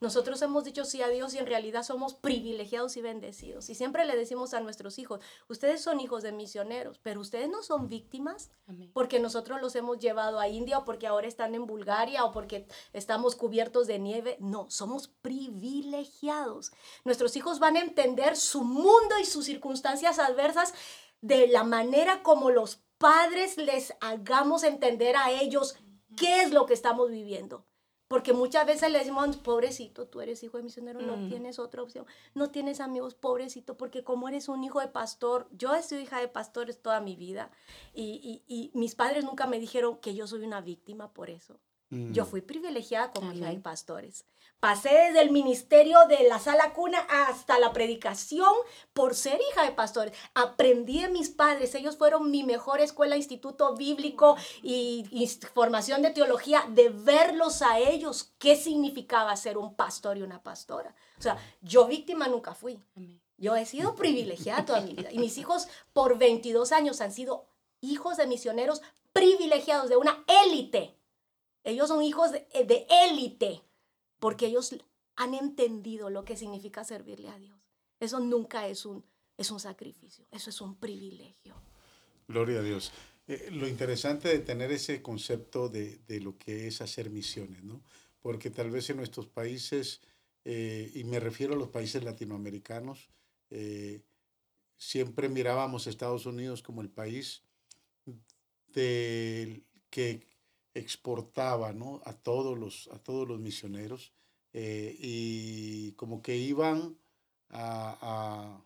Nosotros 0.00 0.40
hemos 0.42 0.64
dicho 0.64 0.84
sí 0.84 1.02
a 1.02 1.08
Dios 1.08 1.34
y 1.34 1.38
en 1.38 1.46
realidad 1.46 1.82
somos 1.82 2.14
privilegiados 2.14 2.96
y 2.96 3.02
bendecidos. 3.02 3.68
Y 3.68 3.74
siempre 3.74 4.04
le 4.04 4.16
decimos 4.16 4.54
a 4.54 4.60
nuestros 4.60 4.98
hijos, 4.98 5.20
ustedes 5.48 5.82
son 5.82 6.00
hijos 6.00 6.22
de 6.22 6.32
misioneros, 6.32 6.98
pero 6.98 7.20
ustedes 7.20 7.48
no 7.48 7.62
son 7.62 7.88
víctimas 7.88 8.50
porque 8.92 9.20
nosotros 9.20 9.60
los 9.60 9.76
hemos 9.76 9.98
llevado 9.98 10.40
a 10.40 10.48
India 10.48 10.78
o 10.78 10.84
porque 10.84 11.06
ahora 11.06 11.28
están 11.28 11.54
en 11.54 11.66
Bulgaria 11.66 12.24
o 12.24 12.32
porque 12.32 12.66
estamos 12.92 13.36
cubiertos 13.36 13.86
de 13.86 13.98
nieve. 13.98 14.36
No, 14.40 14.70
somos 14.70 15.08
privilegiados. 15.08 16.72
Nuestros 17.04 17.36
hijos 17.36 17.58
van 17.58 17.71
a 17.76 17.80
entender 17.80 18.36
su 18.36 18.62
mundo 18.62 19.18
y 19.20 19.24
sus 19.24 19.44
circunstancias 19.44 20.18
adversas 20.18 20.74
de 21.20 21.46
la 21.48 21.64
manera 21.64 22.22
como 22.22 22.50
los 22.50 22.82
padres 22.98 23.56
les 23.56 23.94
hagamos 24.00 24.62
entender 24.62 25.16
a 25.16 25.30
ellos 25.30 25.76
qué 26.16 26.42
es 26.42 26.52
lo 26.52 26.66
que 26.66 26.74
estamos 26.74 27.10
viviendo. 27.10 27.66
Porque 28.08 28.34
muchas 28.34 28.66
veces 28.66 28.92
le 28.92 28.98
decimos, 28.98 29.38
pobrecito, 29.38 30.06
tú 30.06 30.20
eres 30.20 30.42
hijo 30.42 30.58
de 30.58 30.64
misionero, 30.64 31.00
no 31.00 31.16
mm. 31.16 31.28
tienes 31.30 31.58
otra 31.58 31.82
opción, 31.82 32.04
no 32.34 32.50
tienes 32.50 32.80
amigos, 32.80 33.14
pobrecito, 33.14 33.78
porque 33.78 34.04
como 34.04 34.28
eres 34.28 34.50
un 34.50 34.62
hijo 34.64 34.80
de 34.80 34.88
pastor, 34.88 35.48
yo 35.50 35.74
he 35.74 35.82
sido 35.82 36.02
hija 36.02 36.20
de 36.20 36.28
pastores 36.28 36.82
toda 36.82 37.00
mi 37.00 37.16
vida 37.16 37.50
y, 37.94 38.42
y 38.46 38.70
mis 38.74 38.94
padres 38.94 39.24
nunca 39.24 39.46
me 39.46 39.58
dijeron 39.58 39.96
que 39.96 40.14
yo 40.14 40.26
soy 40.26 40.44
una 40.44 40.60
víctima 40.60 41.14
por 41.14 41.30
eso. 41.30 41.58
Yo 41.92 42.24
Mm. 42.24 42.26
fui 42.26 42.40
privilegiada 42.40 43.12
como 43.12 43.32
hija 43.32 43.44
de 43.44 43.50
Amén. 43.50 43.62
pastores. 43.62 44.24
Pasé 44.60 44.88
desde 44.90 45.20
el 45.20 45.30
ministerio 45.30 45.98
de 46.08 46.22
la 46.26 46.38
sala 46.38 46.72
cuna 46.72 46.98
hasta 47.10 47.58
la 47.58 47.72
predicación 47.72 48.50
por 48.94 49.14
ser 49.14 49.38
hija 49.50 49.64
de 49.64 49.72
pastores. 49.72 50.16
Aprendí 50.34 51.02
de 51.02 51.08
mis 51.08 51.28
padres. 51.28 51.74
Ellos 51.74 51.96
fueron 51.98 52.30
mi 52.30 52.44
mejor 52.44 52.80
escuela, 52.80 53.16
instituto 53.16 53.74
bíblico 53.76 54.36
y, 54.62 55.04
y 55.10 55.26
formación 55.52 56.00
de 56.00 56.10
teología, 56.10 56.64
de 56.70 56.88
verlos 56.88 57.60
a 57.60 57.78
ellos 57.78 58.32
qué 58.38 58.56
significaba 58.56 59.36
ser 59.36 59.58
un 59.58 59.74
pastor 59.74 60.16
y 60.16 60.22
una 60.22 60.42
pastora. 60.42 60.94
O 61.18 61.22
sea, 61.22 61.36
yo 61.60 61.86
víctima 61.86 62.26
nunca 62.28 62.54
fui. 62.54 62.78
Yo 63.36 63.54
he 63.56 63.66
sido 63.66 63.96
privilegiada 63.96 64.64
toda 64.64 64.80
mi 64.80 64.94
vida. 64.94 65.10
Y 65.12 65.18
mis 65.18 65.36
hijos 65.36 65.68
por 65.92 66.16
22 66.16 66.72
años 66.72 67.00
han 67.02 67.12
sido 67.12 67.44
hijos 67.82 68.16
de 68.16 68.26
misioneros 68.28 68.80
privilegiados 69.12 69.88
de 69.90 69.96
una 69.96 70.24
élite. 70.46 70.96
Ellos 71.64 71.88
son 71.88 72.02
hijos 72.02 72.32
de 72.32 72.46
de 72.66 72.86
élite 73.06 73.62
porque 74.18 74.46
ellos 74.46 74.76
han 75.16 75.34
entendido 75.34 76.10
lo 76.10 76.24
que 76.24 76.36
significa 76.36 76.84
servirle 76.84 77.28
a 77.28 77.38
Dios. 77.38 77.58
Eso 78.00 78.20
nunca 78.20 78.66
es 78.68 78.86
un, 78.86 79.04
es 79.36 79.50
un 79.50 79.60
sacrificio, 79.60 80.26
eso 80.30 80.50
es 80.50 80.60
un 80.60 80.76
privilegio. 80.76 81.54
Gloria 82.28 82.60
a 82.60 82.62
Dios. 82.62 82.92
Eh, 83.26 83.50
lo 83.52 83.68
interesante 83.68 84.28
de 84.28 84.40
tener 84.40 84.72
ese 84.72 85.02
concepto 85.02 85.68
de, 85.68 85.98
de 86.06 86.20
lo 86.20 86.36
que 86.38 86.66
es 86.66 86.80
hacer 86.80 87.10
misiones, 87.10 87.62
¿no? 87.62 87.82
Porque 88.20 88.50
tal 88.50 88.70
vez 88.70 88.90
en 88.90 88.96
nuestros 88.96 89.26
países, 89.26 90.00
eh, 90.44 90.90
y 90.94 91.04
me 91.04 91.20
refiero 91.20 91.54
a 91.54 91.56
los 91.56 91.68
países 91.68 92.02
latinoamericanos, 92.02 93.10
eh, 93.50 94.02
siempre 94.76 95.28
mirábamos 95.28 95.86
a 95.86 95.90
Estados 95.90 96.26
Unidos 96.26 96.62
como 96.62 96.80
el 96.80 96.90
país 96.90 97.42
del 98.68 99.64
que 99.90 100.26
exportaba 100.74 101.72
¿no? 101.72 102.00
a, 102.04 102.12
todos 102.14 102.58
los, 102.58 102.88
a 102.92 102.98
todos 102.98 103.28
los 103.28 103.40
misioneros 103.40 104.12
eh, 104.52 104.94
y 104.98 105.92
como 105.92 106.22
que 106.22 106.36
iban 106.36 106.96
a, 107.50 108.64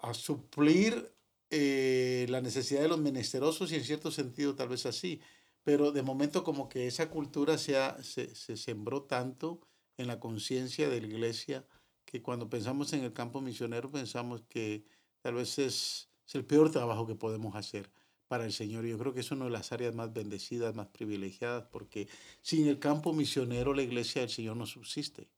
a, 0.00 0.08
a 0.10 0.14
suplir 0.14 1.12
eh, 1.50 2.26
la 2.28 2.40
necesidad 2.40 2.80
de 2.82 2.88
los 2.88 2.98
menesterosos 3.00 3.70
y 3.72 3.76
en 3.76 3.84
cierto 3.84 4.10
sentido 4.10 4.54
tal 4.54 4.68
vez 4.68 4.86
así, 4.86 5.20
pero 5.62 5.92
de 5.92 6.02
momento 6.02 6.44
como 6.44 6.68
que 6.68 6.86
esa 6.86 7.10
cultura 7.10 7.58
se, 7.58 7.76
ha- 7.76 8.02
se, 8.02 8.34
se 8.34 8.56
sembró 8.56 9.02
tanto 9.04 9.60
en 9.96 10.06
la 10.08 10.20
conciencia 10.20 10.88
de 10.88 11.00
la 11.00 11.06
iglesia 11.06 11.66
que 12.04 12.22
cuando 12.22 12.48
pensamos 12.48 12.92
en 12.92 13.04
el 13.04 13.12
campo 13.12 13.40
misionero 13.40 13.90
pensamos 13.90 14.42
que 14.48 14.84
tal 15.20 15.34
vez 15.34 15.58
es, 15.58 16.10
es 16.26 16.34
el 16.34 16.44
peor 16.44 16.70
trabajo 16.70 17.06
que 17.06 17.14
podemos 17.16 17.56
hacer 17.56 17.90
para 18.28 18.44
el 18.44 18.52
Señor. 18.52 18.84
Yo 18.84 18.98
creo 18.98 19.14
que 19.14 19.20
es 19.20 19.30
una 19.30 19.46
de 19.46 19.50
las 19.50 19.72
áreas 19.72 19.94
más 19.94 20.12
bendecidas, 20.12 20.74
más 20.74 20.88
privilegiadas, 20.88 21.64
porque 21.70 22.08
sin 22.42 22.66
el 22.66 22.78
campo 22.78 23.12
misionero 23.12 23.74
la 23.74 23.82
iglesia 23.82 24.22
del 24.22 24.30
Señor 24.30 24.56
no 24.56 24.66
subsiste. 24.66 25.28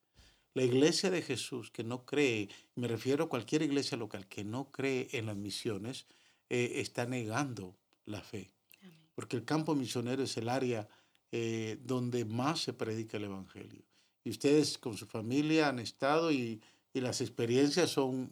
La 0.54 0.62
iglesia 0.62 1.10
de 1.10 1.22
Jesús 1.22 1.70
que 1.70 1.84
no 1.84 2.04
cree, 2.04 2.48
me 2.74 2.88
refiero 2.88 3.24
a 3.24 3.28
cualquier 3.28 3.62
iglesia 3.62 3.96
local 3.96 4.26
que 4.26 4.44
no 4.44 4.70
cree 4.72 5.08
en 5.12 5.26
las 5.26 5.36
misiones, 5.36 6.06
eh, 6.48 6.72
está 6.76 7.06
negando 7.06 7.76
la 8.06 8.20
fe. 8.20 8.50
Amén. 8.80 8.98
Porque 9.14 9.36
el 9.36 9.44
campo 9.44 9.74
misionero 9.74 10.22
es 10.22 10.36
el 10.36 10.48
área 10.48 10.88
eh, 11.30 11.78
donde 11.84 12.24
más 12.24 12.60
se 12.60 12.72
predica 12.72 13.18
el 13.18 13.24
Evangelio. 13.24 13.82
Y 14.24 14.30
ustedes 14.30 14.78
con 14.78 14.96
su 14.96 15.06
familia 15.06 15.68
han 15.68 15.78
estado 15.78 16.32
y, 16.32 16.60
y 16.92 17.00
las 17.00 17.20
experiencias 17.20 17.90
son 17.90 18.30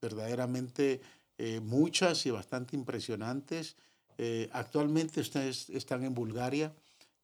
verdaderamente 0.00 1.00
eh, 1.38 1.60
muchas 1.60 2.26
y 2.26 2.30
bastante 2.30 2.76
impresionantes. 2.76 3.76
Eh, 4.18 4.48
actualmente 4.52 5.20
ustedes 5.20 5.70
están 5.70 6.04
en 6.04 6.14
Bulgaria. 6.14 6.74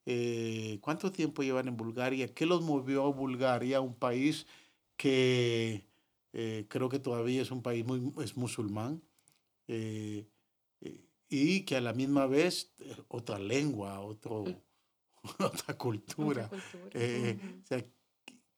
Eh, 0.06 0.78
¿Cuánto 0.80 1.12
tiempo 1.12 1.42
llevan 1.42 1.68
en 1.68 1.76
Bulgaria? 1.76 2.32
¿Qué 2.34 2.46
los 2.46 2.62
movió 2.62 3.04
a 3.04 3.10
Bulgaria, 3.10 3.80
un 3.80 3.94
país 3.94 4.46
que 4.96 5.86
eh, 6.32 6.66
creo 6.68 6.88
que 6.88 6.98
todavía 6.98 7.42
es 7.42 7.50
un 7.50 7.62
país 7.62 7.84
muy 7.84 8.12
es 8.22 8.36
musulmán 8.36 9.02
y 11.30 11.60
que 11.64 11.76
a 11.76 11.80
la 11.82 11.92
misma 11.92 12.26
vez 12.26 12.72
otra 13.08 13.38
lengua, 13.38 14.00
otro, 14.00 14.44
otra 15.38 15.76
cultura? 15.76 16.46
Otra 16.46 16.48
cultura. 16.48 16.98
Ujú. 16.98 17.60
o 17.62 17.66
sea, 17.66 17.84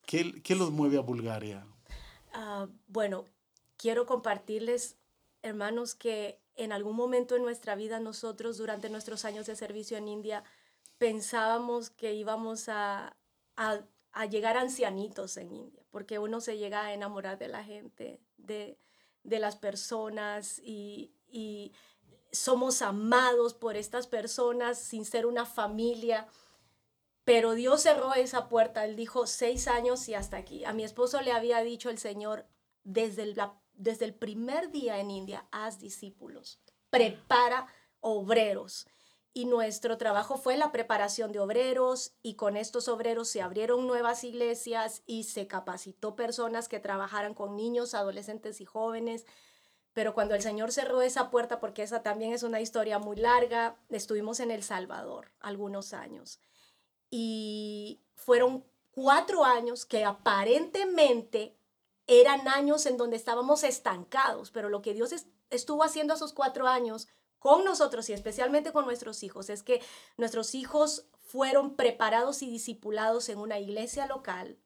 ¿qué, 0.07 0.41
¿Qué 0.41 0.55
los 0.55 0.70
mueve 0.70 0.99
a 0.99 1.01
Bulgaria? 1.01 1.66
Ah, 2.33 2.68
bueno, 2.87 3.24
quiero 3.76 4.07
compartirles, 4.07 4.97
hermanos, 5.43 5.95
que 5.95 6.39
en 6.65 6.73
algún 6.73 6.97
momento 6.97 7.37
en 7.37 7.43
nuestra 7.43 7.75
vida 7.75 8.01
nosotros, 8.01 8.59
durante 8.59 8.91
nuestros 8.91 9.25
años 9.25 9.47
de 9.47 9.57
servicio 9.57 9.97
en 9.97 10.09
India, 10.09 10.45
pensábamos 10.99 11.91
que 11.91 12.15
íbamos 12.15 12.69
a, 12.69 13.17
a- 13.57 13.81
llegar 14.29 14.57
ancianitos 14.57 15.37
en 15.37 15.53
India, 15.55 15.83
porque 15.91 16.19
uno 16.19 16.41
se 16.41 16.59
llega 16.59 16.85
a 16.85 16.93
enamorar 16.93 17.39
de 17.39 17.49
la 17.49 17.63
gente, 17.65 18.21
de, 18.37 18.77
de 19.23 19.39
las 19.39 19.57
personas 19.57 20.59
y, 20.63 21.15
y 21.29 21.73
somos 22.33 22.83
amados 22.83 23.55
por 23.55 23.77
estas 23.77 24.07
personas 24.07 24.79
sin 24.79 25.05
ser 25.05 25.27
una 25.27 25.47
familia. 25.47 26.27
Pero 27.25 27.55
Dios 27.55 27.83
cerró 27.83 28.15
esa 28.15 28.49
puerta. 28.49 28.85
Él 28.85 28.97
dijo 28.97 29.27
seis 29.27 29.69
años 29.69 30.09
y 30.09 30.15
hasta 30.15 30.37
aquí. 30.37 30.65
A 30.65 30.73
mi 30.73 30.85
esposo 30.85 31.21
le 31.21 31.33
había 31.33 31.61
dicho 31.63 31.91
el 31.91 31.99
Señor 31.99 32.47
desde 32.83 33.27
la- 33.35 33.61
desde 33.81 34.05
el 34.05 34.14
primer 34.14 34.70
día 34.70 34.99
en 34.99 35.11
India, 35.11 35.47
haz 35.51 35.81
discípulos, 35.81 36.61
prepara 36.91 37.66
obreros. 38.01 38.87
Y 39.33 39.45
nuestro 39.45 39.97
trabajo 39.97 40.37
fue 40.37 40.57
la 40.57 40.72
preparación 40.72 41.31
de 41.33 41.39
obreros 41.39 42.14
y 42.20 42.35
con 42.35 42.57
estos 42.57 42.89
obreros 42.89 43.28
se 43.28 43.43
abrieron 43.43 43.87
nuevas 43.87 44.24
iglesias 44.24 45.03
y 45.07 45.24
se 45.24 45.47
capacitó 45.47 46.16
personas 46.16 46.68
que 46.68 46.81
trabajaran 46.81 47.35
con 47.35 47.57
niños, 47.57 47.95
adolescentes 47.95 48.61
y 48.61 48.64
jóvenes. 48.64 49.24
Pero 49.93 50.14
cuando 50.14 50.35
el 50.35 50.43
Señor 50.43 50.72
cerró 50.72 51.01
esa 51.01 51.31
puerta, 51.31 51.61
porque 51.61 51.85
esa 51.85 52.03
también 52.03 52.33
es 52.33 52.43
una 52.43 52.61
historia 52.61 52.99
muy 52.99 53.16
larga, 53.16 53.76
estuvimos 53.89 54.41
en 54.41 54.51
El 54.51 54.62
Salvador 54.62 55.33
algunos 55.41 55.93
años 55.93 56.41
y 57.09 58.03
fueron 58.14 58.64
cuatro 58.91 59.45
años 59.45 59.87
que 59.87 60.05
aparentemente 60.05 61.57
eran 62.11 62.49
años 62.49 62.87
en 62.87 62.97
donde 62.97 63.17
estábamos 63.17 63.63
estancados, 63.63 64.51
pero 64.51 64.69
lo 64.69 64.83
que 64.83 64.95
Dios 64.95 65.13
es- 65.13 65.27
estuvo 65.51 65.85
haciendo 65.85 66.15
esos 66.15 66.33
cuatro 66.33 66.67
años 66.67 67.07
con 67.39 67.65
nosotros 67.65 68.11
y 68.11 68.13
especialmente 68.13 68.73
con 68.73 68.85
nuestros 68.85 69.23
hijos 69.23 69.49
es 69.49 69.63
que 69.63 69.81
nuestros 70.17 70.55
hijos 70.57 71.07
fueron 71.21 71.77
preparados 71.77 72.43
y 72.43 72.51
discipulados 72.51 73.29
en 73.29 73.39
una 73.39 73.61
iglesia 73.61 74.07
local. 74.07 74.59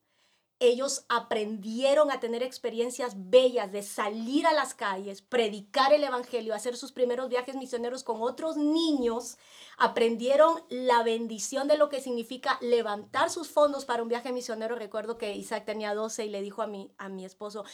Ellos 0.69 1.05
aprendieron 1.09 2.11
a 2.11 2.21
tener 2.21 2.43
experiencias 2.43 3.15
bellas 3.31 3.73
de 3.73 3.83
salir 3.83 4.47
a 4.47 4.53
las 4.53 4.75
calles, 4.75 5.23
predicar 5.23 5.93
el 5.93 6.05
evangelio, 6.05 6.55
hacer 6.55 6.77
sus 6.77 6.93
primeros 6.93 7.29
viajes 7.29 7.55
misioneros 7.55 8.03
con 8.05 8.23
otros 8.23 8.57
niños 8.57 9.37
aprendieron 9.79 10.63
la 10.69 11.03
bendición 11.03 11.69
de 11.69 11.79
lo 11.79 11.89
que 11.89 12.01
significa 12.01 12.59
levantar 12.61 13.31
sus 13.31 13.49
fondos 13.49 13.85
para 13.85 14.03
un 14.03 14.09
viaje 14.09 14.33
misionero. 14.33 14.77
Recuerdo 14.77 15.19
que 15.19 15.35
Isaac 15.35 15.65
tenía 15.65 15.95
12 15.95 16.27
y 16.27 16.31
le 16.31 16.43
dijo 16.43 16.63
a 16.63 16.67
mi, 16.67 16.91
a 16.99 17.09
mi 17.09 17.25
esposo, 17.25 17.65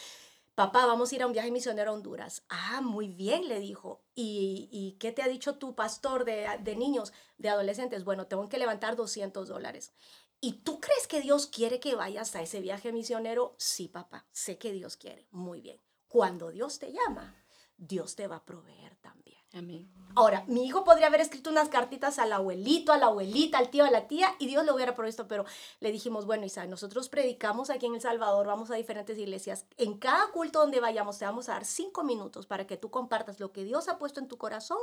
papá, 0.55 0.85
vamos 0.85 1.11
a 1.11 1.15
ir 1.15 1.23
a 1.23 1.27
un 1.27 1.33
viaje 1.33 1.51
misionero 1.51 1.91
a 1.91 1.93
Honduras. 1.93 2.43
Ah, 2.49 2.81
muy 2.81 3.07
bien, 3.07 3.47
le 3.47 3.59
dijo. 3.59 4.01
¿Y, 4.15 4.69
y 4.71 4.93
qué 4.99 5.11
te 5.11 5.21
ha 5.21 5.27
dicho 5.27 5.55
tu 5.55 5.75
pastor 5.75 6.25
de, 6.25 6.47
de 6.61 6.75
niños, 6.75 7.13
de 7.37 7.49
adolescentes? 7.49 8.03
Bueno, 8.03 8.27
tengo 8.27 8.49
que 8.49 8.57
levantar 8.57 8.95
200 8.95 9.47
dólares. 9.47 9.93
¿Y 10.43 10.53
tú 10.63 10.79
crees 10.79 11.05
que 11.07 11.21
Dios 11.21 11.45
quiere 11.45 11.79
que 11.79 11.93
vayas 11.93 12.35
a 12.35 12.41
ese 12.41 12.61
viaje 12.61 12.91
misionero? 12.91 13.53
Sí, 13.59 13.87
papá, 13.87 14.25
sé 14.31 14.57
que 14.57 14.71
Dios 14.71 14.97
quiere. 14.97 15.27
Muy 15.29 15.61
bien. 15.61 15.79
Cuando 16.07 16.49
Dios 16.49 16.79
te 16.79 16.91
llama, 16.91 17.35
Dios 17.77 18.15
te 18.15 18.27
va 18.27 18.37
a 18.37 18.43
proveer 18.43 18.95
también. 18.97 19.39
Amén. 19.53 19.91
Ahora, 20.15 20.43
mi 20.47 20.65
hijo 20.65 20.83
podría 20.83 21.07
haber 21.07 21.21
escrito 21.21 21.51
unas 21.51 21.69
cartitas 21.69 22.17
al 22.17 22.33
abuelito, 22.33 22.91
a 22.91 22.97
la 22.97 23.07
abuelita, 23.07 23.59
al 23.59 23.69
tío, 23.69 23.85
a 23.85 23.91
la 23.91 24.07
tía, 24.07 24.33
y 24.39 24.47
Dios 24.47 24.65
lo 24.65 24.73
hubiera 24.73 24.95
provisto, 24.95 25.27
pero 25.27 25.45
le 25.79 25.91
dijimos, 25.91 26.25
bueno, 26.25 26.45
Isaac, 26.45 26.69
nosotros 26.69 27.07
predicamos 27.07 27.69
aquí 27.69 27.85
en 27.85 27.95
El 27.95 28.01
Salvador, 28.01 28.47
vamos 28.47 28.71
a 28.71 28.75
diferentes 28.75 29.17
iglesias. 29.17 29.65
En 29.77 29.99
cada 29.99 30.31
culto 30.31 30.59
donde 30.59 30.79
vayamos, 30.79 31.19
te 31.19 31.25
vamos 31.25 31.49
a 31.49 31.53
dar 31.53 31.65
cinco 31.65 32.03
minutos 32.03 32.47
para 32.47 32.65
que 32.65 32.77
tú 32.77 32.89
compartas 32.89 33.39
lo 33.39 33.51
que 33.51 33.63
Dios 33.63 33.89
ha 33.89 33.99
puesto 33.99 34.19
en 34.19 34.27
tu 34.27 34.37
corazón 34.37 34.79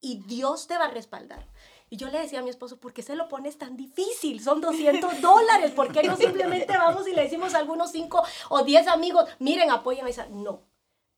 y 0.00 0.22
Dios 0.26 0.66
te 0.66 0.76
va 0.76 0.84
a 0.84 0.90
respaldar. 0.90 1.48
Y 1.94 1.96
yo 1.96 2.08
le 2.08 2.18
decía 2.18 2.40
a 2.40 2.42
mi 2.42 2.50
esposo, 2.50 2.80
¿por 2.80 2.92
qué 2.92 3.02
se 3.02 3.14
lo 3.14 3.28
pones 3.28 3.56
tan 3.56 3.76
difícil? 3.76 4.42
Son 4.42 4.60
200 4.60 5.20
dólares, 5.20 5.70
¿por 5.70 5.92
qué 5.92 6.02
no 6.02 6.16
simplemente 6.16 6.76
vamos 6.76 7.06
y 7.06 7.14
le 7.14 7.22
decimos 7.22 7.54
a 7.54 7.58
algunos 7.58 7.92
cinco 7.92 8.24
o 8.48 8.64
10 8.64 8.88
amigos, 8.88 9.30
miren, 9.38 9.70
apoyen 9.70 10.04
a? 10.04 10.26
No, 10.26 10.64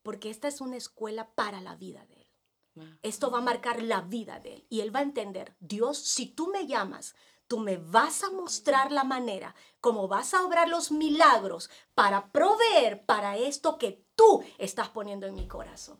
porque 0.03 0.29
esta 0.29 0.47
es 0.47 0.61
una 0.61 0.77
escuela 0.77 1.31
para 1.33 1.61
la 1.61 1.73
vida 1.73 2.05
de 2.05 2.13
él. 2.21 2.99
Esto 3.01 3.31
va 3.31 3.39
a 3.39 3.41
marcar 3.41 3.81
la 3.81 4.01
vida 4.01 4.39
de 4.39 4.53
él 4.53 4.67
y 4.69 4.81
él 4.81 4.95
va 4.95 4.99
a 4.99 5.01
entender, 5.01 5.55
Dios, 5.59 5.97
si 5.97 6.27
tú 6.27 6.49
me 6.49 6.67
llamas, 6.67 7.15
tú 7.47 7.57
me 7.57 7.77
vas 7.77 8.23
a 8.23 8.29
mostrar 8.29 8.91
la 8.91 9.03
manera, 9.03 9.55
cómo 9.81 10.07
vas 10.07 10.35
a 10.35 10.43
obrar 10.43 10.69
los 10.69 10.91
milagros 10.91 11.71
para 11.95 12.31
proveer 12.31 13.03
para 13.03 13.35
esto 13.35 13.79
que 13.79 14.05
tú 14.15 14.43
estás 14.59 14.89
poniendo 14.89 15.25
en 15.25 15.33
mi 15.33 15.47
corazón. 15.47 15.99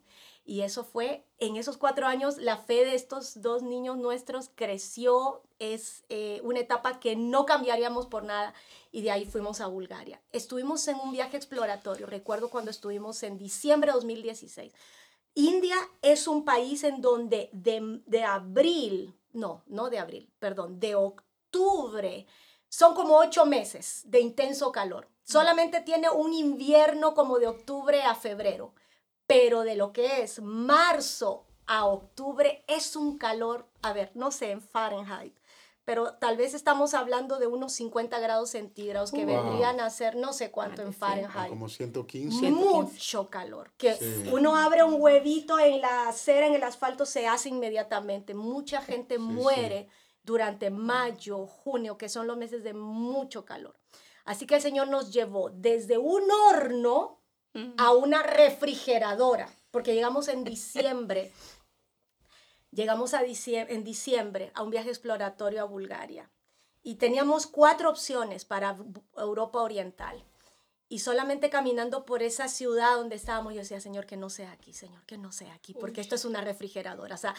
Y 0.49 0.61
eso 0.61 0.85
fue, 0.85 1.25
en 1.39 1.57
esos 1.57 1.75
cuatro 1.75 2.07
años, 2.07 2.37
la 2.37 2.55
fe 2.55 2.85
de 2.85 2.95
estos 2.95 3.41
dos 3.41 3.63
niños 3.63 3.97
nuestros 3.97 4.49
creció. 4.55 5.43
Es 5.59 6.05
eh, 6.07 6.39
una 6.41 6.61
etapa 6.61 7.01
que 7.01 7.17
no 7.17 7.45
cambiaríamos 7.45 8.07
por 8.07 8.23
nada. 8.23 8.53
Y 8.93 9.01
de 9.01 9.11
ahí 9.11 9.25
fuimos 9.25 9.59
a 9.59 9.67
Bulgaria. 9.67 10.21
Estuvimos 10.31 10.87
en 10.87 10.95
un 11.01 11.11
viaje 11.11 11.35
exploratorio. 11.35 12.07
Recuerdo 12.07 12.49
cuando 12.49 12.71
estuvimos 12.71 13.21
en 13.23 13.37
diciembre 13.37 13.91
de 13.91 13.95
2016. 13.95 14.71
India 15.35 15.75
es 16.01 16.29
un 16.29 16.45
país 16.45 16.85
en 16.85 17.01
donde 17.01 17.49
de, 17.51 18.01
de 18.05 18.23
abril, 18.23 19.13
no, 19.33 19.63
no 19.67 19.89
de 19.89 19.99
abril, 19.99 20.31
perdón, 20.39 20.79
de 20.79 20.95
octubre, 20.95 22.25
son 22.69 22.95
como 22.95 23.17
ocho 23.17 23.45
meses 23.45 24.03
de 24.05 24.21
intenso 24.21 24.71
calor. 24.71 25.09
Solamente 25.25 25.81
tiene 25.81 26.09
un 26.09 26.33
invierno 26.33 27.13
como 27.13 27.37
de 27.37 27.47
octubre 27.47 28.01
a 28.03 28.15
febrero 28.15 28.73
pero 29.28 29.61
de 29.61 29.75
lo 29.75 29.93
que 29.93 30.23
es 30.23 30.41
marzo 30.41 31.45
a 31.67 31.86
octubre 31.86 32.63
es 32.67 32.95
un 32.95 33.17
calor, 33.17 33.67
a 33.82 33.93
ver, 33.93 34.11
no 34.15 34.32
sé 34.32 34.51
en 34.51 34.61
Fahrenheit, 34.61 35.36
pero 35.88 36.15
tal 36.15 36.36
vez 36.36 36.53
estamos 36.53 36.93
hablando 36.93 37.39
de 37.39 37.47
unos 37.47 37.71
50 37.73 38.19
grados 38.19 38.49
centígrados 38.49 39.11
que 39.11 39.25
vendrían 39.25 39.80
a 39.80 39.89
ser 39.89 40.17
no 40.17 40.34
sé 40.34 40.51
cuánto 40.51 40.82
en 40.82 40.93
Fahrenheit. 40.93 41.47
Como 41.47 41.69
115. 41.69 42.51
Mucho 42.51 43.30
calor. 43.30 43.71
Que 43.78 43.97
uno 44.34 44.57
abre 44.57 44.84
un 44.84 45.01
huevito 45.01 45.57
en 45.59 45.80
la 45.80 46.09
acera, 46.09 46.45
en 46.45 46.55
el 46.55 46.63
asfalto, 46.63 47.05
se 47.05 47.25
hace 47.25 47.47
inmediatamente. 47.47 48.34
Mucha 48.34 48.82
gente 48.82 49.17
muere 49.17 49.88
durante 50.23 50.69
mayo, 50.69 51.47
junio, 51.47 51.97
que 51.97 52.09
son 52.09 52.28
los 52.28 52.36
meses 52.36 52.65
de 52.65 52.73
mucho 52.73 53.45
calor. 53.45 53.78
Así 54.25 54.45
que 54.45 54.55
el 54.55 54.61
Señor 54.61 54.89
nos 54.89 55.13
llevó 55.13 55.51
desde 55.51 55.97
un 55.97 56.23
horno 56.30 57.16
a 57.77 57.91
una 57.91 58.21
refrigeradora, 58.21 59.49
porque 59.71 59.95
llegamos 59.95 60.27
en 60.27 60.43
diciembre, 60.43 61.31
llegamos 62.71 63.13
a 63.13 63.23
en 63.23 63.83
diciembre 63.83 64.51
a 64.53 64.63
un 64.63 64.69
viaje 64.69 64.89
exploratorio 64.89 65.61
a 65.61 65.65
Bulgaria 65.65 66.29
y 66.87 66.95
teníamos 66.95 67.47
cuatro 67.47 67.89
opciones 67.89 68.45
para 68.45 68.77
Europa 69.17 69.61
Oriental. 69.61 70.23
Y 70.89 70.99
solamente 70.99 71.49
caminando 71.49 72.05
por 72.05 72.23
esa 72.23 72.47
ciudad 72.47 72.95
donde 72.95 73.17
estábamos, 73.17 73.53
yo 73.53 73.59
decía, 73.59 73.81
Señor, 73.81 74.05
que 74.05 74.15
no 74.15 74.29
sea 74.29 74.53
aquí, 74.53 74.71
Señor, 74.71 75.05
que 75.05 75.17
no 75.17 75.33
sea 75.33 75.53
aquí, 75.53 75.73
porque 75.73 75.99
esto 75.99 76.15
es 76.15 76.23
una 76.23 76.39
refrigeradora. 76.39 77.15
O 77.15 77.17
sea, 77.17 77.35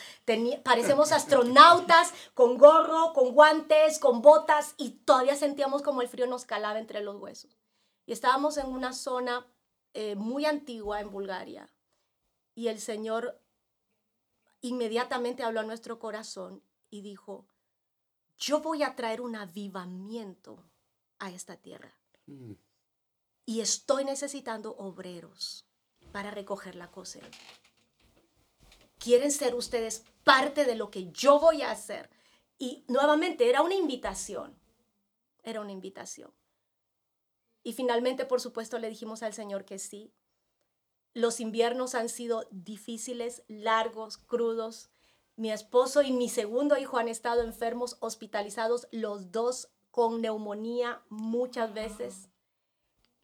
parecemos 0.62 1.12
astronautas 1.12 2.12
con 2.34 2.58
gorro, 2.58 3.14
con 3.14 3.32
guantes, 3.32 3.98
con 3.98 4.20
botas, 4.20 4.74
y 4.76 4.90
todavía 4.90 5.34
sentíamos 5.34 5.80
como 5.80 6.02
el 6.02 6.08
frío 6.08 6.26
nos 6.26 6.44
calaba 6.44 6.78
entre 6.78 7.00
los 7.00 7.16
huesos. 7.16 7.56
Y 8.04 8.12
estábamos 8.12 8.58
en 8.58 8.66
una 8.66 8.92
zona 8.92 9.46
eh, 9.94 10.14
muy 10.14 10.44
antigua 10.44 11.00
en 11.00 11.10
Bulgaria. 11.10 11.68
Y 12.54 12.68
el 12.68 12.80
Señor 12.80 13.40
inmediatamente 14.60 15.42
habló 15.42 15.60
a 15.60 15.64
nuestro 15.64 15.98
corazón 15.98 16.62
y 16.90 17.02
dijo, 17.02 17.46
yo 18.38 18.60
voy 18.60 18.82
a 18.82 18.94
traer 18.96 19.20
un 19.20 19.36
avivamiento 19.36 20.64
a 21.18 21.30
esta 21.30 21.56
tierra. 21.56 21.96
Mm. 22.26 22.52
Y 23.46 23.60
estoy 23.60 24.04
necesitando 24.04 24.76
obreros 24.76 25.66
para 26.12 26.30
recoger 26.30 26.74
la 26.74 26.90
cosecha. 26.90 27.38
¿Quieren 28.98 29.30
ser 29.30 29.54
ustedes 29.54 30.04
parte 30.24 30.64
de 30.64 30.74
lo 30.74 30.90
que 30.90 31.10
yo 31.12 31.38
voy 31.38 31.62
a 31.62 31.70
hacer? 31.70 32.10
Y 32.58 32.84
nuevamente 32.88 33.48
era 33.48 33.62
una 33.62 33.74
invitación, 33.74 34.58
era 35.42 35.60
una 35.60 35.72
invitación. 35.72 36.32
Y 37.62 37.72
finalmente, 37.72 38.24
por 38.24 38.40
supuesto, 38.40 38.78
le 38.78 38.88
dijimos 38.88 39.22
al 39.22 39.34
Señor 39.34 39.64
que 39.64 39.78
sí. 39.78 40.12
Los 41.14 41.40
inviernos 41.40 41.94
han 41.94 42.08
sido 42.08 42.46
difíciles, 42.50 43.42
largos, 43.48 44.16
crudos. 44.18 44.90
Mi 45.36 45.50
esposo 45.50 46.02
y 46.02 46.12
mi 46.12 46.28
segundo 46.28 46.76
hijo 46.76 46.98
han 46.98 47.08
estado 47.08 47.42
enfermos, 47.42 47.96
hospitalizados, 48.00 48.88
los 48.92 49.32
dos 49.32 49.70
con 49.90 50.20
neumonía 50.20 51.02
muchas 51.08 51.74
veces, 51.74 52.28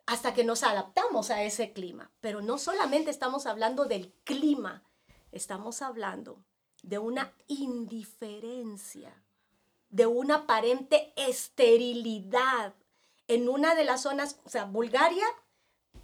hasta 0.07 0.35
que 0.35 0.45
nos 0.45 0.62
adaptamos 0.64 1.30
a 1.30 1.43
ese 1.43 1.72
clima. 1.72 2.11
Pero 2.20 2.43
no 2.43 2.59
solamente 2.59 3.11
estamos 3.11 3.47
hablando 3.47 3.85
del 3.85 4.12
clima, 4.24 4.82
estamos 5.30 5.82
hablando 5.82 6.45
de 6.82 6.99
una 6.99 7.32
indiferencia, 7.47 9.24
de 9.89 10.07
una 10.07 10.35
aparente 10.37 11.12
esterilidad 11.16 12.74
en 13.29 13.49
una 13.49 13.75
de 13.75 13.85
las 13.85 14.03
zonas, 14.03 14.41
o 14.45 14.49
sea, 14.49 14.64
Bulgaria, 14.64 15.27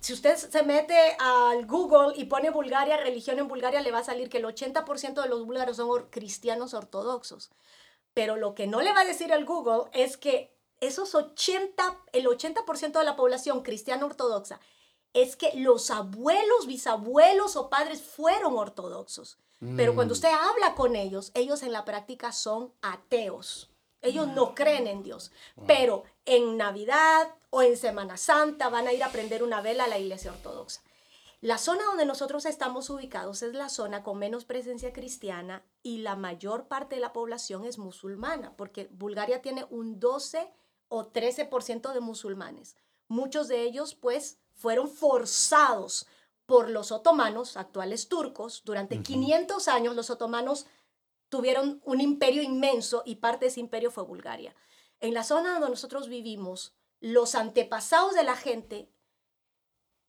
si 0.01 0.14
usted 0.14 0.37
se 0.37 0.62
mete 0.62 0.97
al 1.18 1.66
Google 1.66 2.14
y 2.16 2.25
pone 2.25 2.51
Bulgaria, 2.51 2.97
religión 2.97 3.39
en 3.39 3.49
Bulgaria, 3.49 3.83
le 3.83 3.93
va 3.93 3.99
a 3.99 4.05
salir 4.05 4.31
que 4.31 4.39
el 4.39 4.45
80% 4.45 5.23
de 5.23 5.29
los 5.29 5.45
búlgaros 5.45 5.77
son 5.77 6.07
cristianos 6.11 6.73
ortodoxos. 6.73 7.51
Pero 8.14 8.37
lo 8.37 8.55
que 8.55 8.66
no 8.66 8.81
le 8.81 8.93
va 8.93 9.01
a 9.01 9.05
decir 9.05 9.31
el 9.31 9.45
Google 9.45 9.91
es 9.93 10.16
que 10.16 10.57
esos 10.81 11.14
80, 11.14 11.99
el 12.12 12.27
80% 12.27 12.99
de 12.99 13.05
la 13.05 13.16
población 13.16 13.62
cristiana 13.62 14.07
ortodoxa 14.07 14.61
es 15.12 15.37
que 15.37 15.53
los 15.57 15.91
abuelos, 15.91 16.66
bisabuelos 16.66 17.57
o 17.57 17.68
padres 17.68 18.01
fueron 18.01 18.57
ortodoxos. 18.57 19.39
Pero 19.77 19.95
cuando 19.95 20.14
mm. 20.14 20.16
usted 20.16 20.31
habla 20.31 20.75
con 20.75 20.97
ellos, 20.97 21.33
ellos 21.35 21.62
en 21.62 21.73
la 21.73 21.85
práctica 21.85 22.33
son 22.33 22.73
ateos. 22.81 23.70
Ellos 24.03 24.29
no 24.29 24.55
creen 24.55 24.87
en 24.87 25.03
Dios, 25.03 25.31
pero 25.67 26.05
en 26.25 26.57
Navidad 26.57 27.35
o 27.51 27.63
en 27.63 27.77
Semana 27.77 28.17
Santa 28.17 28.69
van 28.69 28.87
a 28.87 28.93
ir 28.93 29.03
a 29.05 29.11
prender 29.11 29.43
una 29.43 29.61
vela 29.61 29.85
a 29.85 29.89
la 29.89 29.99
iglesia 29.99 30.33
ortodoxa. 30.33 30.83
La 31.43 31.57
zona 31.57 31.85
donde 31.85 32.05
nosotros 32.05 32.45
estamos 32.45 32.91
ubicados 32.91 33.43
es 33.43 33.55
la 33.55 33.71
zona 33.71 34.03
con 34.03 34.19
menos 34.19 34.45
presencia 34.45 34.93
cristiana 34.93 35.65
y 35.83 35.99
la 35.99 36.15
mayor 36.15 36.67
parte 36.69 36.97
de 36.97 37.01
la 37.01 37.15
población 37.15 37.65
es 37.65 37.79
musulmana, 37.79 38.55
porque 38.57 38.89
Bulgaria 38.93 39.41
tiene 39.41 39.67
un 39.71 39.99
12 40.01 40.53
o 40.89 41.11
13% 41.11 41.95
de 41.95 42.01
musulmanes. 42.01 42.77
Muchos 43.09 43.49
de 43.49 43.63
ellos 43.63 43.95
pues 43.95 44.39
fueron 44.55 44.89
forzados 44.89 46.07
por 46.45 46.69
los 46.69 46.93
otomanos, 46.93 47.57
actuales 47.57 48.09
turcos. 48.09 48.63
Durante 48.65 49.03
500 49.03 49.69
años 49.69 49.97
los 49.97 50.11
otomanos 50.11 50.67
tuvieron 51.31 51.81
un 51.85 52.03
imperio 52.03 52.43
inmenso 52.43 53.03
y 53.07 53.16
parte 53.16 53.47
de 53.47 53.51
ese 53.51 53.61
imperio 53.61 53.91
fue 53.91 54.05
Bulgaria. 54.05 54.55
En 54.99 55.14
la 55.14 55.24
zona 55.24 55.53
donde 55.53 55.70
nosotros 55.70 56.09
vivimos, 56.09 56.76
los 57.01 57.35
antepasados 57.35 58.14
de 58.14 58.24
la 58.24 58.37
gente 58.37 58.93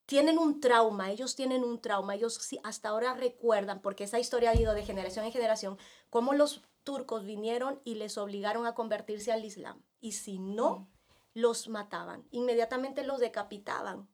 tienen 0.05 0.38
un 0.38 0.59
trauma, 0.59 1.11
ellos 1.11 1.36
tienen 1.36 1.63
un 1.63 1.80
trauma, 1.80 2.15
ellos 2.15 2.49
hasta 2.63 2.89
ahora 2.89 3.13
recuerdan, 3.13 3.82
porque 3.82 4.03
esa 4.03 4.19
historia 4.19 4.49
ha 4.49 4.55
ido 4.55 4.74
de 4.74 4.84
generación 4.84 5.24
en 5.24 5.32
generación, 5.32 5.78
cómo 6.09 6.34
los 6.34 6.63
turcos 6.84 7.24
vinieron 7.24 7.80
y 7.86 7.95
les 7.95 8.17
obligaron 8.17 8.65
a 8.65 8.76
convertirse 8.76 9.32
al 9.32 9.45
Islam. 9.45 9.82
Y 10.01 10.13
si 10.13 10.39
no, 10.39 10.89
los 11.34 11.69
mataban, 11.69 12.28
inmediatamente 12.32 13.05
los 13.05 13.19
decapitaban 13.19 14.09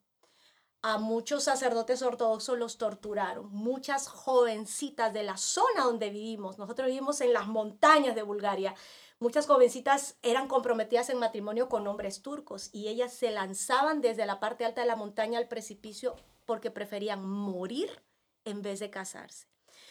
a 0.82 0.98
muchos 0.98 1.44
sacerdotes 1.44 2.02
ortodoxos 2.02 2.58
los 2.58 2.78
torturaron. 2.78 3.50
Muchas 3.52 4.08
jovencitas 4.08 5.14
de 5.14 5.24
la 5.24 5.38
zona 5.38 5.84
donde 5.84 6.10
vivimos, 6.10 6.58
nosotros 6.58 6.88
vivimos 6.88 7.22
en 7.22 7.34
las 7.34 7.48
montañas 7.48 8.16
de 8.16 8.22
Bulgaria, 8.22 8.76
muchas 9.20 9.48
jovencitas 9.48 10.18
eran 10.22 10.48
comprometidas 10.48 11.10
en 11.10 11.18
matrimonio 11.18 11.70
con 11.70 11.88
hombres 11.88 12.22
turcos 12.22 12.70
y 12.72 12.88
ellas 12.88 13.14
se 13.14 13.32
lanzaban 13.32 14.02
desde 14.02 14.26
la 14.26 14.40
parte 14.40 14.66
alta 14.66 14.82
de 14.82 14.88
la 14.88 14.96
montaña 14.96 15.40
al 15.40 15.48
precipicio 15.48 16.16
porque 16.46 16.72
preferían 16.72 17.28
morir 17.28 18.04
en 18.46 18.62
vez 18.62 18.80
de 18.80 18.90
casarse. 18.90 19.48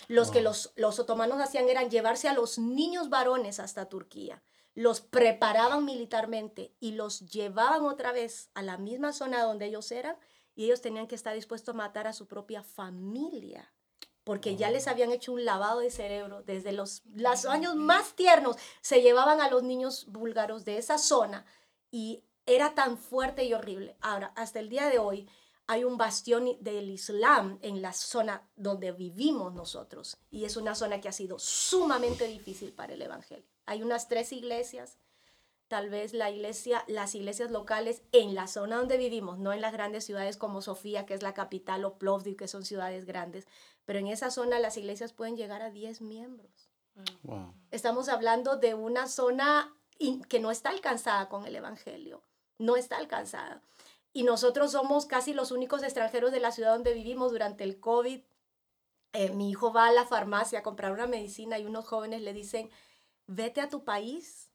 Los 0.09 0.31
que 0.31 0.41
los, 0.41 0.73
los 0.77 0.99
otomanos 0.99 1.41
hacían 1.41 1.69
eran 1.69 1.91
llevarse 1.91 2.29
a 2.29 2.33
los 2.33 2.59
niños 2.59 3.09
varones 3.09 3.61
hasta 3.61 3.89
Turquía, 3.89 4.43
los 4.75 5.01
preparaban 5.01 5.85
militarmente 5.85 6.75
y 6.81 6.93
los 6.93 7.21
llevaban 7.21 7.85
otra 7.85 8.13
vez 8.13 8.51
a 8.55 8.63
la 8.63 8.77
misma 8.77 9.13
zona 9.13 9.43
donde 9.43 9.67
ellos 9.67 9.91
eran 9.91 10.17
y 10.57 10.65
ellos 10.65 10.81
tenían 10.81 11.07
que 11.07 11.15
estar 11.15 11.35
dispuestos 11.35 11.75
a 11.75 11.79
matar 11.79 12.09
a 12.09 12.13
su 12.13 12.27
propia 12.27 12.65
familia 12.65 13.73
porque 14.27 14.57
ya 14.57 14.71
les 14.71 14.89
habían 14.89 15.13
hecho 15.13 15.33
un 15.33 15.45
lavado 15.45 15.79
de 15.79 15.89
cerebro 15.93 16.43
desde 16.43 16.73
los, 16.73 17.05
los 17.15 17.47
años 17.47 17.77
más 17.77 18.15
tiernos, 18.17 18.57
se 18.81 19.01
llevaban 19.01 19.41
a 19.41 19.49
los 19.49 19.63
niños 19.63 20.07
búlgaros 20.09 20.65
de 20.65 20.79
esa 20.79 20.99
zona 20.99 21.47
y 21.93 22.25
era 22.45 22.75
tan 22.75 22.99
fuerte 22.99 23.45
y 23.45 23.55
horrible. 23.55 23.97
Ahora, 24.01 24.33
hasta 24.35 24.59
el 24.59 24.69
día 24.69 24.89
de 24.89 24.99
hoy 24.99 25.29
hay 25.69 25.85
un 25.85 25.97
bastión 25.97 26.57
del 26.59 26.91
Islam 26.91 27.61
en 27.63 27.81
la 27.81 27.93
zona 27.93 28.49
donde 28.57 28.91
vivimos 28.91 29.55
nosotros 29.55 30.19
y 30.29 30.45
es 30.45 30.57
una 30.57 30.75
zona 30.75 31.01
que 31.01 31.09
ha 31.09 31.13
sido 31.13 31.39
sumamente 31.39 32.27
difícil 32.27 32.73
para 32.73 32.95
el 32.95 33.03
Evangelio. 33.03 33.47
Hay 33.65 33.85
unas 33.85 34.09
tres 34.09 34.33
iglesias 34.33 34.99
tal 35.69 35.91
vez 35.91 36.13
la 36.13 36.31
iglesia, 36.31 36.85
las 36.87 37.15
iglesias 37.15 37.51
locales 37.51 38.03
en 38.13 38.35
la 38.35 38.47
zona 38.47 38.77
donde 38.77 38.97
vivimos, 38.97 39.39
no 39.39 39.53
en 39.53 39.61
las 39.61 39.73
grandes 39.73 40.05
ciudades 40.05 40.37
como 40.37 40.63
Sofía, 40.63 41.07
que 41.07 41.15
es 41.15 41.23
la 41.23 41.35
capital, 41.35 41.85
o 41.85 41.99
Plovdiv, 41.99 42.37
que 42.37 42.49
son 42.49 42.65
ciudades 42.65 43.05
grandes, 43.05 43.47
pero 43.85 43.99
en 43.99 44.07
esa 44.07 44.31
zona 44.31 44.59
las 44.59 44.77
iglesias 44.77 45.13
pueden 45.13 45.37
llegar 45.37 45.63
a 45.63 45.71
10 45.71 46.03
miembros. 46.03 46.71
Estamos 47.71 48.09
hablando 48.09 48.57
de 48.57 48.75
una 48.75 49.07
zona 49.07 49.75
que 50.29 50.41
no 50.41 50.51
está 50.51 50.71
alcanzada 50.71 51.29
con 51.29 51.45
el 51.47 51.57
Evangelio, 51.57 52.23
no 52.59 52.77
está 52.77 52.97
alcanzada. 52.97 53.63
Y 54.13 54.23
nosotros 54.23 54.73
somos 54.73 55.05
casi 55.05 55.35
los 55.35 55.51
únicos 55.51 55.83
extranjeros 55.83 56.33
de 56.33 56.41
la 56.41 56.53
ciudad 56.53 56.73
donde 56.73 56.95
vivimos 56.95 57.33
durante 57.33 57.65
el 57.65 57.79
COVID. 57.81 58.23
Eh, 59.13 59.31
mi 59.33 59.51
hijo 59.51 59.73
va 59.75 59.89
a 59.89 59.93
la 59.93 60.07
farmacia 60.07 60.61
a 60.61 60.63
comprar 60.63 60.93
una 60.93 61.07
medicina 61.07 61.59
y 61.59 61.67
unos 61.67 61.87
jóvenes 61.87 62.23
le 62.23 62.33
dicen, 62.33 62.71
vete 63.27 63.61
a 63.61 63.69
tu 63.69 63.85
país, 63.85 64.46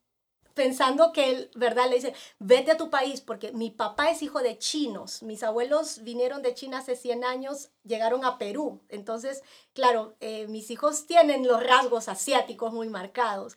pensando 0.54 1.12
que 1.12 1.32
él, 1.32 1.52
¿verdad? 1.56 1.90
Le 1.90 1.96
dice, 1.96 2.14
vete 2.40 2.72
a 2.72 2.78
tu 2.78 2.90
país, 2.90 3.22
porque 3.22 3.52
mi 3.52 3.70
papá 3.70 4.10
es 4.10 4.22
hijo 4.22 4.40
de 4.40 4.58
chinos, 4.58 5.24
mis 5.24 5.44
abuelos 5.44 6.04
vinieron 6.04 6.42
de 6.42 6.54
China 6.54 6.80
hace 6.80 6.96
100 6.96 7.24
años, 7.24 7.70
llegaron 7.84 8.26
a 8.26 8.38
Perú, 8.38 8.82
entonces, 8.90 9.44
claro, 9.74 10.16
eh, 10.20 10.48
mis 10.48 10.72
hijos 10.72 11.06
tienen 11.06 11.48
los 11.48 11.64
rasgos 11.64 12.10
asiáticos 12.10 12.74
muy 12.74 12.90
marcados. 12.90 13.56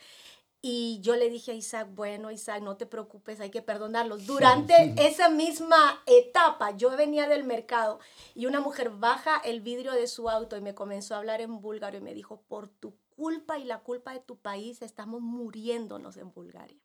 Y 0.66 0.98
yo 1.02 1.14
le 1.14 1.28
dije 1.28 1.50
a 1.52 1.54
Isaac, 1.54 1.88
bueno, 1.92 2.30
Isaac, 2.30 2.62
no 2.62 2.78
te 2.78 2.86
preocupes, 2.86 3.38
hay 3.38 3.50
que 3.50 3.60
perdonarlos. 3.60 4.24
Durante 4.24 4.94
esa 4.96 5.28
misma 5.28 6.02
etapa, 6.06 6.74
yo 6.74 6.88
venía 6.96 7.28
del 7.28 7.44
mercado 7.44 8.00
y 8.34 8.46
una 8.46 8.60
mujer 8.60 8.88
baja 8.88 9.36
el 9.44 9.60
vidrio 9.60 9.92
de 9.92 10.06
su 10.06 10.30
auto 10.30 10.56
y 10.56 10.62
me 10.62 10.74
comenzó 10.74 11.14
a 11.14 11.18
hablar 11.18 11.42
en 11.42 11.60
búlgaro 11.60 11.98
y 11.98 12.00
me 12.00 12.14
dijo, 12.14 12.40
por 12.48 12.68
tu 12.68 12.94
culpa 13.14 13.58
y 13.58 13.64
la 13.64 13.80
culpa 13.80 14.12
de 14.12 14.20
tu 14.20 14.38
país 14.38 14.80
estamos 14.82 15.20
muriéndonos 15.20 16.16
en 16.16 16.32
Bulgaria. 16.32 16.83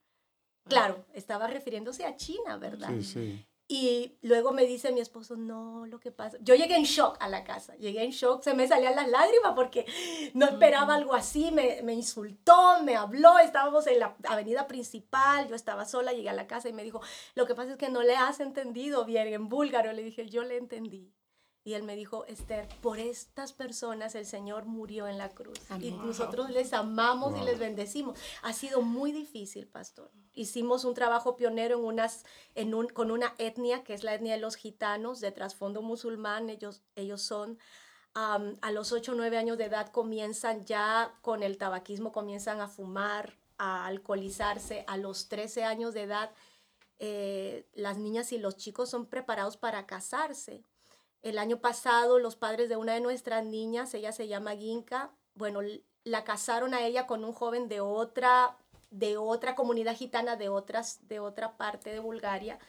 Claro, 0.70 1.06
estaba 1.14 1.48
refiriéndose 1.48 2.06
a 2.06 2.16
China, 2.16 2.58
¿verdad? 2.58 2.90
Sí, 2.90 3.04
sí. 3.04 3.46
Y 3.72 4.18
luego 4.24 4.52
me 4.52 4.66
dice 4.66 4.92
mi 4.92 5.00
esposo, 5.00 5.36
no, 5.36 5.86
lo 5.86 6.00
que 6.00 6.12
pasa. 6.12 6.40
Yo 6.42 6.56
llegué 6.56 6.76
en 6.76 6.86
shock 6.86 7.18
a 7.20 7.30
la 7.30 7.44
casa, 7.44 7.76
llegué 7.76 8.04
en 8.04 8.10
shock, 8.10 8.42
se 8.42 8.56
me 8.56 8.68
salían 8.68 8.96
las 8.96 9.08
lágrimas 9.08 9.54
porque 9.54 9.86
no 10.34 10.48
esperaba 10.48 10.96
algo 10.96 11.14
así, 11.14 11.52
me, 11.52 11.84
me 11.84 11.94
insultó, 11.94 12.82
me 12.84 12.96
habló, 12.96 13.38
estábamos 13.38 13.86
en 13.86 14.00
la 14.00 14.16
avenida 14.28 14.66
principal, 14.66 15.48
yo 15.48 15.54
estaba 15.54 15.86
sola, 15.86 16.14
llegué 16.14 16.30
a 16.30 16.34
la 16.34 16.48
casa 16.48 16.68
y 16.68 16.74
me 16.74 16.84
dijo, 16.84 17.00
lo 17.36 17.46
que 17.46 17.54
pasa 17.54 17.74
es 17.74 17.78
que 17.78 17.90
no 17.90 18.02
le 18.02 18.16
has 18.16 18.40
entendido 18.40 19.06
bien 19.06 19.28
en 19.28 19.50
búlgaro. 19.50 19.94
Le 19.94 20.02
dije, 20.02 20.28
yo 20.28 20.44
le 20.44 20.58
entendí. 20.58 21.14
Y 21.64 21.74
él 21.74 21.84
me 21.84 21.96
dijo, 21.96 22.26
Esther, 22.26 22.68
por 22.82 23.00
estas 23.00 23.52
personas 23.52 24.16
el 24.16 24.26
Señor 24.26 24.66
murió 24.66 25.08
en 25.08 25.18
la 25.18 25.30
cruz. 25.30 25.60
Y 25.82 25.92
nosotros 25.92 26.50
les 26.50 26.74
amamos 26.74 27.38
y 27.40 27.44
les 27.44 27.60
bendecimos. 27.60 28.18
Ha 28.44 28.54
sido 28.54 28.82
muy 28.82 29.12
difícil, 29.12 29.68
pastor. 29.68 30.12
Hicimos 30.34 30.86
un 30.86 30.94
trabajo 30.94 31.36
pionero 31.36 31.80
en 31.80 31.86
unas, 31.86 32.24
en 32.56 32.74
un, 32.74 32.88
con 32.88 33.12
una 33.12 33.36
etnia, 33.38 33.84
que 33.84 33.94
es 33.94 34.04
la 34.04 34.14
etnia 34.14 34.34
de 34.34 34.40
los 34.40 34.56
gitanos, 34.56 35.20
de 35.20 35.32
trasfondo 35.32 35.82
musulmán. 35.82 36.50
Ellos, 36.50 36.82
ellos 36.96 37.22
son, 37.22 37.60
a 38.14 38.72
los 38.72 38.94
8 38.94 39.12
o 39.12 39.16
9 39.16 39.38
años 39.38 39.58
de 39.58 39.66
edad 39.66 39.92
comienzan 39.92 40.66
ya 40.66 41.14
con 41.22 41.44
el 41.44 41.58
tabaquismo, 41.58 42.14
comienzan 42.14 42.62
a 42.62 42.70
fumar, 42.70 43.38
a 43.58 43.86
alcoholizarse. 43.86 44.86
A 44.88 44.96
los 44.96 45.28
13 45.28 45.66
años 45.66 45.94
de 45.94 46.04
edad, 46.04 46.32
eh, 47.00 47.68
las 47.74 47.98
niñas 47.98 48.32
y 48.32 48.38
los 48.38 48.56
chicos 48.56 48.90
son 48.90 49.08
preparados 49.08 49.58
para 49.58 49.86
casarse 49.86 50.64
el 51.22 51.38
año 51.38 51.60
pasado 51.60 52.20
los 52.20 52.36
padres 52.36 52.70
de 52.70 52.78
una 52.78 52.94
de 52.94 53.02
nuestras 53.02 53.46
niñas, 53.46 53.94
ella 53.94 54.12
se 54.12 54.28
llama 54.28 54.56
Ginka, 54.56 55.12
bueno, 55.36 55.62
la 56.04 56.24
casaron 56.24 56.74
a 56.74 56.86
ella 56.86 57.08
con 57.08 57.24
un 57.24 57.34
joven 57.34 57.68
de 57.68 57.82
otra, 57.82 58.58
de 58.90 59.18
otra 59.18 59.56
comunidad 59.56 59.96
gitana, 59.96 60.36
de, 60.36 60.50
otras, 60.50 61.08
de 61.08 61.20
otra 61.20 61.58
parte 61.58 61.92
de 61.92 62.00
Bulgaria. 62.00 62.60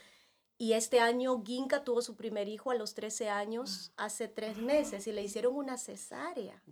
Y 0.58 0.74
este 0.74 1.00
año 1.00 1.42
Ginka 1.42 1.84
tuvo 1.84 2.02
su 2.02 2.16
primer 2.16 2.48
hijo 2.48 2.70
a 2.70 2.74
los 2.74 2.94
13 2.94 3.30
años, 3.30 3.92
hace 3.96 4.28
tres 4.28 4.58
meses, 4.58 5.06
y 5.06 5.12
le 5.12 5.22
hicieron 5.22 5.56
una 5.56 5.78
cesárea. 5.78 6.62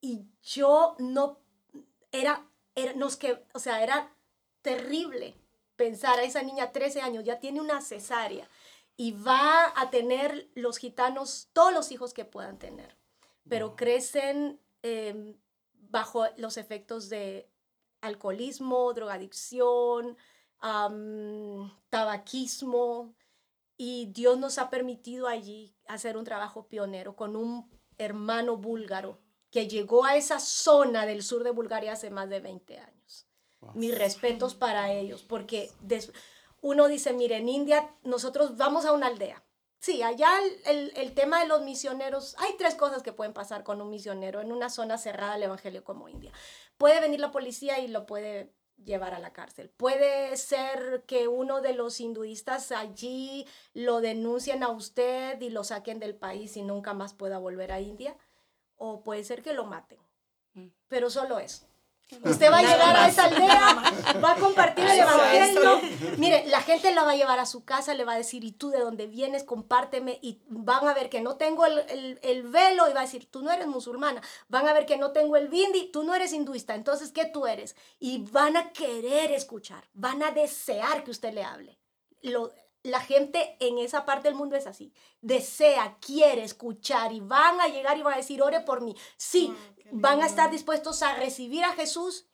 Y 0.00 0.26
yo 0.42 0.96
no, 0.98 1.38
era, 2.10 2.46
era, 2.74 2.92
nos 2.92 3.16
que, 3.16 3.42
o 3.54 3.58
sea, 3.58 3.82
era 3.82 4.14
terrible 4.60 5.34
pensar 5.76 6.18
a 6.18 6.24
esa 6.24 6.42
niña 6.42 6.70
13 6.70 7.00
años, 7.00 7.24
ya 7.24 7.40
tiene 7.40 7.60
una 7.60 7.80
cesárea 7.80 8.48
y 8.96 9.12
va 9.12 9.72
a 9.76 9.90
tener 9.90 10.50
los 10.54 10.78
gitanos 10.78 11.48
todos 11.52 11.72
los 11.72 11.90
hijos 11.92 12.12
que 12.14 12.24
puedan 12.24 12.58
tener, 12.58 12.96
pero 13.48 13.76
crecen 13.76 14.60
em, 14.82 15.36
bajo 15.72 16.26
los 16.36 16.56
efectos 16.56 17.08
de 17.08 17.48
alcoholismo, 18.00 18.92
drogadicción, 18.92 20.16
tabaquismo, 21.90 23.14
y 23.76 24.06
Dios 24.12 24.38
nos 24.38 24.58
ha 24.58 24.70
permitido 24.70 25.26
allí 25.26 25.74
hacer 25.88 26.16
un 26.16 26.24
trabajo 26.24 26.68
pionero 26.68 27.16
con 27.16 27.34
un 27.34 27.68
hermano 27.98 28.56
búlgaro 28.56 29.18
que 29.50 29.66
llegó 29.68 30.04
a 30.04 30.16
esa 30.16 30.38
zona 30.38 31.04
del 31.04 31.22
sur 31.22 31.42
de 31.42 31.50
Bulgaria 31.50 31.92
hace 31.92 32.10
más 32.10 32.28
de 32.28 32.40
20 32.40 32.78
años. 32.78 33.26
Mis 33.74 33.96
respetos 33.96 34.54
para 34.54 34.92
ellos, 34.92 35.22
porque 35.22 35.70
uno 36.62 36.88
dice, 36.88 37.12
mire, 37.12 37.36
en 37.36 37.48
India 37.50 37.94
nosotros 38.04 38.56
vamos 38.56 38.86
a 38.86 38.92
una 38.92 39.08
aldea. 39.08 39.44
Sí, 39.78 40.00
allá 40.00 40.30
el, 40.64 40.92
el, 40.94 41.12
tema 41.12 41.40
de 41.40 41.48
los 41.48 41.62
misioneros, 41.62 42.36
hay 42.38 42.52
tres 42.56 42.76
cosas 42.76 43.02
que 43.02 43.12
pueden 43.12 43.32
pasar 43.32 43.64
con 43.64 43.82
un 43.82 43.90
misionero 43.90 44.40
en 44.40 44.52
una 44.52 44.70
zona 44.70 44.96
cerrada 44.96 45.34
al 45.34 45.42
Evangelio 45.42 45.82
como 45.82 46.08
India. 46.08 46.32
Puede 46.78 47.00
venir 47.00 47.18
la 47.18 47.32
policía 47.32 47.80
y 47.80 47.88
lo 47.88 48.06
puede 48.06 48.54
llevar 48.84 49.12
a 49.12 49.18
la 49.18 49.32
cárcel. 49.32 49.70
Puede 49.70 50.36
ser 50.36 51.02
que 51.06 51.26
uno 51.26 51.60
de 51.60 51.74
los 51.74 52.00
hinduistas 52.00 52.70
allí 52.70 53.44
lo 53.74 54.00
denuncien 54.00 54.62
a 54.62 54.68
usted 54.68 55.40
y 55.40 55.50
lo 55.50 55.64
saquen 55.64 55.98
del 55.98 56.14
país 56.14 56.56
y 56.56 56.62
nunca 56.62 56.94
más 56.94 57.12
pueda 57.12 57.38
volver 57.38 57.72
a 57.72 57.80
India. 57.80 58.16
O 58.76 59.02
puede 59.02 59.24
ser 59.24 59.42
que 59.42 59.52
lo 59.52 59.64
maten. 59.64 59.98
Mm. 60.54 60.68
Pero 60.86 61.10
solo 61.10 61.40
eso. 61.40 61.66
Usted 62.24 62.50
va 62.50 62.58
a 62.58 62.62
llegar 62.62 62.96
a 62.96 63.08
esa 63.08 63.24
aldea, 63.24 64.20
va 64.22 64.32
a 64.32 64.36
compartir 64.36 64.84
el 64.84 65.00
evangelio. 65.00 65.80
Mire, 66.18 66.46
la 66.46 66.60
gente 66.60 66.94
la 66.94 67.04
va 67.04 67.12
a 67.12 67.16
llevar 67.16 67.38
a 67.38 67.46
su 67.46 67.64
casa, 67.64 67.94
le 67.94 68.04
va 68.04 68.12
a 68.12 68.16
decir, 68.18 68.44
¿y 68.44 68.52
tú 68.52 68.70
de 68.70 68.78
dónde 68.78 69.06
vienes? 69.06 69.44
Compárteme. 69.44 70.18
Y 70.22 70.40
van 70.48 70.86
a 70.86 70.94
ver 70.94 71.08
que 71.08 71.20
no 71.20 71.36
tengo 71.36 71.66
el, 71.66 72.18
el, 72.22 72.42
velo 72.44 72.88
y 72.88 72.92
va 72.92 73.00
a 73.00 73.04
decir, 73.04 73.30
tú 73.30 73.42
no 73.42 73.50
eres 73.50 73.66
musulmana. 73.66 74.22
Van 74.48 74.68
a 74.68 74.72
ver 74.72 74.86
que 74.86 74.98
no 74.98 75.12
tengo 75.12 75.36
el 75.36 75.48
bindi, 75.48 75.90
tú 75.90 76.04
no 76.04 76.14
eres 76.14 76.32
hinduista. 76.32 76.74
Entonces, 76.74 77.12
¿qué 77.12 77.26
tú 77.26 77.46
eres? 77.46 77.76
Y 77.98 78.18
van 78.30 78.56
a 78.56 78.70
querer 78.72 79.32
escuchar, 79.32 79.84
van 79.94 80.22
a 80.22 80.30
desear 80.30 81.04
que 81.04 81.10
usted 81.10 81.32
le 81.32 81.44
hable. 81.44 81.78
Lo, 82.22 82.52
la 82.82 83.00
gente 83.00 83.56
en 83.60 83.78
esa 83.78 84.04
parte 84.04 84.28
del 84.28 84.36
mundo 84.36 84.56
es 84.56 84.66
así. 84.66 84.92
Desea, 85.20 85.98
quiere 86.00 86.42
escuchar 86.42 87.12
y 87.12 87.20
van 87.20 87.60
a 87.60 87.68
llegar 87.68 87.96
y 87.96 88.02
van 88.02 88.14
a 88.14 88.18
decir, 88.18 88.42
ore 88.42 88.60
por 88.60 88.80
mí. 88.80 88.96
Sí, 89.16 89.54
ah, 89.54 89.88
van 89.92 90.22
a 90.22 90.26
estar 90.26 90.50
dispuestos 90.50 91.02
a 91.02 91.14
recibir 91.14 91.64
a 91.64 91.72
Jesús 91.74 92.26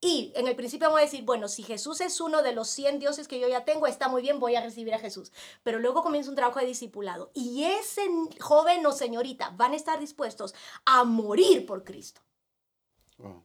y 0.00 0.32
en 0.36 0.46
el 0.46 0.54
principio 0.54 0.88
vamos 0.88 1.00
a 1.00 1.04
decir, 1.04 1.24
bueno, 1.24 1.48
si 1.48 1.62
Jesús 1.62 2.00
es 2.00 2.20
uno 2.20 2.42
de 2.42 2.52
los 2.52 2.68
100 2.68 2.98
dioses 2.98 3.28
que 3.28 3.40
yo 3.40 3.48
ya 3.48 3.64
tengo, 3.64 3.86
está 3.86 4.08
muy 4.08 4.22
bien, 4.22 4.38
voy 4.38 4.54
a 4.54 4.60
recibir 4.60 4.94
a 4.94 4.98
Jesús. 4.98 5.32
Pero 5.62 5.78
luego 5.78 6.02
comienza 6.02 6.30
un 6.30 6.36
trabajo 6.36 6.60
de 6.60 6.66
discipulado 6.66 7.30
y 7.34 7.64
ese 7.64 8.06
joven 8.40 8.84
o 8.86 8.92
señorita 8.92 9.50
van 9.56 9.72
a 9.72 9.76
estar 9.76 9.98
dispuestos 9.98 10.54
a 10.84 11.04
morir 11.04 11.66
por 11.66 11.82
Cristo. 11.82 12.20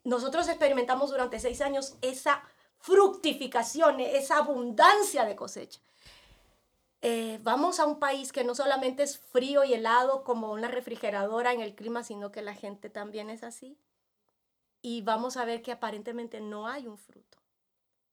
Nosotros 0.04 0.50
experimentamos 0.50 1.12
durante 1.12 1.40
seis 1.40 1.62
años 1.62 1.96
esa 2.02 2.44
fructificación, 2.80 4.02
esa 4.02 4.38
abundancia 4.38 5.24
de 5.24 5.38
cosecha. 5.38 5.80
Eh, 7.02 7.40
vamos 7.42 7.80
a 7.80 7.86
un 7.86 8.00
país 8.00 8.32
que 8.32 8.44
no 8.44 8.54
solamente 8.54 9.04
es 9.04 9.18
frío 9.18 9.64
y 9.64 9.74
helado 9.74 10.24
como 10.24 10.52
una 10.52 10.68
refrigeradora 10.68 11.52
en 11.52 11.62
el 11.62 11.74
clima, 11.74 12.04
sino 12.04 12.32
que 12.32 12.44
la 12.44 12.54
gente 12.54 12.90
también 12.90 13.30
es 13.30 13.44
así. 13.44 13.78
Y 14.84 15.02
vamos 15.02 15.38
a 15.38 15.46
ver 15.46 15.62
que 15.62 15.72
aparentemente 15.72 16.42
no 16.42 16.68
hay 16.68 16.88
un 16.88 16.98
fruto. 16.98 17.40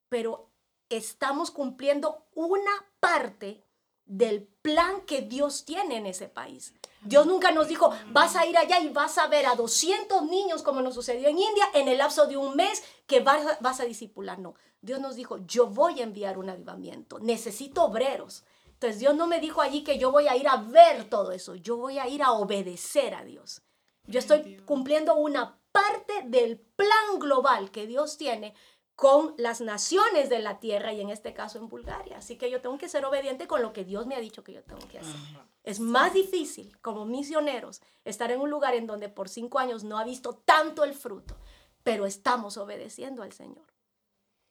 Pero 0.08 0.50
estamos 0.88 1.50
cumpliendo 1.50 2.26
una 2.34 2.72
parte 3.00 3.62
del 4.06 4.48
plan 4.62 5.02
que 5.02 5.20
Dios 5.20 5.66
tiene 5.66 5.98
en 5.98 6.06
ese 6.06 6.28
país. 6.28 6.74
Dios 7.02 7.26
nunca 7.26 7.52
nos 7.52 7.68
dijo, 7.68 7.92
vas 8.10 8.36
a 8.36 8.46
ir 8.46 8.56
allá 8.56 8.80
y 8.80 8.88
vas 8.88 9.18
a 9.18 9.28
ver 9.28 9.46
a 9.46 9.54
200 9.54 10.22
niños 10.24 10.62
como 10.62 10.80
nos 10.80 10.94
sucedió 10.94 11.28
en 11.28 11.38
India 11.38 11.64
en 11.74 11.88
el 11.88 11.98
lapso 11.98 12.26
de 12.26 12.36
un 12.36 12.56
mes 12.56 12.82
que 13.06 13.20
vas, 13.20 13.58
vas 13.60 13.80
a 13.80 13.84
discipular. 13.84 14.38
No, 14.38 14.54
Dios 14.80 14.98
nos 14.98 15.14
dijo, 15.14 15.38
yo 15.46 15.66
voy 15.66 16.00
a 16.00 16.04
enviar 16.04 16.38
un 16.38 16.48
avivamiento, 16.48 17.18
necesito 17.18 17.84
obreros, 17.84 18.44
entonces 18.78 19.00
Dios 19.00 19.16
no 19.16 19.26
me 19.26 19.40
dijo 19.40 19.60
allí 19.60 19.82
que 19.82 19.98
yo 19.98 20.12
voy 20.12 20.28
a 20.28 20.36
ir 20.36 20.46
a 20.46 20.56
ver 20.56 21.10
todo 21.10 21.32
eso, 21.32 21.56
yo 21.56 21.76
voy 21.78 21.98
a 21.98 22.06
ir 22.06 22.22
a 22.22 22.30
obedecer 22.30 23.12
a 23.12 23.24
Dios. 23.24 23.60
Yo 24.04 24.20
estoy 24.20 24.58
cumpliendo 24.64 25.16
una 25.16 25.58
parte 25.72 26.22
del 26.26 26.60
plan 26.60 27.18
global 27.18 27.72
que 27.72 27.88
Dios 27.88 28.16
tiene 28.16 28.54
con 28.94 29.34
las 29.36 29.60
naciones 29.60 30.28
de 30.28 30.38
la 30.38 30.60
tierra 30.60 30.92
y 30.92 31.00
en 31.00 31.10
este 31.10 31.34
caso 31.34 31.58
en 31.58 31.68
Bulgaria. 31.68 32.18
Así 32.18 32.38
que 32.38 32.52
yo 32.52 32.60
tengo 32.60 32.78
que 32.78 32.88
ser 32.88 33.04
obediente 33.04 33.48
con 33.48 33.62
lo 33.62 33.72
que 33.72 33.84
Dios 33.84 34.06
me 34.06 34.14
ha 34.14 34.20
dicho 34.20 34.44
que 34.44 34.52
yo 34.52 34.62
tengo 34.62 34.86
que 34.86 35.00
hacer. 35.00 35.16
Es 35.64 35.80
más 35.80 36.14
difícil 36.14 36.78
como 36.80 37.04
misioneros 37.04 37.82
estar 38.04 38.30
en 38.30 38.40
un 38.40 38.48
lugar 38.48 38.76
en 38.76 38.86
donde 38.86 39.08
por 39.08 39.28
cinco 39.28 39.58
años 39.58 39.82
no 39.82 39.98
ha 39.98 40.04
visto 40.04 40.36
tanto 40.36 40.84
el 40.84 40.94
fruto, 40.94 41.36
pero 41.82 42.06
estamos 42.06 42.56
obedeciendo 42.56 43.24
al 43.24 43.32
Señor. 43.32 43.66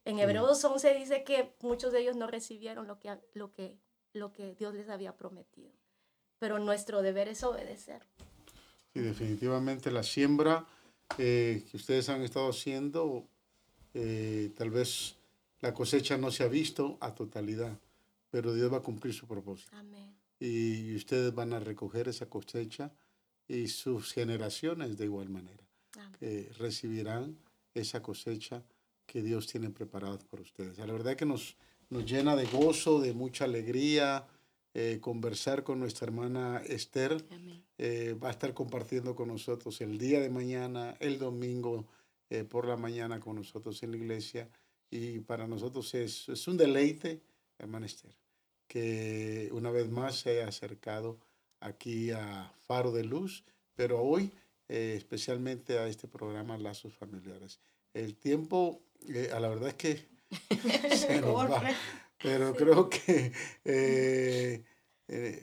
En 0.04 0.20
Hebreos 0.20 0.62
11 0.62 0.94
dice 0.96 1.24
que 1.24 1.56
muchos 1.62 1.94
de 1.94 2.02
ellos 2.02 2.18
no 2.18 2.28
recibieron 2.28 2.88
lo 2.88 3.00
que, 3.00 3.18
lo 3.34 3.54
que 3.54 3.78
lo 4.14 4.34
que 4.34 4.56
Dios 4.56 4.74
les 4.74 4.90
había 4.90 5.16
prometido. 5.16 5.72
Pero 6.40 6.60
nuestro 6.60 7.02
deber 7.02 7.28
es 7.28 7.44
obedecer. 7.44 8.04
Sí, 8.94 9.00
definitivamente 9.00 9.92
la 9.92 10.04
siembra 10.04 10.66
eh, 11.18 11.64
que 11.70 11.78
ustedes 11.78 12.10
han 12.10 12.22
estado 12.22 12.50
haciendo, 12.50 13.28
eh, 13.94 14.52
tal 14.56 14.72
vez 14.72 15.16
La 15.60 15.74
cosecha 15.74 16.20
no 16.20 16.30
se 16.30 16.44
ha 16.44 16.48
visto 16.48 16.98
a 17.02 17.16
totalidad, 17.16 17.80
pero 18.30 18.54
Dios 18.54 18.72
va 18.72 18.78
a 18.78 18.82
cumplir 18.82 19.12
su 19.12 19.26
propósito. 19.26 19.76
Amén. 19.76 20.16
Y 20.40 20.96
ustedes 20.96 21.34
van 21.34 21.52
a 21.54 21.60
recoger 21.60 22.08
esa 22.08 22.30
cosecha 22.30 22.92
y 23.48 23.68
sus 23.68 24.14
generaciones 24.14 24.98
de 25.00 25.06
igual 25.06 25.30
manera. 25.30 25.64
Eh, 26.22 26.52
recibirán 26.60 27.40
esa 27.74 28.04
cosecha 28.04 28.64
que 29.08 29.24
Dios 29.24 29.48
tiene 29.48 29.72
preparada 29.72 30.20
por 30.20 30.42
ustedes. 30.42 30.78
La 30.78 30.86
verdad 30.86 31.16
que 31.16 31.26
nos, 31.26 31.56
nos 31.90 32.06
llena 32.06 32.36
de 32.36 32.46
gozo, 32.46 33.00
de 33.00 33.14
mucha 33.14 33.46
alegría, 33.46 34.28
eh, 34.74 35.00
conversar 35.02 35.64
con 35.64 35.80
nuestra 35.80 36.06
hermana 36.06 36.62
Esther. 36.66 37.26
Eh, 37.78 38.16
va 38.22 38.30
a 38.30 38.32
estar 38.32 38.54
compartiendo 38.54 39.16
con 39.16 39.30
nosotros 39.30 39.82
el 39.82 39.98
día 39.98 40.20
de 40.20 40.30
mañana, 40.30 40.96
el 41.00 41.20
domingo 41.20 41.88
por 42.50 42.68
la 42.68 42.76
mañana 42.76 43.22
con 43.22 43.38
nosotros 43.38 43.82
en 43.84 43.92
la 43.92 43.98
iglesia. 43.98 44.50
Y 44.92 45.20
para 45.20 45.48
nosotros 45.48 45.94
es, 45.94 46.28
es 46.28 46.46
un 46.50 46.58
deleite, 46.58 47.22
hermana 47.58 47.86
Esther, 47.86 48.14
que 48.68 49.50
una 49.54 49.72
vez 49.72 49.90
más 49.90 50.20
se 50.20 50.32
haya 50.32 50.48
acercado 50.50 51.20
aquí 51.62 52.12
a 52.12 52.52
Faro 52.66 52.92
de 52.92 53.06
Luz, 53.06 53.46
pero 53.76 54.02
hoy 54.02 54.30
eh, 54.70 54.96
especialmente 54.98 55.80
a 55.80 55.88
este 55.88 56.08
programa 56.08 56.58
Lazos 56.58 56.94
Familiares. 56.94 57.60
El 57.94 58.18
tiempo, 58.18 58.82
eh, 59.08 59.30
a 59.34 59.40
la 59.40 59.48
verdad 59.48 59.70
es 59.70 59.76
que 59.76 60.06
se 60.96 61.22
nos 61.22 61.50
va, 61.50 61.64
pero 62.22 62.54
creo 62.54 62.90
que, 62.90 63.32
eh, 63.64 64.64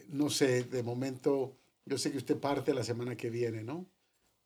no 0.09 0.31
sé, 0.31 0.65
de 0.65 0.83
momento, 0.83 1.57
yo 1.85 1.99
sé 1.99 2.11
que 2.11 2.19
usted 2.19 2.39
parte 2.39 2.75
la 2.75 2.85
semana 2.85 3.17
que 3.17 3.31
viene, 3.31 3.63
¿no? 3.63 3.87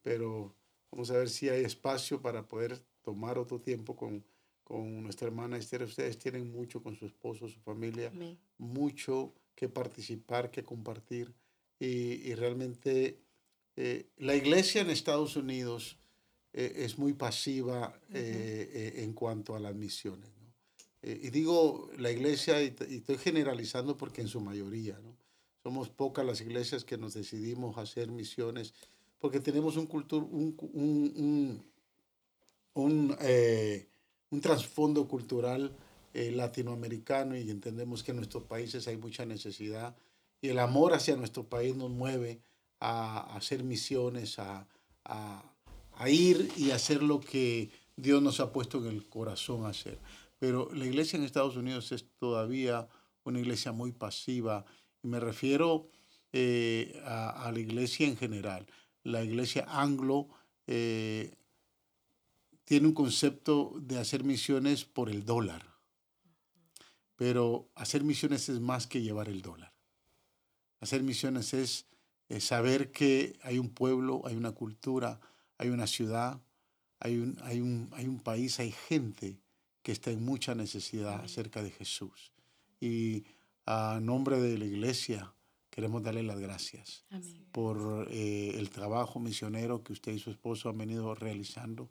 Pero 0.03 0.55
vamos 0.91 1.11
a 1.11 1.19
ver 1.19 1.29
si 1.29 1.49
hay 1.49 1.65
espacio 1.65 2.21
para 2.21 2.47
poder 2.47 2.79
tomar 3.03 3.39
otro 3.39 3.61
tiempo 3.61 3.97
con, 3.97 4.25
con 4.63 5.03
nuestra 5.03 5.27
hermana 5.27 5.57
Esther. 5.57 5.83
Ustedes 5.83 6.19
tienen 6.19 6.51
mucho 6.51 6.83
con 6.83 6.95
su 6.95 7.07
esposo, 7.07 7.49
su 7.49 7.61
familia, 7.61 8.13
mucho 8.59 9.35
que 9.55 9.69
participar, 9.69 10.51
que 10.51 10.63
compartir 10.63 11.35
y, 11.81 12.29
y 12.29 12.35
realmente 12.35 13.19
eh, 13.77 14.11
la 14.17 14.35
iglesia 14.35 14.81
en 14.81 14.91
Estados 14.91 15.37
Unidos 15.37 15.99
eh, 16.53 16.73
es 16.77 16.99
muy 16.99 17.13
pasiva 17.13 17.99
eh, 18.13 18.95
en 18.97 19.13
cuanto 19.13 19.55
a 19.55 19.61
las 19.61 19.75
misiones. 19.75 20.31
y 21.03 21.31
digo 21.31 21.91
la 21.97 22.11
iglesia, 22.11 22.63
y, 22.63 22.75
estoy 22.91 23.19
generalizando 23.19 23.97
porque 23.97 24.21
en 24.21 24.29
su 24.29 24.41
mayoría, 24.41 24.99
¿no? 25.01 25.17
somos 25.63 25.89
pocas 25.89 26.25
las 26.25 26.41
iglesias 26.41 26.85
que 26.85 26.99
nos 26.99 27.15
decidimos 27.15 27.77
a 27.77 27.83
hacer 27.83 28.11
misiones 28.11 28.75
porque 29.19 29.41
tenemos 29.41 29.77
un, 29.77 29.87
cultur, 29.87 30.23
un, 30.23 30.57
un, 30.73 31.65
un, 32.75 33.17
un 34.31 34.41
trasfondo 34.41 35.09
cultural 35.09 35.77
latinoamericano 36.15 37.37
y 37.37 37.51
entendemos 37.51 38.03
que 38.03 38.13
en 38.13 38.19
nuestros 38.19 38.45
países 38.45 38.89
hay 38.89 38.97
mucha 38.97 39.27
necesidad 39.27 39.97
y 40.41 40.49
el 40.49 40.59
amor 40.59 40.95
hacia 40.95 41.17
nuestro 41.17 41.45
país 41.45 41.75
nos 41.77 41.91
mueve 41.91 42.41
a, 42.81 43.37
hacer 43.37 43.65
misiones, 43.65 44.39
a, 44.39 44.67
ir 46.07 46.53
y 46.57 46.71
hacer 46.71 47.03
lo 47.03 47.21
que 47.21 47.71
Dios 47.97 48.23
nos 48.23 48.39
ha 48.39 48.53
puesto 48.53 48.79
en 48.79 48.87
el 48.87 49.07
corazón 49.09 49.65
a 49.65 49.71
hacer. 49.71 49.99
Pero 50.39 50.73
la 50.73 50.87
iglesia 50.87 51.17
en 51.17 51.25
Estados 51.25 51.57
Unidos 51.57 51.91
es 51.91 52.07
todavía 52.19 52.89
una 53.25 53.41
iglesia 53.41 53.73
muy 53.73 53.93
pasiva 53.93 54.65
y 55.03 55.09
me 55.09 55.19
refiero 55.19 55.89
eh, 56.33 57.01
a, 57.05 57.51
la 57.53 57.59
iglesia 57.59 58.07
en 58.07 58.17
general. 58.17 58.67
La 59.03 59.25
iglesia 59.25 59.67
anglo 59.69 60.29
eh, 60.67 61.35
tiene 62.65 62.87
un 62.87 62.95
concepto 62.95 63.75
de 63.81 63.99
hacer 63.99 64.23
misiones 64.23 64.85
por 64.85 65.11
el 65.11 65.25
dólar, 65.25 65.67
pero 67.17 67.69
hacer 67.75 68.05
misiones 68.05 68.49
es 68.49 68.61
más 68.61 68.87
que 68.87 69.03
llevar 69.03 69.29
el 69.29 69.43
dólar. 69.43 69.73
Hacer 70.81 71.03
misiones 71.03 71.55
es 71.55 71.87
saber 72.39 72.93
que 72.93 73.37
hay 73.43 73.59
un 73.59 73.71
pueblo, 73.71 74.23
hay 74.25 74.37
una 74.37 74.53
cultura, 74.53 75.19
hay 75.59 75.69
una 75.69 75.87
ciudad, 75.87 76.41
hay 77.01 77.19
un, 77.19 77.39
hay 77.43 77.61
un, 77.61 77.91
hay 77.93 78.07
un 78.07 78.21
país, 78.21 78.59
hay 78.61 78.73
gente 78.73 79.41
que 79.83 79.93
está 79.93 80.11
en 80.11 80.25
mucha 80.25 80.55
necesidad 80.55 81.21
acerca 81.23 81.63
de 81.63 81.71
Jesús. 81.71 82.33
Y 82.81 83.25
a 83.67 83.99
nombre 84.01 84.41
de 84.41 84.57
la 84.57 84.65
iglesia 84.65 85.35
queremos 85.71 86.03
darle 86.03 86.23
las 86.23 86.39
gracias 86.39 87.05
por 87.53 88.09
eh, 88.11 88.55
el 88.57 88.71
trabajo 88.71 89.21
misionero 89.21 89.83
que 89.83 89.93
usted 89.93 90.13
y 90.13 90.19
su 90.19 90.31
esposo 90.31 90.69
han 90.69 90.79
venido 90.79 91.15
realizando 91.15 91.91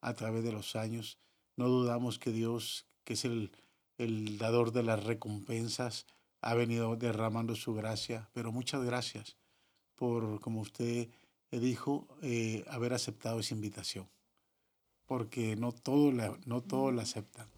a 0.00 0.14
través 0.14 0.44
de 0.44 0.52
los 0.52 0.76
años. 0.76 1.18
No 1.56 1.68
dudamos 1.68 2.18
que 2.18 2.32
Dios, 2.32 2.86
que 3.04 3.14
es 3.14 3.24
el, 3.24 3.50
el 3.98 4.38
dador 4.38 4.72
de 4.72 4.82
las 4.82 5.04
recompensas, 5.04 6.06
ha 6.40 6.54
venido 6.54 6.96
derramando 6.96 7.54
su 7.54 7.74
gracia, 7.74 8.28
pero 8.32 8.52
muchas 8.52 8.84
gracias 8.84 9.36
por, 9.96 10.40
como 10.40 10.60
usted 10.60 11.08
dijo, 11.50 12.06
eh, 12.22 12.64
haber 12.68 12.92
aceptado 12.92 13.40
esa 13.40 13.54
invitación. 13.54 14.08
Porque 15.06 15.56
no 15.56 15.72
todos 15.72 16.12
la, 16.12 16.36
no 16.46 16.62
todos 16.62 16.92
la 16.92 17.02
aceptan, 17.02 17.48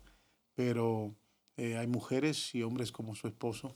pero 0.55 1.15
eh, 1.57 1.77
hay 1.79 1.87
mujeres 1.87 2.55
y 2.55 2.63
hombres 2.63 2.93
como 2.93 3.15
su 3.15 3.27
esposo 3.27 3.75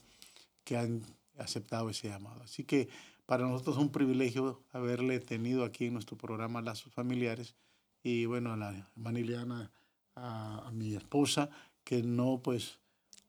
que 0.63 0.77
han 0.77 1.01
aceptado 1.37 1.89
ese 1.89 2.09
llamado. 2.09 2.43
Así 2.43 2.63
que 2.63 2.89
para 3.25 3.47
nosotros 3.47 3.77
es 3.77 3.81
un 3.81 3.91
privilegio 3.91 4.63
haberle 4.71 5.19
tenido 5.19 5.63
aquí 5.63 5.85
en 5.85 5.93
nuestro 5.93 6.17
programa 6.17 6.61
Lazos 6.61 6.93
Familiares 6.93 7.55
y 8.03 8.25
bueno, 8.25 8.53
a 8.53 8.57
la 8.57 8.91
hermana 8.95 9.71
a, 10.15 10.67
a 10.67 10.71
mi 10.71 10.93
esposa, 10.93 11.49
que 11.83 12.03
no 12.03 12.41
pues 12.43 12.79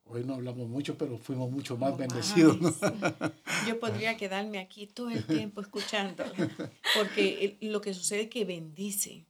Hoy 0.07 0.23
no 0.25 0.35
hablamos 0.35 0.69
mucho, 0.69 0.99
pero 0.99 1.19
fuimos 1.19 1.51
mucho 1.51 1.77
más 1.77 1.97
bendecidos. 1.97 2.59
Yo 3.67 3.81
podría 3.81 4.17
quedarme 4.17 4.59
aquí 4.59 4.87
todo 4.87 5.11
el 5.11 5.25
tiempo 5.25 5.61
escuchando, 5.61 6.25
porque 6.95 7.57
lo 7.63 7.81
que 7.81 7.95
sucede 7.95 8.23
es 8.23 8.29
que 8.29 8.45
bendice 8.45 9.27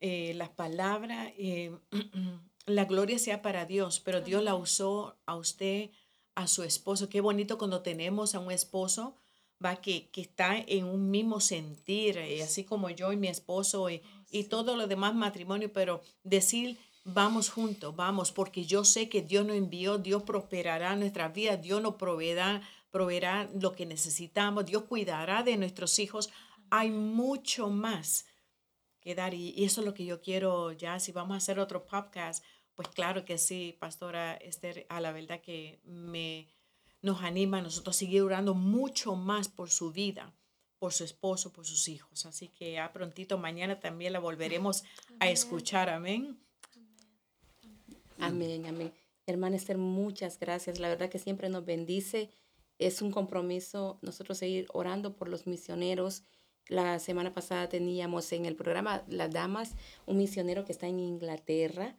eh, 0.00 0.34
las 0.34 0.50
palabras, 0.50 1.32
eh, 1.38 1.74
la 2.66 2.84
gloria 2.84 3.18
sea 3.18 3.40
para 3.40 3.64
Dios, 3.64 4.00
pero 4.00 4.20
Dios 4.20 4.42
la 4.42 4.54
usó 4.54 5.16
a 5.26 5.36
usted, 5.36 5.90
a 6.34 6.46
su 6.46 6.62
esposo. 6.62 7.08
Qué 7.08 7.20
bonito 7.20 7.56
cuando 7.56 7.82
tenemos 7.82 8.34
a 8.34 8.40
un 8.40 8.50
esposo 8.50 9.16
va 9.64 9.76
que, 9.76 10.08
que 10.08 10.20
está 10.20 10.56
en 10.58 10.84
un 10.84 11.10
mismo 11.10 11.40
sentir, 11.40 12.18
eh, 12.18 12.42
así 12.42 12.64
como 12.64 12.90
yo 12.90 13.12
y 13.12 13.16
mi 13.16 13.28
esposo 13.28 13.88
y, 13.88 14.02
y 14.30 14.44
todo 14.44 14.76
lo 14.76 14.88
demás 14.88 15.14
matrimonio, 15.14 15.72
pero 15.72 16.02
decir 16.24 16.78
Vamos 17.04 17.50
juntos, 17.50 17.96
vamos, 17.96 18.30
porque 18.30 18.64
yo 18.64 18.84
sé 18.84 19.08
que 19.08 19.22
Dios 19.22 19.44
nos 19.44 19.56
envió, 19.56 19.98
Dios 19.98 20.22
prosperará 20.22 20.94
nuestra 20.94 21.28
vida, 21.28 21.56
Dios 21.56 21.82
nos 21.82 21.96
proveerá, 21.96 22.62
proveerá 22.92 23.50
lo 23.60 23.72
que 23.72 23.86
necesitamos, 23.86 24.66
Dios 24.66 24.84
cuidará 24.84 25.42
de 25.42 25.56
nuestros 25.56 25.98
hijos. 25.98 26.30
Hay 26.70 26.90
mucho 26.90 27.70
más 27.70 28.26
que 29.00 29.16
dar 29.16 29.34
y, 29.34 29.64
eso 29.64 29.80
es 29.80 29.86
lo 29.86 29.94
que 29.94 30.04
yo 30.04 30.20
quiero 30.20 30.70
ya, 30.70 31.00
si 31.00 31.10
vamos 31.10 31.34
a 31.34 31.38
hacer 31.38 31.58
otro 31.58 31.86
podcast, 31.86 32.44
pues 32.76 32.86
claro 32.88 33.24
que 33.24 33.36
sí, 33.36 33.76
pastora 33.80 34.34
Esther, 34.34 34.86
a 34.88 35.00
la 35.00 35.10
verdad 35.10 35.40
que 35.40 35.80
me, 35.84 36.46
nos 37.00 37.22
anima 37.22 37.58
a 37.58 37.62
nosotros 37.62 37.96
a 37.96 37.98
seguir 37.98 38.22
orando 38.22 38.54
mucho 38.54 39.16
más 39.16 39.48
por 39.48 39.70
su 39.70 39.90
vida 39.90 40.32
por 40.78 40.92
su 40.92 41.04
esposo, 41.04 41.52
por 41.52 41.64
sus 41.64 41.86
hijos. 41.86 42.26
Así 42.26 42.48
que 42.48 42.80
a 42.80 42.92
prontito 42.92 43.38
mañana 43.38 43.78
también 43.78 44.12
la 44.12 44.18
volveremos 44.18 44.82
a 45.20 45.30
escuchar. 45.30 45.88
Amén. 45.88 46.42
Amén, 48.22 48.66
amén. 48.66 48.92
Hermana 49.26 49.56
Esther, 49.56 49.78
muchas 49.78 50.38
gracias. 50.38 50.78
La 50.78 50.88
verdad 50.88 51.08
que 51.08 51.18
siempre 51.18 51.48
nos 51.48 51.64
bendice. 51.64 52.30
Es 52.78 53.02
un 53.02 53.10
compromiso 53.10 53.98
nosotros 54.00 54.38
seguir 54.38 54.68
orando 54.72 55.16
por 55.16 55.28
los 55.28 55.48
misioneros. 55.48 56.22
La 56.68 57.00
semana 57.00 57.34
pasada 57.34 57.68
teníamos 57.68 58.32
en 58.32 58.46
el 58.46 58.54
programa 58.54 59.02
Las 59.08 59.32
Damas 59.32 59.74
un 60.06 60.18
misionero 60.18 60.64
que 60.64 60.70
está 60.70 60.86
en 60.86 61.00
Inglaterra, 61.00 61.96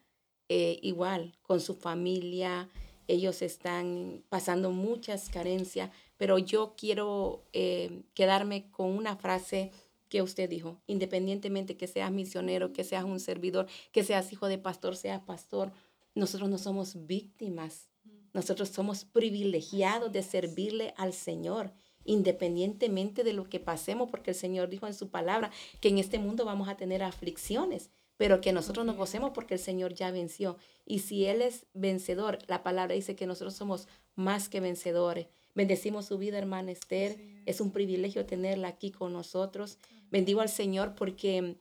eh, 0.47 0.79
igual, 0.81 1.37
con 1.41 1.59
su 1.59 1.75
familia. 1.75 2.69
Ellos 3.09 3.41
están 3.41 4.23
pasando 4.29 4.71
muchas 4.71 5.27
carencias, 5.27 5.91
pero 6.15 6.37
yo 6.37 6.75
quiero 6.77 7.43
eh, 7.51 8.03
quedarme 8.13 8.71
con 8.71 8.91
una 8.91 9.17
frase 9.17 9.71
que 10.13 10.21
usted 10.21 10.47
dijo, 10.47 10.79
independientemente 10.85 11.75
que 11.75 11.87
seas 11.87 12.11
misionero, 12.11 12.71
que 12.71 12.83
seas 12.83 13.03
un 13.03 13.19
servidor, 13.19 13.65
que 13.91 14.03
seas 14.03 14.31
hijo 14.31 14.47
de 14.47 14.59
pastor, 14.59 14.95
seas 14.95 15.19
pastor, 15.21 15.73
nosotros 16.15 16.49
no 16.49 16.57
somos 16.57 17.05
víctimas, 17.05 17.89
nosotros 18.33 18.69
somos 18.69 19.05
privilegiados 19.05 20.11
de 20.11 20.23
servirle 20.23 20.93
al 20.97 21.13
Señor, 21.13 21.73
independientemente 22.03 23.23
de 23.23 23.33
lo 23.33 23.47
que 23.49 23.59
pasemos, 23.59 24.09
porque 24.09 24.31
el 24.31 24.35
Señor 24.35 24.69
dijo 24.69 24.87
en 24.87 24.93
su 24.93 25.09
palabra 25.09 25.51
que 25.79 25.89
en 25.89 25.99
este 25.99 26.19
mundo 26.19 26.45
vamos 26.45 26.67
a 26.67 26.77
tener 26.77 27.03
aflicciones, 27.03 27.91
pero 28.17 28.41
que 28.41 28.53
nosotros 28.53 28.85
nos 28.85 28.97
gocemos 28.97 29.31
porque 29.33 29.55
el 29.55 29.59
Señor 29.59 29.93
ya 29.93 30.11
venció. 30.11 30.57
Y 30.85 30.99
si 30.99 31.25
Él 31.25 31.41
es 31.41 31.65
vencedor, 31.73 32.39
la 32.47 32.63
palabra 32.63 32.95
dice 32.95 33.15
que 33.15 33.27
nosotros 33.27 33.55
somos 33.55 33.87
más 34.15 34.49
que 34.49 34.59
vencedores. 34.59 35.27
Bendecimos 35.55 36.05
su 36.05 36.17
vida, 36.17 36.37
hermana 36.37 36.71
Esther. 36.71 37.19
Es 37.45 37.61
un 37.61 37.71
privilegio 37.71 38.25
tenerla 38.25 38.69
aquí 38.69 38.91
con 38.91 39.13
nosotros. 39.13 39.77
Bendigo 40.09 40.41
al 40.41 40.49
Señor 40.49 40.95
porque 40.95 41.57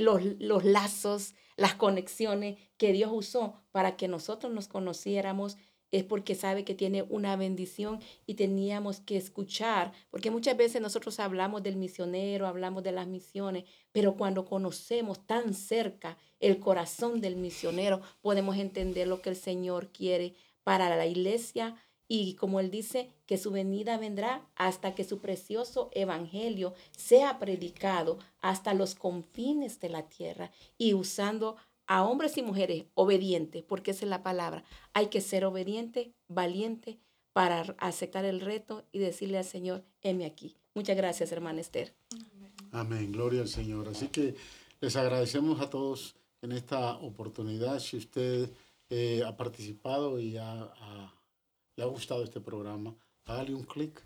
los, 0.00 0.22
los 0.38 0.64
lazos, 0.64 1.34
las 1.56 1.74
conexiones 1.74 2.58
que 2.76 2.92
Dios 2.92 3.10
usó 3.12 3.62
para 3.72 3.96
que 3.96 4.08
nosotros 4.08 4.52
nos 4.52 4.68
conociéramos 4.68 5.56
es 5.90 6.04
porque 6.04 6.34
sabe 6.34 6.64
que 6.64 6.74
tiene 6.74 7.02
una 7.02 7.36
bendición 7.36 8.00
y 8.26 8.34
teníamos 8.34 9.00
que 9.00 9.16
escuchar, 9.16 9.92
porque 10.10 10.30
muchas 10.30 10.56
veces 10.56 10.82
nosotros 10.82 11.20
hablamos 11.20 11.62
del 11.62 11.76
misionero, 11.76 12.46
hablamos 12.46 12.82
de 12.82 12.92
las 12.92 13.06
misiones, 13.06 13.64
pero 13.92 14.16
cuando 14.16 14.44
conocemos 14.44 15.26
tan 15.26 15.54
cerca 15.54 16.18
el 16.40 16.58
corazón 16.58 17.20
del 17.20 17.36
misionero, 17.36 18.00
podemos 18.20 18.56
entender 18.56 19.06
lo 19.08 19.22
que 19.22 19.30
el 19.30 19.36
Señor 19.36 19.92
quiere 19.92 20.34
para 20.64 20.94
la 20.96 21.06
iglesia 21.06 21.76
y 22.08 22.34
como 22.34 22.60
él 22.60 22.70
dice, 22.70 23.10
que 23.26 23.38
su 23.38 23.50
venida 23.50 23.98
vendrá 23.98 24.46
hasta 24.54 24.94
que 24.94 25.04
su 25.04 25.18
precioso 25.18 25.90
evangelio 25.92 26.74
sea 26.96 27.38
predicado 27.38 28.18
hasta 28.40 28.74
los 28.74 28.94
confines 28.94 29.80
de 29.80 29.88
la 29.88 30.08
tierra 30.08 30.50
y 30.78 30.94
usando 30.94 31.56
a 31.86 32.04
hombres 32.04 32.36
y 32.36 32.42
mujeres 32.42 32.84
obedientes, 32.94 33.62
porque 33.62 33.92
esa 33.92 34.04
es 34.04 34.10
la 34.10 34.22
palabra. 34.22 34.64
Hay 34.92 35.06
que 35.06 35.20
ser 35.20 35.44
obediente, 35.44 36.12
valiente 36.28 36.98
para 37.32 37.60
aceptar 37.78 38.24
el 38.24 38.40
reto 38.40 38.84
y 38.92 38.98
decirle 38.98 39.38
al 39.38 39.44
Señor, 39.44 39.84
heme 40.02 40.24
aquí. 40.24 40.56
Muchas 40.74 40.96
gracias, 40.96 41.32
hermana 41.32 41.60
Esther. 41.60 41.94
Amén, 42.72 43.12
gloria 43.12 43.42
al 43.42 43.48
Señor. 43.48 43.88
Así 43.88 44.08
que 44.08 44.34
les 44.80 44.96
agradecemos 44.96 45.60
a 45.60 45.70
todos 45.70 46.16
en 46.42 46.52
esta 46.52 46.96
oportunidad. 46.98 47.78
Si 47.78 47.96
usted 47.96 48.50
eh, 48.90 49.22
ha 49.24 49.36
participado 49.36 50.18
y 50.18 50.36
le 51.76 51.84
ha 51.84 51.86
gustado 51.86 52.24
este 52.24 52.40
programa, 52.40 52.94
dale 53.24 53.54
un 53.54 53.64
clic 53.64 54.02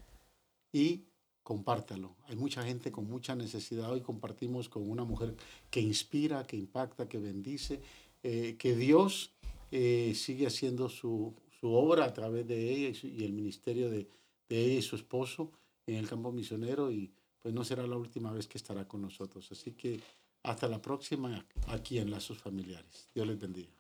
y 0.73 1.05
compártalo. 1.43 2.16
Hay 2.27 2.37
mucha 2.37 2.62
gente 2.62 2.93
con 2.93 3.09
mucha 3.09 3.35
necesidad. 3.35 3.91
Hoy 3.91 4.01
compartimos 4.03 4.68
con 4.68 4.89
una 4.89 5.05
mujer 5.05 5.35
que 5.71 5.81
inspira, 5.81 6.47
que 6.47 6.57
impacta, 6.57 7.09
que 7.09 7.18
bendice, 7.18 7.81
eh, 8.23 8.57
que 8.59 8.77
Dios 8.77 9.33
eh, 9.71 10.12
sigue 10.14 10.47
haciendo 10.47 10.89
su, 10.89 11.35
obra 11.62 12.07
a 12.07 12.12
través 12.12 12.47
de 12.47 12.71
ella 12.73 12.99
y, 13.03 13.25
el 13.25 13.33
ministerio 13.33 13.91
de, 13.91 14.09
de, 14.49 14.64
ella 14.64 14.79
y 14.79 14.83
su 14.83 14.97
esposo 14.97 15.53
en 15.87 15.97
el 15.97 16.09
campo 16.09 16.33
misionero 16.33 16.91
y 16.91 17.12
pues 17.39 17.55
no 17.55 17.64
será 17.64 17.87
la 17.87 17.97
última 17.97 18.33
vez 18.33 18.47
que 18.47 18.59
estará 18.59 18.87
con 18.87 19.03
nosotros. 19.03 19.51
Así 19.53 19.73
que 19.73 20.01
hasta 20.43 20.68
la 20.68 20.81
próxima 20.81 21.45
aquí 21.68 21.99
en 21.99 22.11
Lazos 22.11 22.39
Familiares. 22.39 23.09
Dios 23.14 23.27
les 23.27 23.39
bendiga. 23.39 23.80